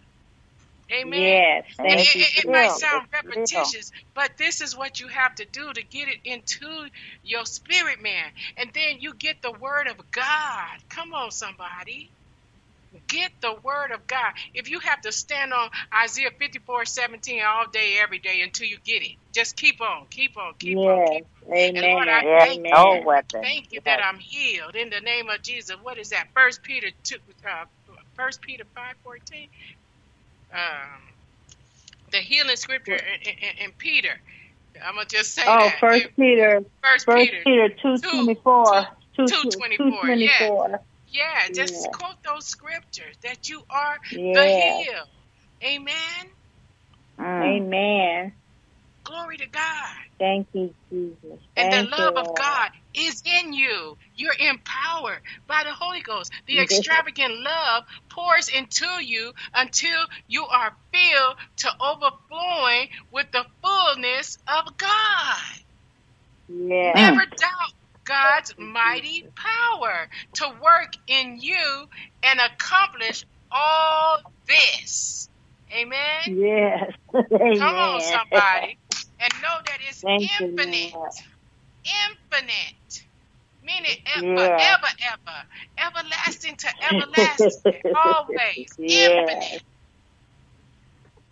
Amen. 0.93 1.41
Yes. 1.41 1.65
And 1.83 1.93
Thank 1.93 2.01
it, 2.01 2.15
you, 2.15 2.25
it, 2.37 2.45
it 2.45 2.51
might 2.51 2.71
sound 2.71 3.07
repetitious, 3.13 3.91
but 4.15 4.31
this 4.37 4.61
is 4.61 4.77
what 4.77 4.99
you 4.99 5.07
have 5.09 5.35
to 5.35 5.45
do 5.45 5.73
to 5.73 5.83
get 5.83 6.09
it 6.09 6.19
into 6.25 6.87
your 7.23 7.45
spirit, 7.45 8.01
man. 8.03 8.31
And 8.57 8.71
then 8.73 8.97
you 8.99 9.15
get 9.15 9.37
the 9.41 9.51
word 9.53 9.87
of 9.87 9.97
God. 10.11 10.79
Come 10.89 11.13
on, 11.13 11.31
somebody. 11.31 12.13
Get 13.09 13.31
the 13.41 13.55
word 13.63 13.91
of 13.93 14.07
God. 14.07 14.33
If 14.53 14.69
you 14.69 14.79
have 14.81 15.01
to 15.01 15.11
stand 15.11 15.53
on 15.53 15.69
Isaiah 16.03 16.31
54 16.39 16.85
17 16.85 17.41
all 17.47 17.65
day, 17.71 17.97
every 18.01 18.19
day 18.19 18.41
until 18.41 18.67
you 18.67 18.77
get 18.85 19.03
it, 19.03 19.17
just 19.33 19.57
keep 19.57 19.81
on, 19.81 20.07
keep 20.11 20.37
on, 20.37 20.53
keep 20.59 20.85
on, 20.85 21.01
Yes. 21.01 21.09
keep 21.09 21.25
on. 21.35 21.43
Amen. 21.53 21.75
And 21.75 21.89
Lord, 21.91 22.07
I 22.09 22.23
thank 22.39 22.61
you. 22.71 22.79
No 22.79 23.01
weapon. 23.05 23.43
Thank 23.43 23.67
you 23.71 23.81
Yes. 23.85 23.85
that 23.85 24.03
I'm 24.03 24.19
healed 24.19 24.75
in 24.75 24.89
the 24.89 25.01
name 25.01 25.29
of 25.29 25.43
Jesus. 25.43 25.77
What 25.81 25.99
is 25.99 26.09
that? 26.09 26.27
First 26.35 26.63
Peter 26.63 26.89
two, 27.03 27.17
uh, 27.49 27.65
First 28.15 28.41
Peter 28.41 28.65
five 28.75 28.95
fourteen. 29.03 29.49
Um, 30.53 31.01
the 32.11 32.19
healing 32.19 32.57
scripture 32.57 32.95
in, 32.95 33.33
in, 33.33 33.65
in 33.67 33.71
Peter. 33.77 34.13
I'm 34.85 34.95
gonna 34.95 35.07
just 35.07 35.33
say 35.35 35.43
Oh, 35.47 35.57
that. 35.57 35.81
First 35.81 36.09
Peter, 36.19 36.61
First 36.83 37.07
First 37.07 37.31
Peter. 37.31 37.45
Peter 37.45 37.69
two 37.81 37.99
twenty 38.11 38.35
four. 38.43 38.87
two- 39.15 39.33
Two 39.77 39.87
2:24, 39.87 39.91
twenty 40.01 40.29
four. 40.37 40.81
Yeah, 41.13 41.49
just 41.55 41.89
Yeah. 41.89 41.93
quote 41.93 42.17
those 42.25 42.47
scriptures 42.47 43.17
that 43.23 43.49
you 43.49 43.63
are 43.71 43.97
the 44.33 44.45
Yes. 44.45 44.87
healed. 44.87 45.07
Amen. 45.65 46.25
Mm. 47.19 47.41
Amen. 47.41 48.33
Glory 49.05 49.37
to 49.37 49.47
God. 49.49 49.97
Thank 50.19 50.49
you, 50.53 50.75
Jesus. 50.91 51.41
And 51.57 51.71
Thank 51.71 51.89
the 51.89 51.91
you, 51.97 52.05
love 52.05 52.17
of 52.17 52.33
God 52.35 52.71
is 52.95 53.21
in 53.25 53.53
you. 53.53 53.97
You're 54.15 54.33
empowered 54.39 55.21
by 55.47 55.63
the 55.65 55.73
Holy 55.73 56.01
Ghost. 56.01 56.31
The 56.47 56.59
extravagant 56.61 57.33
love 57.41 57.83
pours 58.11 58.49
into 58.49 58.87
you 59.03 59.33
until 59.55 59.99
you 60.27 60.45
are 60.47 60.73
filled 60.93 61.35
to 61.59 61.71
overflowing 61.81 62.89
with 63.11 63.27
the 63.33 63.45
fullness 63.63 64.37
of 64.47 64.65
God. 64.77 65.57
Yes. 66.49 66.95
Never 66.95 67.25
doubt 67.25 67.73
God's 68.05 68.53
mighty 68.57 69.25
power 69.35 70.09
to 70.35 70.49
work 70.61 70.93
in 71.07 71.37
you 71.39 71.87
and 72.23 72.39
accomplish 72.39 73.23
all 73.51 74.17
this. 74.47 75.29
Amen. 75.73 76.21
Yes. 76.25 76.91
Amen. 77.15 77.55
Come 77.57 77.75
on, 77.75 78.01
somebody. 78.01 78.77
And 79.19 79.33
know 79.41 79.57
that 79.67 79.79
it's 79.87 80.03
Thank 80.03 80.23
infinite. 80.41 80.93
Infinite. 81.85 83.07
Meaning 83.63 83.97
ever, 84.17 84.25
Yeah. 84.37 84.75
ever, 84.75 84.87
ever. 85.13 85.89
Everlasting 85.97 86.55
to 86.57 86.67
everlasting. 86.89 87.83
Always. 87.95 88.67
Yes. 88.77 89.29
Infinite. 89.29 89.63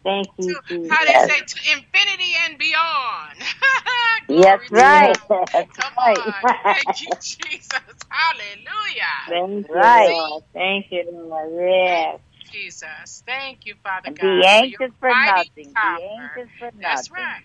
Thank 0.03 0.29
you, 0.37 0.57
To, 0.67 0.79
how 0.89 1.05
they 1.05 1.17
say, 1.19 1.39
to 1.41 1.73
infinity 1.73 2.33
and 2.47 2.59
beyond. 2.59 3.39
Glory 4.29 4.43
Yes, 4.43 4.61
right. 4.71 5.17
God. 5.29 5.29
That's 5.53 5.69
Come 5.79 5.93
right. 5.97 6.35
on. 6.35 6.45
Thank 6.67 7.01
you, 7.01 7.09
Jesus. 7.21 7.71
Hallelujah. 8.09 9.21
Thank 9.27 9.67
you, 9.73 9.93
Right. 9.97 10.41
Thank 10.53 10.87
you, 10.91 11.03
Lord. 11.11 11.51
Yes. 11.59 12.19
Jesus. 12.51 13.23
Thank 13.27 13.61
you, 13.65 13.75
Father 13.83 14.11
God. 14.17 14.21
be 14.21 14.43
anxious 14.47 14.69
your 14.69 14.89
for 14.99 15.15
mighty 15.15 15.15
nothing. 15.15 15.77
Be 15.81 16.01
anxious 16.19 16.49
for 16.59 16.71
nothing. 16.75 16.81
That's 16.81 17.11
right. 17.11 17.43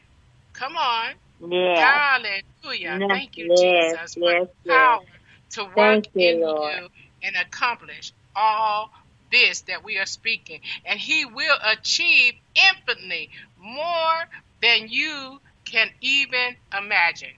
Come 0.55 0.77
on. 0.77 1.15
Yes. 1.41 2.03
Hallelujah. 2.65 3.01
Yes, 3.01 3.09
Thank 3.09 3.37
you, 3.39 3.49
yes, 3.49 3.97
Jesus, 3.97 4.17
for 4.21 4.35
yes, 4.35 4.47
power 4.69 5.01
to 5.53 5.65
work 5.77 6.01
you, 6.15 6.31
in 6.31 6.45
Lord. 6.47 6.73
you 6.73 6.89
and 7.23 7.37
accomplish 7.37 8.13
all 8.37 8.91
this 9.45 9.63
that 9.63 9.85
we 9.85 9.99
are 9.99 10.07
speaking. 10.07 10.61
And 10.87 11.01
He 11.01 11.27
will 11.27 11.57
achieve 11.67 12.35
infinitely 12.57 13.31
more 13.59 14.19
than 14.63 14.89
you 14.89 15.41
can 15.67 15.89
even 16.03 16.57
imagine. 16.79 17.33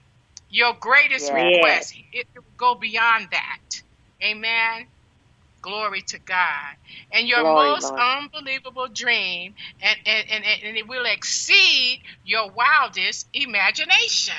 Your 0.49 0.75
greatest 0.79 1.33
Yes. 1.33 1.33
request, 1.33 1.95
it 2.13 2.27
will 2.35 2.43
go 2.57 2.75
beyond 2.75 3.29
that. 3.31 3.83
Amen. 4.23 4.87
Glory 5.61 6.03
to 6.03 6.19
God. 6.19 6.75
And 7.11 7.27
your 7.27 7.43
Glory, 7.43 7.75
most 7.75 7.93
Lord. 7.93 8.05
unbelievable 8.21 8.87
dream, 8.93 9.55
and, 9.81 9.97
and, 10.05 10.25
and, 10.31 10.45
and 10.65 10.77
it 10.77 10.87
will 10.87 11.05
exceed 11.05 12.01
your 12.23 12.51
wildest 12.51 13.29
imagination. 13.33 14.35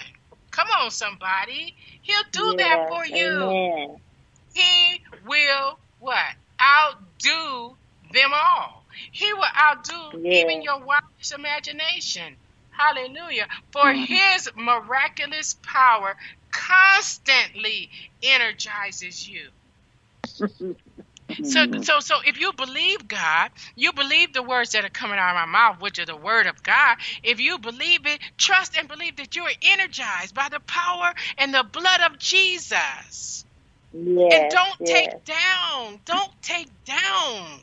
Come 0.53 0.69
on, 0.81 0.91
somebody. 0.93 1.77
He'll 2.03 2.23
do 2.33 2.55
that 2.59 2.81
Yes. 2.81 2.89
for 2.89 3.07
you. 3.07 3.55
Amen. 3.55 3.97
He 4.55 5.01
will 5.27 5.79
what? 5.99 6.35
Outdo 6.63 7.79
them 8.13 8.31
all. 8.35 8.87
He 9.13 9.33
will 9.35 9.45
outdo 9.61 9.95
Yes. 10.13 10.31
even 10.31 10.63
your 10.63 10.79
wildest 10.79 11.35
imagination. 11.37 12.39
Hallelujah. 12.71 13.49
For 13.73 13.85
Mm. 13.85 14.09
his 14.09 14.51
miraculous 14.57 15.57
power 15.63 16.17
constantly 16.53 17.91
energizes 18.23 19.29
you. 19.29 19.49
So, 21.43 21.67
Mm. 21.71 21.83
so, 21.83 22.01
so, 22.01 22.17
if 22.27 22.39
you 22.39 22.53
believe 22.55 23.09
God, 23.09 23.51
you 23.77 23.93
believe 23.95 24.33
the 24.35 24.43
words 24.43 24.73
that 24.73 24.85
are 24.85 24.91
coming 24.91 25.19
out 25.19 25.31
of 25.31 25.37
my 25.37 25.47
mouth, 25.47 25.81
which 25.81 25.99
are 25.99 26.07
the 26.07 26.17
word 26.17 26.47
of 26.47 26.63
God. 26.63 26.99
If 27.23 27.41
you 27.41 27.59
believe 27.59 28.07
it, 28.07 28.21
trust 28.39 28.77
and 28.79 28.89
believe 28.89 29.17
that 29.17 29.37
you 29.37 29.45
are 29.45 29.53
energized 29.63 30.35
by 30.35 30.49
the 30.51 30.61
power 30.61 31.15
and 31.39 31.55
the 31.55 31.65
blood 31.65 32.01
of 32.11 32.19
Jesus. 32.19 33.45
Yes. 33.93 34.33
and 34.35 34.51
don't 34.51 34.77
yes. 34.81 34.91
take 34.91 35.25
down. 35.25 36.01
Don't 36.05 36.43
take 36.43 36.69
down. 36.85 37.61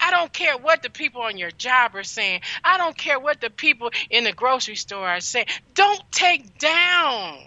I 0.00 0.10
don't 0.10 0.22
don't 0.22 0.32
care 0.32 0.56
what 0.56 0.82
the 0.82 0.90
people 0.90 1.22
on 1.22 1.36
your 1.36 1.50
job 1.50 1.96
are 1.96 2.04
saying. 2.04 2.42
I 2.64 2.78
don't 2.78 2.96
care 2.96 3.18
what 3.18 3.40
the 3.40 3.50
people 3.50 3.90
in 4.08 4.24
the 4.24 4.32
grocery 4.32 4.76
store 4.76 5.06
are 5.06 5.20
saying. 5.20 5.46
Don't 5.74 6.00
take 6.12 6.58
down. 6.58 7.38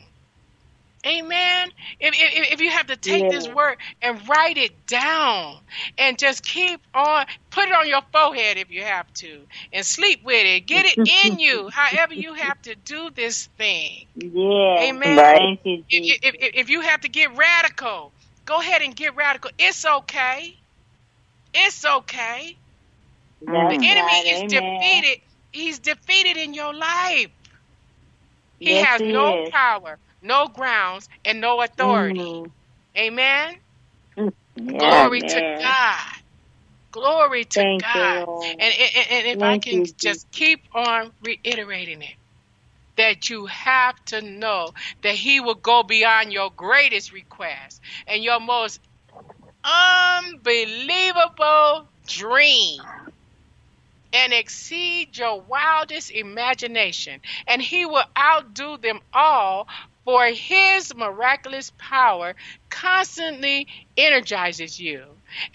Amen. 1.08 1.70
If, 2.00 2.16
if, 2.16 2.54
if 2.54 2.62
you 2.62 2.72
have 2.72 2.88
to 2.88 2.98
take 2.98 3.30
this 3.30 3.50
word 3.50 3.78
and 4.02 4.28
write 4.30 4.58
it 4.58 4.86
down 4.88 5.58
and 5.98 6.20
just 6.20 6.44
keep 6.44 6.82
on, 6.94 7.26
put 7.52 7.70
it 7.70 7.74
on 7.76 7.88
your 7.90 8.04
forehead 8.14 8.58
if 8.58 8.72
you 8.72 8.84
have 8.84 9.12
to, 9.16 9.48
and 9.74 9.86
sleep 9.86 10.22
with 10.26 10.46
it. 10.46 10.68
Get 10.68 10.86
it 10.86 11.00
in 11.06 11.40
you, 11.40 11.70
however 11.74 12.14
you 12.14 12.36
have 12.36 12.62
to 12.64 12.76
do 12.76 13.10
this 13.16 13.50
thing. 13.58 14.06
Yeah. 14.16 14.82
Amen. 14.82 15.50
You, 15.66 15.84
If, 15.90 16.20
if, 16.24 16.36
if, 16.40 16.52
if 16.56 16.70
you 16.70 16.82
have 16.82 17.02
to 17.02 17.10
get 17.10 17.36
radical, 17.38 18.14
go 18.46 18.62
ahead 18.62 18.82
and 18.84 18.96
get 18.96 19.16
radical. 19.16 19.52
It's 19.60 19.86
okay. 19.86 20.54
It's 21.54 21.86
okay. 21.86 22.58
That's 23.42 23.48
The 23.68 23.80
enemy 23.84 24.14
right. 24.14 24.26
is 24.28 24.44
Amen. 24.44 24.44
defeated. 24.44 25.20
He's 25.52 25.80
defeated 25.80 26.38
in 26.38 26.54
your 26.54 26.74
life. 26.76 27.32
He 28.60 28.76
Yes, 28.76 28.88
has 28.88 29.02
he 29.02 29.06
no 29.06 29.38
is. 29.48 29.54
power, 29.54 30.00
no 30.26 30.50
grounds, 30.50 31.10
and 31.26 31.42
no 31.42 31.64
authority. 31.64 32.18
Mhm. 32.18 32.52
Amen. 32.98 33.56
Yeah, 34.56 34.80
Glory 34.80 35.24
to. 35.24 35.44
God. 35.64 36.12
Glory 36.94 37.46
to 37.46 37.62
Thank 37.64 37.84
God. 37.94 38.28
And, 38.60 38.76
and, 38.98 39.08
and 39.12 39.28
if 39.28 39.44
I 39.44 39.60
can 39.60 39.82
you, 39.82 39.88
just 40.00 40.32
keep 40.32 40.64
on 40.76 41.14
reiterating 41.24 42.04
it, 42.04 42.16
that 42.98 43.30
you 43.30 43.48
have 43.48 43.96
to 44.08 44.22
know 44.22 44.74
that 45.04 45.16
He 45.16 45.42
will 45.42 45.56
go 45.56 45.84
beyond 45.84 46.34
your 46.34 46.52
greatest 46.56 47.14
request 47.14 47.82
and 48.08 48.24
your 48.24 48.42
most 48.42 48.82
unbelievable 49.66 51.90
dream 52.08 52.82
and 54.14 54.34
exceed 54.34 55.18
your 55.18 55.42
wildest 55.42 56.12
imagination, 56.12 57.20
and 57.48 57.62
He 57.62 57.86
will 57.86 58.04
outdo 58.18 58.78
them 58.78 59.00
all. 59.14 59.68
For 60.06 60.26
his 60.28 60.96
miraculous 60.96 61.72
power 61.80 62.36
constantly 62.72 63.68
energizes 63.98 64.80
you. 64.80 65.06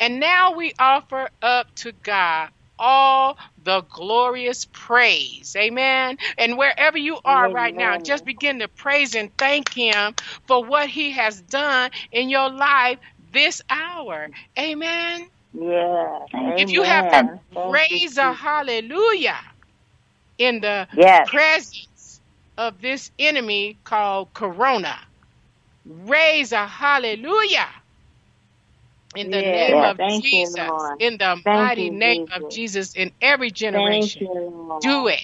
And 0.01 0.21
now 0.21 0.55
we 0.57 0.75
offer 0.79 1.31
up 1.43 1.69
to 1.77 1.93
God 1.93 2.51
all 2.79 3.39
the 3.63 3.83
glorious 3.83 4.67
praise. 4.73 5.57
Amen. 5.59 6.19
And 6.39 6.59
wherever 6.59 6.99
you 6.99 7.19
are 7.25 7.51
right 7.51 7.77
now, 7.77 7.99
just 7.99 8.27
begin 8.27 8.61
to 8.61 8.69
praise 8.69 9.17
and 9.17 9.37
thank 9.39 9.75
Him 9.75 10.15
for 10.49 10.65
what 10.65 10.91
He 10.91 11.13
has 11.13 11.43
done 11.43 11.93
in 12.13 12.31
your 12.31 12.51
life 12.51 12.99
this 13.33 13.63
hour. 13.71 14.31
Amen. 14.59 15.29
Yeah. 15.55 16.19
Amen. 16.35 16.55
If 16.57 16.73
you 16.73 16.85
have 16.85 17.09
to 17.11 17.25
Amen. 17.25 17.41
Thank 17.55 17.83
you, 17.91 18.03
raise 18.03 18.19
a 18.19 18.33
hallelujah 18.35 19.39
in 20.39 20.61
the 20.61 20.89
Yes. 20.93 21.27
presence 21.27 21.89
of 22.61 22.83
this 22.83 23.13
enemy 23.19 23.81
called 23.85 24.35
Corona. 24.35 24.97
Raise 25.87 26.53
a 26.53 26.67
hallelujah 26.67 27.69
in 29.17 29.31
the 29.31 29.43
Yeah, 29.43 29.45
name 29.45 29.85
of 29.85 30.07
you, 30.33 30.49
Jesus. 30.49 30.65
Lord. 30.67 30.99
in 30.99 31.19
the 31.19 31.43
Thank 31.45 31.75
mighty 31.75 31.91
you, 31.91 31.91
name 31.91 32.23
of 32.35 32.49
Jesus. 32.49 32.49
Jesus 32.49 32.95
in 32.97 33.13
every 33.23 33.53
generation. 33.53 34.23
you, 34.23 34.69
Do 34.81 35.09
it. 35.09 35.21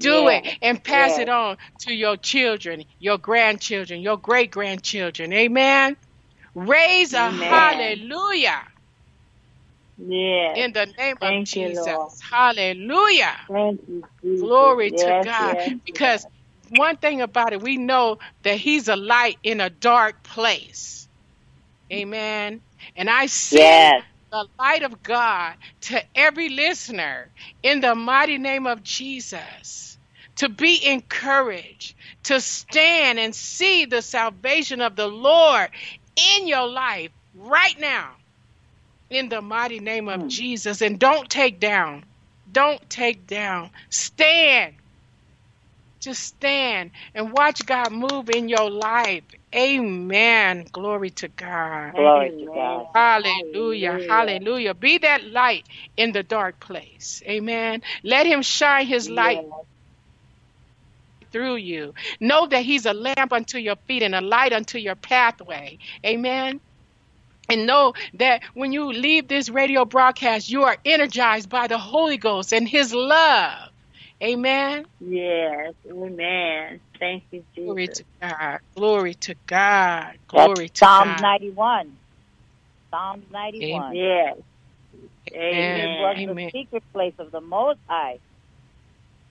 Do 0.00 0.28
Yes, 0.28 0.30
it 0.30 0.44
and 0.62 0.82
pass 0.82 1.18
yes. 1.18 1.18
it 1.18 1.28
on 1.30 1.58
to 1.80 1.94
your 1.94 2.16
children, 2.18 2.84
your 3.00 3.18
grandchildren, 3.18 4.02
your 4.02 4.18
great 4.18 4.50
grandchildren. 4.52 5.32
Amen. 5.32 5.96
Raise 6.54 7.14
a 7.14 7.30
hallelujah 7.30 8.62
Yeah. 9.98 10.54
in 10.54 10.72
the 10.72 10.86
name 10.98 11.16
of 11.22 11.36
Thank 11.36 11.56
you, 11.56 11.74
Jesus. 11.74 12.18
Hallelujah. 12.30 13.36
You, 13.48 14.04
Jesus. 14.24 14.40
Glory 14.40 14.92
to 14.92 15.14
God. 15.14 15.56
yes, 15.56 15.74
Because 15.86 16.26
one 16.78 16.98
thing 16.98 17.22
about 17.22 17.54
it, 17.54 17.62
we 17.62 17.78
know 17.78 18.18
that 18.44 18.56
He's 18.58 18.88
a 18.88 18.96
light 18.96 19.38
in 19.44 19.60
a 19.60 19.70
dark 19.70 20.24
place. 20.24 21.08
Amen. 21.92 22.62
And 22.96 23.10
I 23.10 23.26
send 23.26 23.92
Yes. 23.92 24.02
the 24.32 24.46
light 24.58 24.82
of 24.82 25.02
God 25.02 25.56
to 25.82 26.02
every 26.14 26.48
listener 26.50 27.32
in 27.62 27.80
the 27.80 27.94
mighty 27.94 28.38
name 28.38 28.66
of 28.66 28.82
Jesus 28.82 29.98
to 30.36 30.48
be 30.48 30.84
encouraged, 30.86 31.94
to 32.24 32.40
stand 32.40 33.18
and 33.18 33.34
see 33.34 33.86
the 33.86 34.02
salvation 34.02 34.80
of 34.80 34.96
the 34.96 35.06
Lord 35.08 35.70
in 36.38 36.48
your 36.48 36.68
life 36.68 37.10
right 37.34 37.76
now 37.78 38.12
in 39.10 39.28
the 39.28 39.42
mighty 39.42 39.80
name 39.80 40.08
of 40.08 40.26
Mm. 40.26 40.28
Jesus. 40.28 40.82
And 40.82 40.98
don't 40.98 41.30
take 41.30 41.60
down. 41.60 42.04
Don't 42.50 42.88
take 42.90 43.26
down. 43.26 43.70
Stand. 43.90 44.74
Just 46.02 46.22
stand 46.24 46.92
and 47.14 47.32
watch 47.32 47.66
God 47.66 47.92
move 47.92 48.30
in 48.30 48.50
your 48.50 48.70
life. 48.70 49.24
Amen. 49.56 50.66
Glory 50.72 51.10
to 51.12 51.28
God. 51.28 51.94
Glory 51.94 52.32
to 52.40 52.46
God. 52.54 52.86
Hallelujah. 52.94 54.00
Hallelujah. 54.08 54.74
Be 54.74 54.98
that 54.98 55.24
light 55.24 55.68
in 55.96 56.12
the 56.12 56.24
dark 56.24 56.60
place. 56.60 57.22
Amen. 57.28 57.82
Let 58.04 58.26
him 58.26 58.42
shine 58.42 58.86
his 58.86 59.10
light 59.10 59.40
Yes. 59.40 59.66
through 61.32 61.56
you. 61.56 61.94
Know 62.20 62.46
that 62.48 62.64
he's 62.64 62.86
a 62.86 62.94
lamp 62.94 63.32
unto 63.32 63.58
your 63.58 63.76
feet 63.88 64.02
and 64.04 64.14
a 64.14 64.22
light 64.22 64.52
unto 64.54 64.78
your 64.78 64.96
pathway. 64.96 65.78
Amen. 66.06 66.60
And 67.50 67.66
know 67.66 67.94
that 68.14 68.42
when 68.54 68.72
you 68.72 68.92
leave 68.92 69.28
this 69.28 69.50
radio 69.50 69.84
broadcast, 69.86 70.50
you 70.50 70.64
are 70.64 70.78
energized 70.84 71.50
by 71.50 71.68
the 71.68 71.78
Holy 71.78 72.18
Ghost 72.18 72.52
and 72.54 72.68
his 72.68 72.94
love. 72.94 73.70
Amen. 74.22 74.86
Yes. 75.00 75.74
Amen. 75.90 76.80
Thank 77.00 77.24
you, 77.32 77.44
Jesus. 77.56 77.76
Glory 77.76 77.88
to 77.88 78.04
God. 78.22 78.60
Glory 78.76 79.14
to 79.14 79.36
God. 79.46 80.18
That's 80.32 80.54
Glory 80.54 80.68
to 80.70 80.88
Psalms 80.88 80.98
God. 80.98 81.20
91. 81.20 81.98
Psalm 82.92 83.24
91. 83.32 83.98
Yes. 83.98 84.36
Yes. 85.50 85.52
Amen. 85.52 85.90
It 85.92 85.98
was 85.98 86.16
Amen. 86.16 86.36
the 86.52 86.60
secret 86.60 86.84
place 86.94 87.14
of 87.18 87.32
the 87.32 87.40
Most 87.42 87.80
High. 87.88 88.20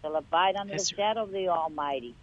Shall 0.03 0.15
abide 0.17 0.55
under 0.57 0.73
That's 0.73 0.91
the 0.91 0.95
shadow 0.97 1.23
of 1.23 1.31
the 1.31 1.49
Almighty. 1.49 2.15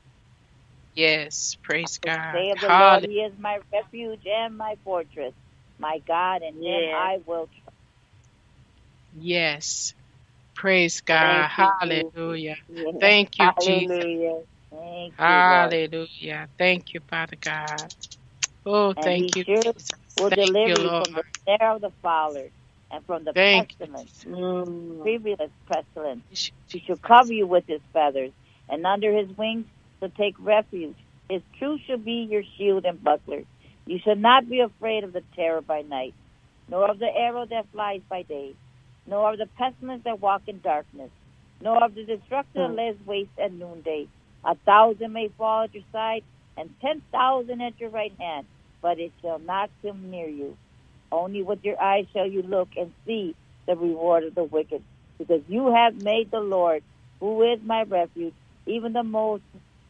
Yes. 0.94 1.56
Praise 1.62 1.98
God. 1.98 2.16
Say 2.34 2.50
of 2.52 2.60
the 2.60 2.70
Hallelujah. 2.70 2.70
Lord, 2.70 3.04
He 3.04 3.20
is 3.20 3.34
my 3.38 3.60
refuge 3.72 4.22
and 4.26 4.58
my 4.58 4.76
fortress, 4.84 5.34
my 5.78 6.00
God, 6.08 6.42
and 6.42 6.62
Him 6.62 6.88
I 6.92 7.18
will 7.26 7.48
trust. 7.62 7.76
Yes. 9.12 9.94
Praise 10.58 11.02
God. 11.02 11.50
Thank 11.56 11.74
you, 11.84 12.12
Hallelujah. 12.22 12.56
Yes. 12.68 12.94
Thank 13.00 13.40
you, 13.40 13.52
Jesus. 13.58 13.92
Hallelujah. 13.96 14.42
Thank 14.72 15.16
you, 15.26 15.42
Hallelujah. 15.42 16.48
Thank 16.58 16.94
you, 16.94 17.00
Father 17.08 17.36
God. 17.40 17.92
Oh, 18.66 18.94
And 18.96 19.16
thank 19.16 19.36
you, 19.36 19.44
sure 19.46 19.74
Jesus. 19.76 19.88
will 20.16 20.30
Thank 20.30 20.40
deliver 20.42 20.74
you, 20.74 20.76
you 20.76 20.90
Lord. 20.90 20.98
from 20.98 21.14
the 21.14 21.24
snare 21.44 21.72
of 21.76 21.80
the 21.82 21.92
fowler 22.02 22.48
and 22.90 23.04
from 23.06 23.24
the 23.24 23.34
Thank 23.34 23.76
pestilence, 23.84 24.10
Mm. 24.26 25.02
previous 25.02 25.38
pestilence. 25.72 26.24
Jesus. 26.32 26.52
He 26.72 26.82
shall 26.86 26.98
cover 26.98 27.32
you 27.32 27.46
with 27.46 27.64
his 27.68 27.82
feathers, 27.92 28.32
and 28.68 28.86
under 28.86 29.16
his 29.16 29.28
wings 29.36 29.66
shall 30.00 30.10
take 30.12 30.36
refuge. 30.40 30.96
His 31.28 31.42
truth 31.58 31.80
shall 31.86 31.98
be 31.98 32.28
your 32.30 32.42
shield 32.58 32.84
and 32.86 33.02
buckler. 33.02 33.42
You 33.86 33.98
shall 34.04 34.16
not 34.16 34.48
be 34.48 34.60
afraid 34.60 35.04
of 35.04 35.12
the 35.12 35.24
terror 35.36 35.62
by 35.62 35.82
night, 35.82 36.14
nor 36.68 36.90
of 36.90 36.98
the 36.98 37.08
arrow 37.14 37.46
that 37.50 37.70
flies 37.72 38.02
by 38.10 38.22
day, 38.24 38.54
nor 39.08 39.32
of 39.32 39.38
the 39.38 39.46
pestilence 39.56 40.04
that 40.04 40.20
walk 40.20 40.42
in 40.46 40.60
darkness, 40.60 41.10
nor 41.62 41.82
of 41.82 41.94
the 41.94 42.04
destruction 42.04 42.54
that 42.54 42.70
hmm. 42.70 42.76
lays 42.76 42.96
waste 43.06 43.38
at 43.42 43.52
noonday. 43.52 44.06
A 44.44 44.54
thousand 44.54 45.12
may 45.12 45.28
fall 45.36 45.64
at 45.64 45.74
your 45.74 45.82
side, 45.92 46.22
and 46.56 46.70
ten 46.80 47.02
thousand 47.10 47.60
at 47.60 47.80
your 47.80 47.90
right 47.90 48.12
hand, 48.18 48.46
but 48.82 48.98
it 48.98 49.12
shall 49.22 49.38
not 49.38 49.70
come 49.82 50.10
near 50.10 50.28
you. 50.28 50.56
Only 51.10 51.42
with 51.42 51.64
your 51.64 51.80
eyes 51.80 52.06
shall 52.12 52.26
you 52.26 52.42
look 52.42 52.68
and 52.76 52.92
see 53.06 53.34
the 53.66 53.76
reward 53.76 54.24
of 54.24 54.34
the 54.34 54.44
wicked, 54.44 54.82
because 55.18 55.42
you 55.48 55.72
have 55.72 56.02
made 56.02 56.30
the 56.30 56.40
Lord, 56.40 56.82
who 57.20 57.42
is 57.42 57.60
my 57.64 57.82
refuge, 57.82 58.34
even 58.66 58.92
the 58.92 59.02
Most 59.02 59.42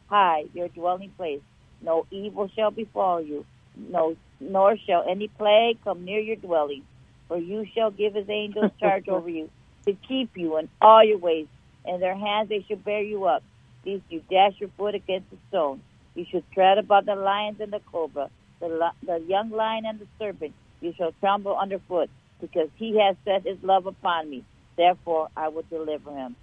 High, 0.08 0.44
your 0.54 0.68
dwelling 0.68 1.10
place. 1.16 1.40
No 1.82 2.06
evil 2.10 2.50
shall 2.56 2.70
befall 2.70 3.20
you, 3.20 3.44
no, 3.76 4.16
nor 4.40 4.76
shall 4.78 5.04
any 5.08 5.28
plague 5.28 5.78
come 5.84 6.04
near 6.04 6.20
your 6.20 6.36
dwelling. 6.36 6.82
For 7.28 7.38
you 7.38 7.66
shall 7.74 7.90
give 7.90 8.14
his 8.14 8.28
angels 8.28 8.72
charge 8.80 9.08
over 9.08 9.28
you, 9.28 9.50
to 9.86 9.96
keep 10.08 10.30
you 10.36 10.58
in 10.58 10.68
all 10.80 11.04
your 11.04 11.18
ways. 11.18 11.46
In 11.86 12.00
their 12.00 12.16
hands 12.16 12.48
they 12.48 12.64
shall 12.68 12.78
bear 12.78 13.02
you 13.02 13.24
up, 13.26 13.42
lest 13.86 14.02
you 14.10 14.22
dash 14.30 14.54
your 14.60 14.70
foot 14.76 14.94
against 14.94 15.32
a 15.32 15.36
stone. 15.48 15.82
You 16.14 16.26
shall 16.30 16.42
tread 16.54 16.78
upon 16.78 17.06
the 17.06 17.14
lions 17.16 17.58
and 17.60 17.72
the 17.72 17.80
cobra, 17.92 18.30
the, 18.60 18.90
the 19.06 19.18
young 19.28 19.50
lion 19.50 19.84
and 19.86 20.00
the 20.00 20.08
serpent. 20.18 20.54
You 20.80 20.92
shall 20.96 21.12
trample 21.20 21.56
underfoot, 21.56 22.10
because 22.40 22.68
he 22.76 22.98
has 23.00 23.16
set 23.24 23.46
his 23.46 23.58
love 23.62 23.86
upon 23.86 24.30
me. 24.30 24.44
Therefore 24.76 25.28
I 25.36 25.48
will 25.48 25.64
deliver 25.70 26.10
him. 26.12 26.36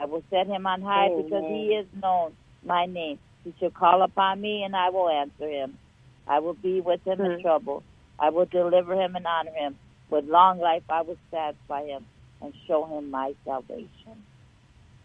I 0.00 0.06
will 0.06 0.22
set 0.30 0.46
him 0.46 0.66
on 0.66 0.82
high 0.82 1.08
Amen. 1.08 1.24
because 1.24 1.44
he 1.48 1.74
is 1.74 1.86
known 2.02 2.32
my 2.66 2.86
name. 2.86 3.18
He 3.44 3.54
shall 3.60 3.70
call 3.70 4.02
upon 4.02 4.40
me, 4.40 4.62
and 4.64 4.76
I 4.76 4.90
will 4.90 5.08
answer 5.08 5.48
him. 5.48 5.78
I 6.26 6.40
will 6.40 6.54
be 6.54 6.80
with 6.80 7.02
him 7.06 7.20
in 7.20 7.32
Hmm. 7.36 7.42
trouble. 7.42 7.82
I 8.18 8.30
will 8.30 8.46
deliver 8.46 8.94
him 8.94 9.16
and 9.16 9.26
honor 9.26 9.52
him. 9.52 9.78
With 10.10 10.26
long 10.26 10.58
life 10.60 10.82
I 10.90 11.02
will 11.02 11.18
satisfy 11.32 11.84
him 11.86 12.06
and 12.42 12.54
show 12.66 12.86
him 12.86 13.10
my 13.10 13.34
salvation. 13.44 13.88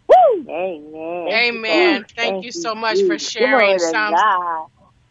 Woo! 0.08 0.45
Amen. 0.49 1.28
Amen. 1.34 2.06
Thank 2.16 2.43
you 2.43 2.51
so 2.51 2.76
much 2.76 3.01
for 3.03 3.18
sharing 3.20 3.78
Glory. 3.78 3.91
God. 4.12 4.68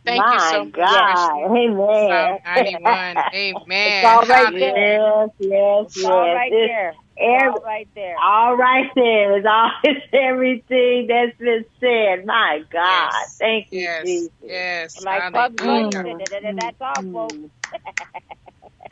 Thank 0.07 0.19
My 0.19 0.33
you 0.33 0.41
so 0.41 0.65
much. 0.65 0.73
God. 0.75 1.31
Amen. 1.57 2.09
Psalm 2.09 2.39
91. 2.45 3.25
Amen. 3.35 3.63
It's 3.87 4.05
all 4.05 4.23
right 4.27 4.47
Hallelujah. 4.47 4.59
there. 4.59 5.01
Yes, 5.01 5.31
yes, 5.39 5.87
It's 5.87 5.97
yes. 5.97 6.35
right 6.35 6.51
It's 6.51 6.67
there. 6.67 6.95
every- 7.19 7.49
all 7.49 7.61
right 7.63 7.89
there. 7.95 8.17
all 8.23 8.57
right 8.57 8.91
there. 8.95 9.39
It's 9.39 9.47
all 9.47 9.71
it's 9.85 10.07
everything 10.13 11.07
that's 11.09 11.37
been 11.39 11.65
said. 11.81 12.27
My 12.27 12.63
God. 12.73 13.13
Yes. 13.13 13.37
Thank 13.39 13.69
you, 13.73 13.81
Yes. 13.81 14.05
Jesus. 14.05 14.33
Yes. 14.43 15.05
Like 15.05 15.31
Bugs 15.31 15.63
Bunny 15.63 15.91
Hallelujah. 15.91 16.03
said, 16.03 16.19
that- 16.19 16.33
mm. 16.45 16.57
mm. 16.57 16.57
that's 16.57 16.81
all, 16.81 17.05
folks. 17.13 17.37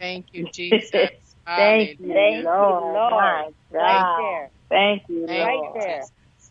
Thank 0.02 0.28
you, 0.34 0.46
Jesus. 0.54 1.10
Thank 1.56 1.92
you, 1.98 2.06
Hallelujah. 2.06 2.20
Thank 2.20 2.50
you, 2.58 2.74
Lord. 2.74 2.94
Lord. 2.94 3.54
Right 3.72 4.08
there. 4.18 4.50
Thank 4.70 5.04
you, 5.08 5.26
Thank 5.26 5.40
Right 5.44 5.58
Lord. 5.62 5.76
you, 5.76 5.80
there. 5.82 6.08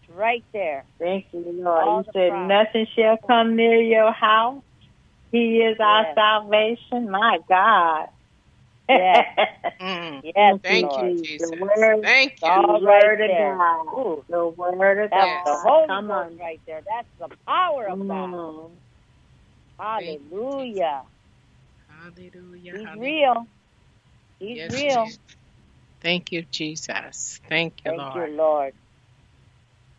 Right 0.09 0.45
there. 0.53 0.85
Thank 0.99 1.27
you, 1.33 1.45
Lord. 1.63 1.83
All 1.87 1.99
you 1.99 2.05
said 2.13 2.29
promise. 2.29 2.67
nothing 2.67 2.87
shall 2.97 3.17
come 3.27 3.57
near 3.57 3.81
your 3.81 4.13
house. 4.13 4.63
He 5.31 5.59
is 5.59 5.77
our 5.79 6.07
salvation. 6.15 7.11
My 7.11 7.39
God. 7.49 8.07
Yes. 8.89 9.25
Mm. 9.81 10.23
Yes, 10.23 10.59
Thank 10.63 10.83
Lord. 10.83 10.97
you, 10.97 11.23
The 11.39 11.49
Jesus. 11.49 11.51
word- 11.51 12.03
Thank 12.03 12.33
you. 12.43 12.51
All 12.51 12.81
word 12.81 13.21
right 13.21 13.21
of 13.21 13.27
there. 13.27 13.57
God. 13.57 13.85
Ooh, 13.93 14.25
The 14.29 14.47
word 14.47 15.05
of 15.05 15.11
that's 15.11 15.33
Yes. 15.33 15.43
the 15.45 15.55
God. 15.55 15.63
Holy 15.63 15.87
Come 15.87 16.07
Ghost 16.07 16.11
on. 16.11 16.37
right 16.39 16.61
there. 16.67 16.81
That's 16.87 17.07
the 17.19 17.29
power 17.47 17.87
of 17.89 17.99
God. 18.07 18.29
Mm. 18.37 18.71
Thank 19.97 20.21
you, 20.31 20.45
Hallelujah. 20.45 21.03
Hallelujah. 22.01 22.75
He's 22.75 22.89
Hallelujah. 22.89 22.95
real. 22.95 23.47
He's 24.39 24.59
Yes, 24.59 24.69
real. 24.69 25.13
Jesus. 25.13 25.19
Thank 26.01 26.31
you, 26.31 26.43
Jesus. 26.51 27.41
Thank 27.49 27.85
you, 27.85 27.91
Thank 27.91 27.97
Lord. 27.97 28.15
you, 28.15 28.27
Lord. 28.27 28.73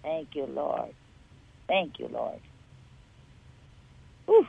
Thank 0.05 0.31
you, 0.35 0.47
Lord. 0.47 0.95
Thank 1.69 1.95
you, 2.01 2.09
Lord. 2.09 2.41
Whew. 4.27 4.47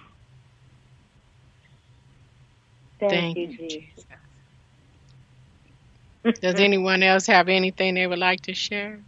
Thank, 3.00 3.30
Thank 3.30 3.38
you, 3.38 3.48
you, 3.48 3.60
Jesus. 3.70 3.70
Jesus. 3.70 4.06
Does 6.42 6.60
anyone 6.60 7.04
else 7.04 7.28
have 7.28 7.50
anything 7.50 7.96
they 7.96 8.08
would 8.08 8.20
like 8.20 8.42
to 8.44 8.54
share? 8.56 9.04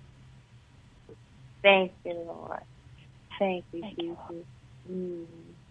Thank 1.64 1.93
you, 2.06 2.14
Lord. 2.14 2.62
Thank 3.39 3.66
you, 3.74 3.84
Thank 3.84 3.98
you, 4.08 4.18
Jesus. 4.30 4.48
Mm, 4.91 5.26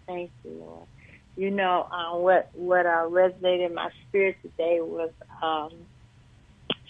thank 0.07 0.31
you, 0.43 0.51
Lord. 0.51 0.87
You 1.35 1.51
know, 1.51 1.87
um, 1.91 2.21
what 2.21 2.49
what 2.53 2.85
uh, 2.85 3.07
resonated 3.09 3.67
in 3.67 3.75
my 3.75 3.89
spirit 4.07 4.37
today 4.41 4.79
was 4.81 5.11
um, 5.41 5.71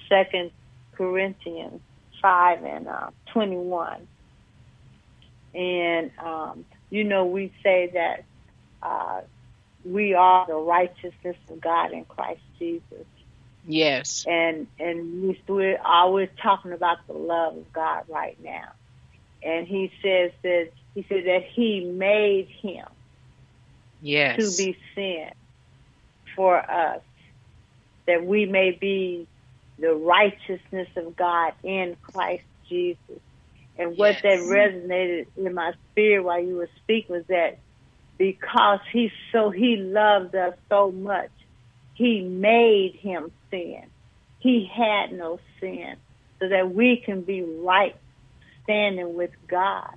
Second 0.10 0.52
Corinthians 0.96 1.82
five 2.22 2.64
and 2.64 2.88
uh, 2.88 3.10
twenty 3.34 3.58
one, 3.58 4.08
and 5.54 6.12
um, 6.24 6.66
you 6.90 7.04
know 7.04 7.26
we 7.26 7.54
say 7.64 7.92
that 7.94 8.26
uh, 8.84 9.22
we 9.84 10.14
are 10.14 10.46
the 10.48 10.56
righteousness 10.56 11.38
of 11.50 11.62
God 11.62 11.92
in 11.92 12.06
Christ 12.06 12.42
Jesus 12.60 13.06
Yes. 13.68 14.28
and 14.28 14.68
and 14.80 15.24
we, 15.24 15.42
we're 15.48 15.80
always 15.84 16.30
talking 16.42 16.72
about 16.72 17.00
the 17.08 17.14
love 17.14 17.58
of 17.58 17.72
God 17.74 18.04
right 18.10 18.38
now. 18.44 18.70
And 19.44 19.68
he 19.68 19.92
says 20.02 20.32
that 20.44 20.70
he 20.94 21.06
said 21.10 21.26
that 21.26 21.44
he 21.54 21.82
made 21.86 22.48
him 22.62 22.86
Yes. 24.02 24.38
to 24.40 24.64
be 24.64 24.78
sin 24.96 25.30
for 26.36 26.58
us, 26.60 27.02
that 28.08 28.26
we 28.26 28.46
may 28.46 28.72
be 28.72 29.28
the 29.80 29.94
righteousness 29.94 30.88
of 30.98 31.16
God 31.16 31.54
in 31.64 31.98
Christ 32.02 32.44
Jesus. 32.70 33.22
And 33.78 33.98
what 33.98 34.18
Yes. 34.18 34.24
that 34.24 34.40
resonated 34.40 35.28
in 35.38 35.54
my 35.54 35.74
spirit 35.92 36.24
while 36.24 36.42
you 36.44 36.56
were 36.58 36.70
speaking 36.84 37.16
was 37.16 37.26
that 37.30 37.60
because 38.18 38.80
he 38.94 39.12
so 39.32 39.50
he 39.50 39.78
loved 39.78 40.36
us 40.36 40.56
so 40.70 40.92
much, 40.92 41.32
he 41.94 42.22
made 42.22 42.96
him 43.02 43.32
sin. 43.52 43.92
He 44.40 44.70
had 44.74 45.12
no 45.12 45.40
sin, 45.60 45.98
so 46.40 46.50
that 46.50 46.74
we 46.74 47.02
can 47.06 47.24
be 47.24 47.42
right 47.44 47.96
standing 48.64 49.16
with 49.16 49.32
God. 49.48 49.90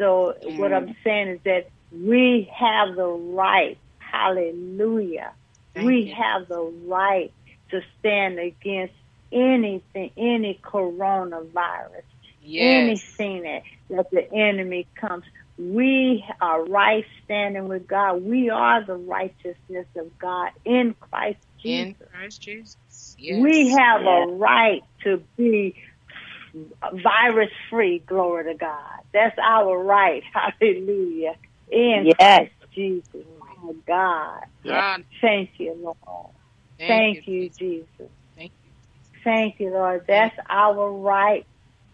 So 0.00 0.34
what 0.56 0.72
I'm 0.72 0.88
mm. 0.88 0.96
saying 1.04 1.28
is 1.28 1.40
that 1.44 1.70
we 1.94 2.50
have 2.56 2.96
the 2.96 3.06
right, 3.06 3.78
hallelujah. 3.98 5.32
Thank 5.74 5.86
we 5.86 6.06
you. 6.06 6.14
have 6.14 6.48
the 6.48 6.72
right 6.86 7.32
to 7.70 7.80
stand 7.98 8.38
against 8.38 8.94
anything, 9.32 10.10
any 10.16 10.60
coronavirus, 10.64 12.02
Yes. 12.40 13.00
anything 13.18 13.42
that, 13.42 13.62
that 13.90 14.10
the 14.10 14.32
enemy 14.32 14.86
comes. 15.00 15.24
We 15.58 16.24
are 16.40 16.64
right 16.64 17.04
standing 17.24 17.68
with 17.68 17.86
God. 17.86 18.22
We 18.22 18.50
are 18.50 18.84
the 18.84 18.96
righteousness 18.96 19.86
of 19.96 20.18
God 20.18 20.50
in 20.64 20.94
Christ 21.00 21.38
Jesus. 21.62 21.96
In 22.00 22.08
Christ 22.10 22.42
Jesus. 22.42 23.16
Yes. 23.18 23.40
We 23.42 23.68
have 23.70 24.02
Yes. 24.02 24.28
a 24.30 24.32
right 24.32 24.82
to 25.04 25.22
be 25.36 25.76
virus 26.92 27.50
free, 27.70 28.00
glory 28.06 28.52
to 28.52 28.58
God. 28.58 29.00
That's 29.12 29.36
our 29.42 29.82
right. 29.82 30.22
Hallelujah. 30.60 31.36
In 31.70 32.12
Yes. 32.18 32.50
Jesus. 32.74 33.26
My 33.40 33.72
God. 33.86 34.40
God, 34.64 35.04
Thank 35.20 35.50
you, 35.58 35.74
Lord. 35.82 35.96
thank, 36.78 36.88
Thank, 36.88 37.26
you. 37.26 37.32
you, 37.32 37.48
Jesus. 37.50 37.58
Jesus. 37.58 38.12
Thank 38.36 38.52
you. 38.62 38.70
Thank 39.22 39.60
you, 39.60 39.70
Lord. 39.70 40.04
That's 40.06 40.36
our 40.50 40.90
right. 40.90 41.46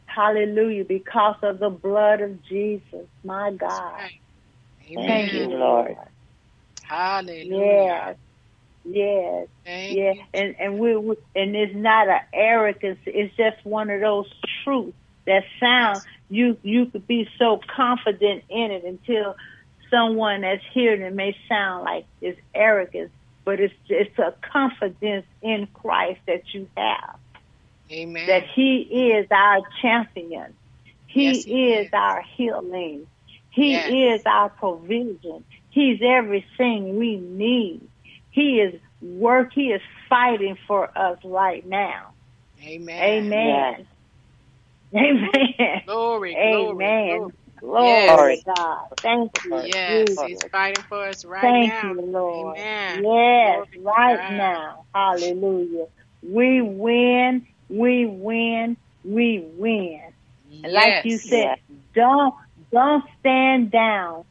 Hallelujah. 0.07 0.85
Because 0.85 1.37
of 1.43 1.59
the 1.61 1.71
blood 1.71 2.21
of 2.21 2.43
Jesus. 2.45 3.07
My 3.25 3.53
God. 3.53 3.93
right. 3.93 4.21
Thank 4.95 5.33
you, 5.33 5.49
Lord. 5.49 5.97
Hallelujah. 6.83 7.47
Yes. 7.55 8.16
Yes. 8.85 9.49
Thank 9.64 9.99
Yeah, 9.99 10.12
you. 10.14 10.23
and 10.35 10.55
and 10.59 10.79
we, 10.79 10.97
we 10.97 11.16
and 11.35 11.55
it's 11.55 11.75
not 11.75 12.09
an 12.09 12.21
arrogance. 12.33 12.99
It's 13.07 13.35
just 13.37 13.64
one 13.64 13.91
of 13.91 14.01
those 14.01 14.27
truths 14.64 14.97
that 15.27 15.45
sound 15.61 16.03
you 16.29 16.57
you 16.62 16.87
could 16.87 17.07
be 17.07 17.29
so 17.39 17.61
confident 17.77 18.45
in 18.49 18.71
it 18.71 18.85
until 18.85 19.37
someone 19.91 20.43
that's 20.43 20.62
hearing 20.72 21.03
it 21.03 21.14
may 21.14 21.36
sound 21.49 21.84
like 21.84 22.07
it's 22.20 22.41
arrogance, 22.55 23.11
but 23.45 23.61
it's 23.61 23.74
it's 23.88 24.18
a 24.18 24.34
confidence 24.53 25.26
in 25.43 25.68
Christ 25.74 26.20
that 26.26 26.43
you 26.53 26.68
have 26.76 27.16
Amen. 27.91 28.26
that 28.28 28.45
He 28.55 29.11
is 29.12 29.26
our 29.30 29.61
champion. 29.82 30.55
He, 31.07 31.24
Yes, 31.24 31.45
he 31.45 31.72
is, 31.72 31.86
is. 31.86 31.91
our 31.93 32.22
healing. 32.36 33.07
He 33.51 33.72
Yes. 33.72 33.91
is 34.14 34.22
our 34.26 34.49
provision. 34.51 35.45
He's 35.70 36.01
everything 36.03 36.99
we 36.99 37.16
need. 37.16 37.88
He 38.30 38.61
is 38.61 38.80
work. 39.03 39.53
He 39.55 39.72
is 39.72 39.80
fighting 40.09 40.57
for 40.68 40.97
us 40.97 41.18
right 41.24 41.66
now. 41.66 42.12
Amen. 42.62 43.03
Amen. 43.03 43.86
Amen. 44.95 45.82
Glory, 45.86 46.34
glory, 46.36 46.36
Amen. 46.36 47.09
glory. 47.09 47.32
Glory 47.32 47.32
Yes. 47.62 48.28
to 48.28 48.42
God. 48.46 48.86
Thank 49.02 49.32
you, 49.44 49.64
Yes, 49.64 50.20
Jesus. 50.20 50.20
he's 50.20 50.44
fighting 50.52 50.84
for 50.88 51.06
us 51.06 51.24
right 51.24 51.56
Thank 51.56 51.76
now. 51.76 51.82
you, 51.82 52.00
Lord. 52.00 52.58
Amen. 52.58 53.04
Yes, 53.04 53.64
Glory 53.66 53.68
right 53.84 54.20
now. 54.28 54.86
Hallelujah. 54.94 55.86
We 56.22 56.62
win, 56.62 57.46
we 57.68 58.06
win, 58.06 58.78
we 59.04 59.46
win. 59.56 60.02
And 60.64 60.72
like 60.74 60.96
you 61.04 61.18
Yes. 61.18 61.30
said, 61.30 61.56
don't 61.94 62.34
don't 62.72 63.04
stand 63.20 63.70
down. 63.72 64.24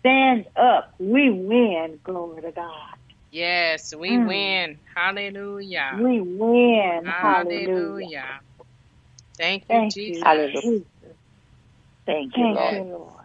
Stand 0.00 0.46
up. 0.56 0.92
We 1.00 1.30
win. 1.30 2.00
Glory 2.04 2.42
to 2.42 2.52
God. 2.52 2.96
Yes, 3.30 3.94
we 3.94 4.18
Mm. 4.18 4.20
win. 4.20 4.80
Hallelujah. 4.94 5.92
We 5.92 6.20
win. 6.20 7.14
Hallelujah. 7.20 8.08
Hallelujah. 8.16 8.40
Thank 9.38 9.64
you, 9.70 9.82
Thank 9.82 9.96
Jesus. 10.06 10.06
you. 10.06 10.22
Hallelujah. 10.22 10.84
Jesus. 12.06 12.30
Thank 12.30 12.34
you, 12.38 12.48
Thank 12.54 12.54
Lord. 12.54 12.72
you, 12.72 12.84
Lord. 12.84 13.24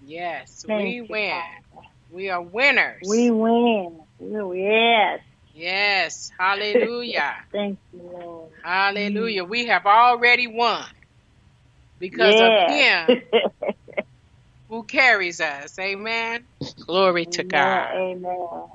Yes, 0.00 0.64
Thank 0.66 0.98
we 0.98 1.02
you, 1.08 1.16
win. 1.16 1.30
Father. 1.30 1.86
We 2.10 2.30
are 2.30 2.42
winners. 2.42 3.08
We 3.08 3.30
win. 3.30 4.06
Yes. 4.20 5.20
yes. 5.52 6.30
Hallelujah. 6.38 7.34
Thank 7.52 7.80
you, 7.92 8.00
Lord. 8.02 8.52
Hallelujah. 8.62 9.44
Mm. 9.44 9.46
We 9.46 9.66
have 9.68 9.86
already 9.86 10.48
won 10.48 10.86
because 11.98 12.40
of 12.40 12.56
him 12.64 13.22
who 14.68 14.84
carries 14.84 15.40
us. 15.40 15.78
Amen. 15.78 16.46
Glory 16.86 17.26
to 17.26 17.44
God. 17.44 17.94
Amen. 17.94 18.68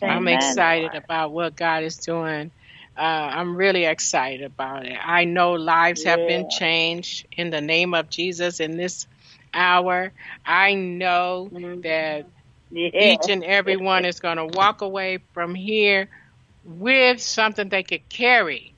Thank 0.00 0.04
I'm 0.06 0.28
excited 0.28 0.94
Lord. 0.94 0.94
about 0.94 1.32
what 1.32 1.56
God 1.56 1.84
is 1.84 1.98
doing. 1.98 2.52
Uh, 2.96 3.00
I'm 3.02 3.56
really 3.56 3.84
excited 3.84 4.42
about 4.42 4.86
it. 4.86 4.96
I 5.02 5.24
know 5.24 5.52
lives 5.52 6.04
have 6.04 6.26
been 6.26 6.46
changed 6.46 7.26
in 7.36 7.50
the 7.50 7.60
name 7.60 7.94
of 7.94 8.10
Jesus 8.10 8.60
in 8.60 8.76
this 8.76 9.06
hour. 9.54 10.12
I 10.44 10.74
know 10.74 11.52
Mhm. 11.52 11.82
that 11.82 12.26
Yeah. 12.70 12.92
each 12.98 13.28
and 13.28 13.44
every 13.44 13.76
one 13.76 14.04
is 14.04 14.20
going 14.20 14.36
to 14.36 14.46
walk 14.46 14.82
away 14.82 15.18
from 15.32 15.54
here 15.54 16.08
with 16.64 17.20
something 17.20 17.68
they 17.68 17.82
could 17.82 18.08
carry 18.08 18.74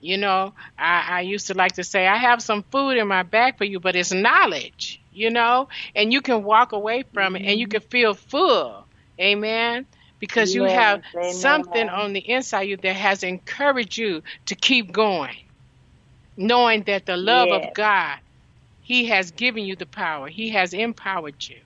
You 0.00 0.16
know, 0.18 0.54
I, 0.78 1.04
I 1.08 1.20
used 1.22 1.48
to 1.48 1.54
like 1.54 1.74
to 1.74 1.84
say, 1.84 2.06
I 2.06 2.16
have 2.16 2.42
some 2.42 2.62
food 2.64 2.96
in 2.98 3.06
my 3.08 3.22
bag 3.22 3.56
for 3.58 3.64
you, 3.64 3.80
but 3.80 3.96
it's 3.96 4.12
knowledge, 4.12 5.00
you 5.10 5.30
know, 5.30 5.68
and 5.94 6.12
you 6.12 6.20
can 6.20 6.42
walk 6.44 6.72
away 6.72 7.04
from 7.14 7.36
it 7.36 7.42
and 7.46 7.58
you 7.58 7.66
can 7.66 7.80
feel 7.80 8.14
full. 8.14 8.86
Amen. 9.20 9.86
Because 10.24 10.54
you 10.54 10.64
Yes, 10.64 10.66
have 10.66 11.02
something 11.20 11.88
on 11.90 12.14
the 12.14 12.20
inside 12.20 12.64
you 12.64 12.78
that 12.78 12.96
has 12.96 13.24
encouraged 13.24 13.98
you 13.98 14.22
to 14.46 14.56
keep 14.56 14.92
going, 14.92 15.36
knowing 16.36 16.84
that 16.84 17.06
the 17.06 17.16
love 17.16 17.52
Yes. 17.52 17.52
of 17.52 17.72
God, 17.72 18.18
He 18.80 19.06
has 19.06 19.32
given 19.32 19.64
you 19.64 19.76
the 19.76 19.86
power, 19.86 20.28
He 20.28 20.50
has 20.50 20.74
empowered 20.74 21.36
you. 21.48 21.60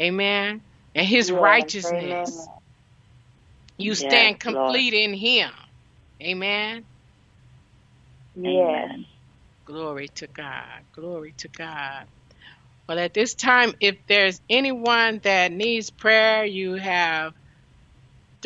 Amen. 0.00 0.62
And 0.94 1.06
His 1.06 1.32
Yes, 1.32 1.32
righteousness, 1.32 1.82
amen. 1.84 2.48
you 3.78 3.94
stand 3.94 4.40
Lord. 4.46 4.82
complete 4.82 4.94
in 4.94 5.14
Him. 5.14 5.50
Amen. 6.22 6.86
Yes. 8.36 8.90
Glory 9.66 10.08
to 10.16 10.28
God. 10.28 10.84
Glory 10.94 11.34
to 11.38 11.48
God. 11.48 12.06
Well, 12.88 12.98
at 12.98 13.14
this 13.14 13.34
time, 13.34 13.74
if 13.80 13.96
there's 14.08 14.40
anyone 14.50 15.20
that 15.24 15.52
needs 15.52 15.90
prayer, 15.90 16.44
you 16.44 16.74
have 16.74 17.34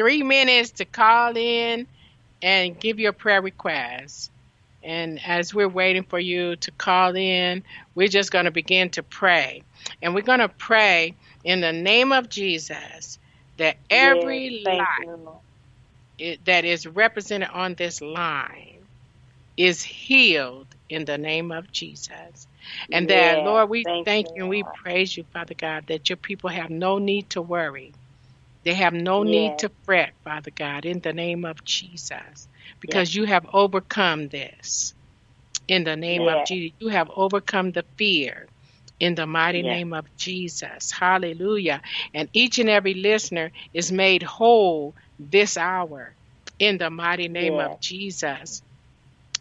three 0.01 0.23
minutes 0.23 0.73
to 0.73 0.87
call 0.87 1.37
in 1.37 1.87
and 2.43 2.81
give 2.81 2.99
your 2.99 3.13
prayer 3.13 3.43
request. 3.43 4.31
And 4.83 5.21
as 5.27 5.55
we're 5.55 5.69
waiting 5.69 6.05
for 6.05 6.19
you 6.19 6.57
to 6.57 6.73
call 6.73 7.17
in, 7.17 7.65
we're 7.95 8.09
just 8.09 8.33
going 8.33 8.47
to 8.47 8.51
begin 8.51 8.91
to 8.93 9.03
pray. 9.03 9.63
And 10.03 10.15
we're 10.15 10.23
going 10.23 10.41
to 10.41 10.49
pray 10.49 11.17
in 11.45 11.61
the 11.61 11.73
name 11.75 12.13
of 12.13 12.31
Jesus 12.31 13.19
that 13.59 13.77
every 13.91 14.51
Yes, 14.51 14.79
life 14.79 15.09
it, 16.19 16.45
that 16.47 16.65
is 16.65 16.87
represented 16.87 17.51
on 17.53 17.75
this 17.75 18.01
line 18.01 18.89
is 19.57 19.83
healed 19.83 20.69
in 20.89 21.05
the 21.05 21.19
name 21.19 21.53
of 21.53 21.71
Jesus. 21.73 22.49
And 22.93 23.09
that, 23.09 23.41
Lord, 23.41 23.71
we 23.71 23.87
thank 23.87 24.07
thank 24.07 24.29
you 24.35 24.43
and 24.45 24.51
we 24.51 24.65
praise 24.65 25.17
you, 25.17 25.25
Father 25.33 25.55
God, 25.55 25.87
that 25.89 26.09
your 26.11 26.17
people 26.17 26.51
have 26.51 26.71
no 26.71 26.99
need 26.99 27.31
to 27.31 27.43
worry. 27.43 27.95
They 28.65 28.75
have 28.75 28.93
no 28.93 29.23
need 29.23 29.59
to 29.59 29.71
fret, 29.85 30.13
Father 30.25 30.51
God, 30.51 30.85
in 30.85 31.01
the 31.01 31.13
name 31.13 31.45
of 31.45 31.65
Jesus, 31.65 32.49
because 32.81 33.15
you 33.15 33.25
have 33.25 33.47
overcome 33.53 34.29
this. 34.29 34.95
In 35.69 35.85
the 35.85 35.97
name 35.97 36.29
of 36.29 36.45
Jesus, 36.45 36.77
you 36.81 36.89
have 36.89 37.11
overcome 37.15 37.73
the 37.73 37.85
fear. 37.97 38.49
In 38.99 39.15
the 39.15 39.27
mighty 39.27 39.63
name 39.63 39.95
of 39.95 40.05
Jesus. 40.17 40.91
Hallelujah. 40.91 41.81
And 42.13 42.29
each 42.35 42.59
and 42.59 42.69
every 42.69 42.95
listener 42.95 43.51
is 43.73 43.91
made 43.91 44.23
whole 44.23 44.95
this 45.19 45.57
hour. 45.57 46.15
In 46.59 46.77
the 46.77 46.91
mighty 46.91 47.29
name 47.29 47.61
of 47.61 47.81
Jesus. 47.81 48.63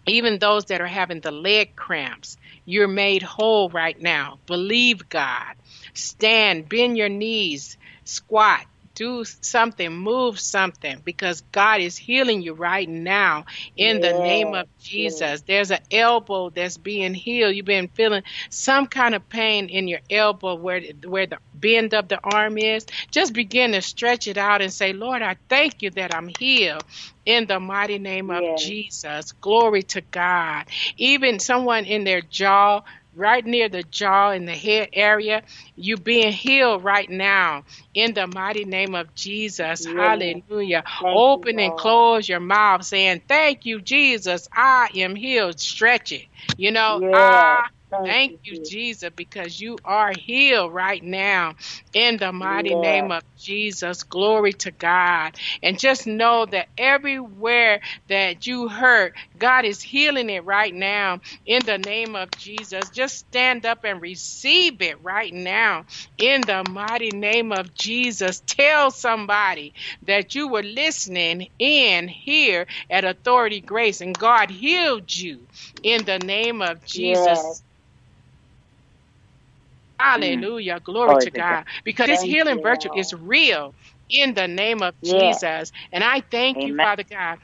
Even 0.08 0.40
those 0.40 0.66
that 0.66 0.82
are 0.82 0.88
having 0.88 1.20
the 1.20 1.32
leg 1.32 1.76
cramps, 1.76 2.38
you're 2.66 2.88
made 2.88 3.22
whole 3.22 3.70
right 3.70 4.00
now. 4.02 4.40
Believe 4.48 5.10
God. 5.10 5.56
Stand, 5.94 6.70
bend 6.70 6.98
your 6.98 7.10
knees, 7.10 7.78
squat, 8.06 8.66
do 9.00 9.24
something, 9.26 9.96
move 9.96 10.40
something, 10.40 11.02
because 11.06 11.42
God 11.54 11.82
is 11.82 11.98
healing 11.98 12.44
you 12.44 12.54
right 12.54 12.90
now 12.90 13.46
in 13.78 14.02
the 14.02 14.14
name 14.14 14.54
of 14.54 14.68
Jesus. 14.80 15.44
There's 15.48 15.72
an 15.72 15.80
elbow 15.92 16.52
that's 16.52 16.78
being 16.78 17.16
healed. 17.16 17.56
You've 17.56 17.66
been 17.66 17.90
feeling 17.90 18.24
some 18.52 18.88
kind 18.88 19.16
of 19.16 19.30
pain 19.30 19.70
in 19.70 19.88
your 19.88 20.02
elbow 20.12 20.56
where 20.56 20.82
where 21.08 21.28
the 21.28 21.40
bend 21.56 21.96
of 21.96 22.10
the 22.10 22.20
arm 22.24 22.60
is. 22.60 22.86
Just 23.12 23.34
begin 23.34 23.74
to 23.74 23.82
stretch 23.82 24.28
it 24.28 24.38
out 24.38 24.62
and 24.62 24.74
say, 24.74 24.94
Lord, 24.94 25.24
I 25.24 25.38
thank 25.50 25.82
you 25.82 25.92
that 25.92 26.16
I'm 26.16 26.30
healed 26.40 26.84
in 27.26 27.48
the 27.48 27.60
mighty 27.60 28.00
name 28.00 28.30
of. 28.32 28.46
Jesus. 28.56 29.34
Glory 29.34 29.84
to 29.84 30.02
God. 30.02 30.66
Even 30.98 31.40
someone 31.40 31.86
in 31.86 32.04
their 32.04 32.22
jaw, 32.22 32.82
right 33.16 33.46
near 33.46 33.70
the 33.70 33.84
jaw 33.84 34.32
in 34.32 34.46
the 34.46 34.56
head 34.56 34.90
area, 34.94 35.44
you 35.76 35.98
being 35.98 36.32
healed 36.32 36.84
right 36.84 37.10
now 37.10 37.64
in 37.94 38.14
the 38.14 38.28
mighty 38.28 38.66
name 38.66 38.96
of 38.96 39.14
Jesus. 39.16 39.86
Yes. 39.86 39.94
Hallelujah. 39.96 40.84
you, 41.02 41.08
Open 41.08 41.60
and 41.60 41.76
close 41.76 42.30
your 42.30 42.40
mouth 42.40 42.86
saying, 42.86 43.22
Thank 43.28 43.66
you, 43.66 43.82
Jesus. 43.82 44.48
I 44.54 44.90
am 44.96 45.16
healed. 45.16 45.60
Stretch 45.60 46.12
it. 46.12 46.26
You 46.58 46.72
know, 46.72 47.02
Yes. 47.02 47.12
I 47.14 47.68
Thank, 47.92 48.18
Thank 48.28 48.38
you, 48.44 48.58
Jesus. 48.58 48.64
Jesus, 48.64 49.12
because 49.16 49.60
you 49.60 49.82
are 49.86 50.14
healed 50.14 50.74
right 50.74 51.04
now 51.04 51.56
in 51.94 52.18
the 52.18 52.34
mighty 52.34 52.76
Yes. 52.76 52.76
name 52.76 53.12
of 53.12 53.24
Jesus. 53.38 54.04
Glory 54.04 54.54
to 54.54 54.72
God. 54.72 55.36
And 55.64 55.80
just 55.80 56.08
know 56.08 56.46
that 56.48 56.70
everywhere 56.78 57.82
that 58.10 58.48
you 58.48 58.70
hurt, 58.70 59.14
God 59.38 59.66
is 59.66 59.82
healing 59.82 60.30
it 60.32 60.46
right 60.46 60.74
now 60.74 61.22
in 61.46 61.66
the 61.66 61.78
name 61.78 62.16
of 62.16 62.36
Jesus. 62.38 62.90
Just 62.90 63.18
stand 63.18 63.66
up 63.66 63.86
and 63.86 64.02
receive 64.02 64.82
it 64.82 65.02
right 65.04 65.34
now 65.34 65.86
in 66.18 66.46
the 66.46 66.64
mighty 66.64 67.12
name 67.12 67.52
of 67.54 67.74
Jesus. 67.76 68.42
Tell 68.48 68.92
somebody 68.92 69.74
that 70.04 70.36
you 70.36 70.50
were 70.50 70.64
listening 70.64 71.50
in 71.60 72.08
here 72.08 72.68
at 72.90 73.06
Authority 73.06 73.62
Grace 73.62 74.02
and 74.02 74.18
God 74.18 74.52
healed 74.52 75.16
you 75.16 75.48
in 75.84 76.06
the 76.06 76.20
name 76.20 76.62
of 76.64 76.86
Jesus. 76.86 77.42
Yes. 77.44 77.64
Hallelujah. 80.00 80.80
Glory 80.84 81.18
Glory 81.18 81.20
to 81.20 81.32
God. 81.32 81.66
Because 81.86 82.10
this 82.10 82.22
Thank 82.22 82.38
healing 82.38 82.60
you, 82.60 82.62
virtue 82.62 82.92
is 82.94 83.14
real 83.14 83.76
in 84.10 84.36
the 84.36 84.48
name 84.48 84.84
of 84.84 84.96
Yes. 85.02 85.44
Jesus. 85.44 85.72
And 85.92 86.04
I 86.04 86.22
thank 86.22 86.66
you, 86.66 86.76
Amen. 86.76 86.80
Father 86.82 87.06
God. 87.10 87.40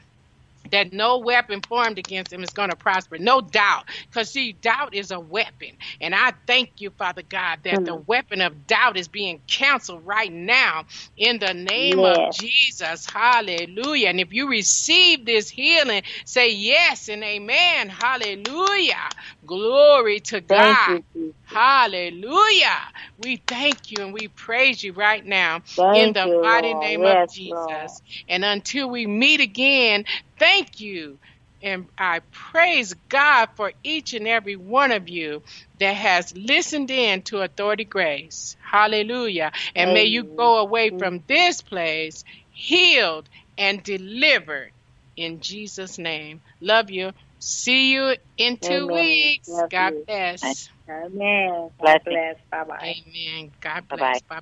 That 0.72 0.92
no 0.92 1.18
weapon 1.18 1.62
formed 1.68 1.98
against 1.98 2.32
him 2.32 2.42
is 2.42 2.52
going 2.52 2.70
to 2.70 2.76
prosper. 2.76 3.18
No 3.18 3.40
doubt. 3.40 3.84
Because, 4.10 4.32
see, 4.32 4.52
doubt 4.52 4.94
is 4.94 5.10
a 5.10 5.20
weapon. 5.20 5.70
And 6.00 6.14
I 6.14 6.34
thank 6.46 6.74
you, 6.80 6.90
Father 6.90 7.22
God, 7.22 7.60
that 7.64 7.84
the 7.84 7.94
Mm. 7.94 8.06
weapon 8.06 8.40
of 8.40 8.66
doubt 8.66 8.96
is 8.96 9.08
being 9.08 9.42
canceled 9.48 10.06
right 10.06 10.32
now 10.32 10.86
in 11.16 11.38
the 11.40 11.54
name 11.54 12.04
of 12.04 12.28
Yes. 12.28 12.30
Jesus. 12.30 13.06
Hallelujah. 13.06 14.08
And 14.08 14.20
if 14.20 14.32
you 14.32 14.48
receive 14.50 15.26
this 15.26 15.50
healing, 15.50 16.02
say 16.26 16.52
yes 16.52 17.08
and 17.08 17.24
amen. 17.24 17.88
Hallelujah. 17.90 19.10
Glory 19.46 20.20
to 20.20 20.40
God. 20.42 21.00
you, 21.14 21.34
Hallelujah. 21.44 22.78
We 23.18 23.42
thank 23.48 23.90
you 23.92 24.04
and 24.04 24.14
we 24.14 24.28
praise 24.28 24.82
you 24.84 24.94
right 24.94 25.24
now 25.24 25.62
in 25.92 26.12
the 26.14 26.26
you, 26.26 26.34
mighty 26.42 26.74
Lord. 26.74 26.74
name 26.74 27.06
Yes, 27.06 27.28
of 27.28 27.30
Jesus. 27.30 27.46
Lord. 27.46 28.02
And 28.28 28.44
until 28.44 28.90
we 28.90 29.06
meet 29.06 29.40
again, 29.40 30.06
thank 30.38 30.80
you. 30.80 31.18
And 31.62 31.88
I 31.98 32.22
praise 32.32 32.94
God 33.10 33.50
for 33.56 33.72
each 33.84 34.14
and 34.14 34.28
every 34.28 34.56
one 34.56 34.92
of 34.92 35.08
you 35.08 35.42
that 35.80 35.94
has 35.94 36.34
listened 36.36 36.90
in 36.90 37.22
to 37.24 37.42
Authority 37.42 37.84
Grace. 37.84 38.56
Hallelujah. 38.62 39.52
And 39.74 39.92
may 39.92 40.04
you 40.06 40.28
go 40.36 40.58
away 40.58 40.90
from 40.98 41.24
this 41.28 41.62
place 41.62 42.24
healed 42.50 43.28
and 43.58 43.82
delivered 43.82 44.72
in 45.16 45.40
Jesus' 45.40 45.98
name. 45.98 46.42
Love 46.60 46.90
you. 46.90 47.12
See 47.38 47.92
you 47.92 48.16
in 48.38 48.56
two 48.58 48.86
Amen. 48.86 48.94
weeks. 48.94 49.48
Love 49.48 49.70
God 49.70 49.92
you. 49.92 50.04
bless. 50.06 50.68
Amen. 50.88 51.70
God 51.82 52.00
bless. 52.04 52.36
Bye 52.50 52.64
bye. 52.64 52.94
Amen. 53.06 53.52
God 53.60 53.88
bless. 53.88 54.22
Bye 54.22 54.40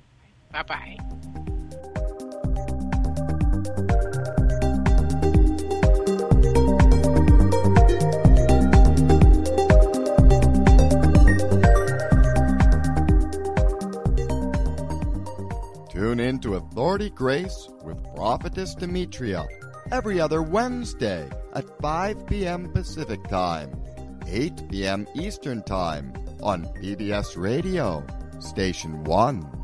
bye. 0.51 0.63
Bye 0.63 0.63
bye. 0.63 0.97
Tune 15.89 16.19
in 16.19 16.39
to 16.39 16.55
Authority 16.55 17.09
Grace 17.09 17.69
with 17.83 17.97
Prophetess 18.15 18.75
Demetria 18.75 19.45
every 19.91 20.19
other 20.19 20.41
Wednesday 20.41 21.29
at 21.55 21.81
5 21.81 22.27
p.m. 22.27 22.69
Pacific 22.71 23.23
Time, 23.27 23.71
8 24.27 24.69
p.m. 24.69 25.07
Eastern 25.15 25.63
Time 25.63 26.13
on 26.43 26.65
PBS 26.81 27.37
Radio, 27.37 28.05
Station 28.39 29.03
1. 29.05 29.55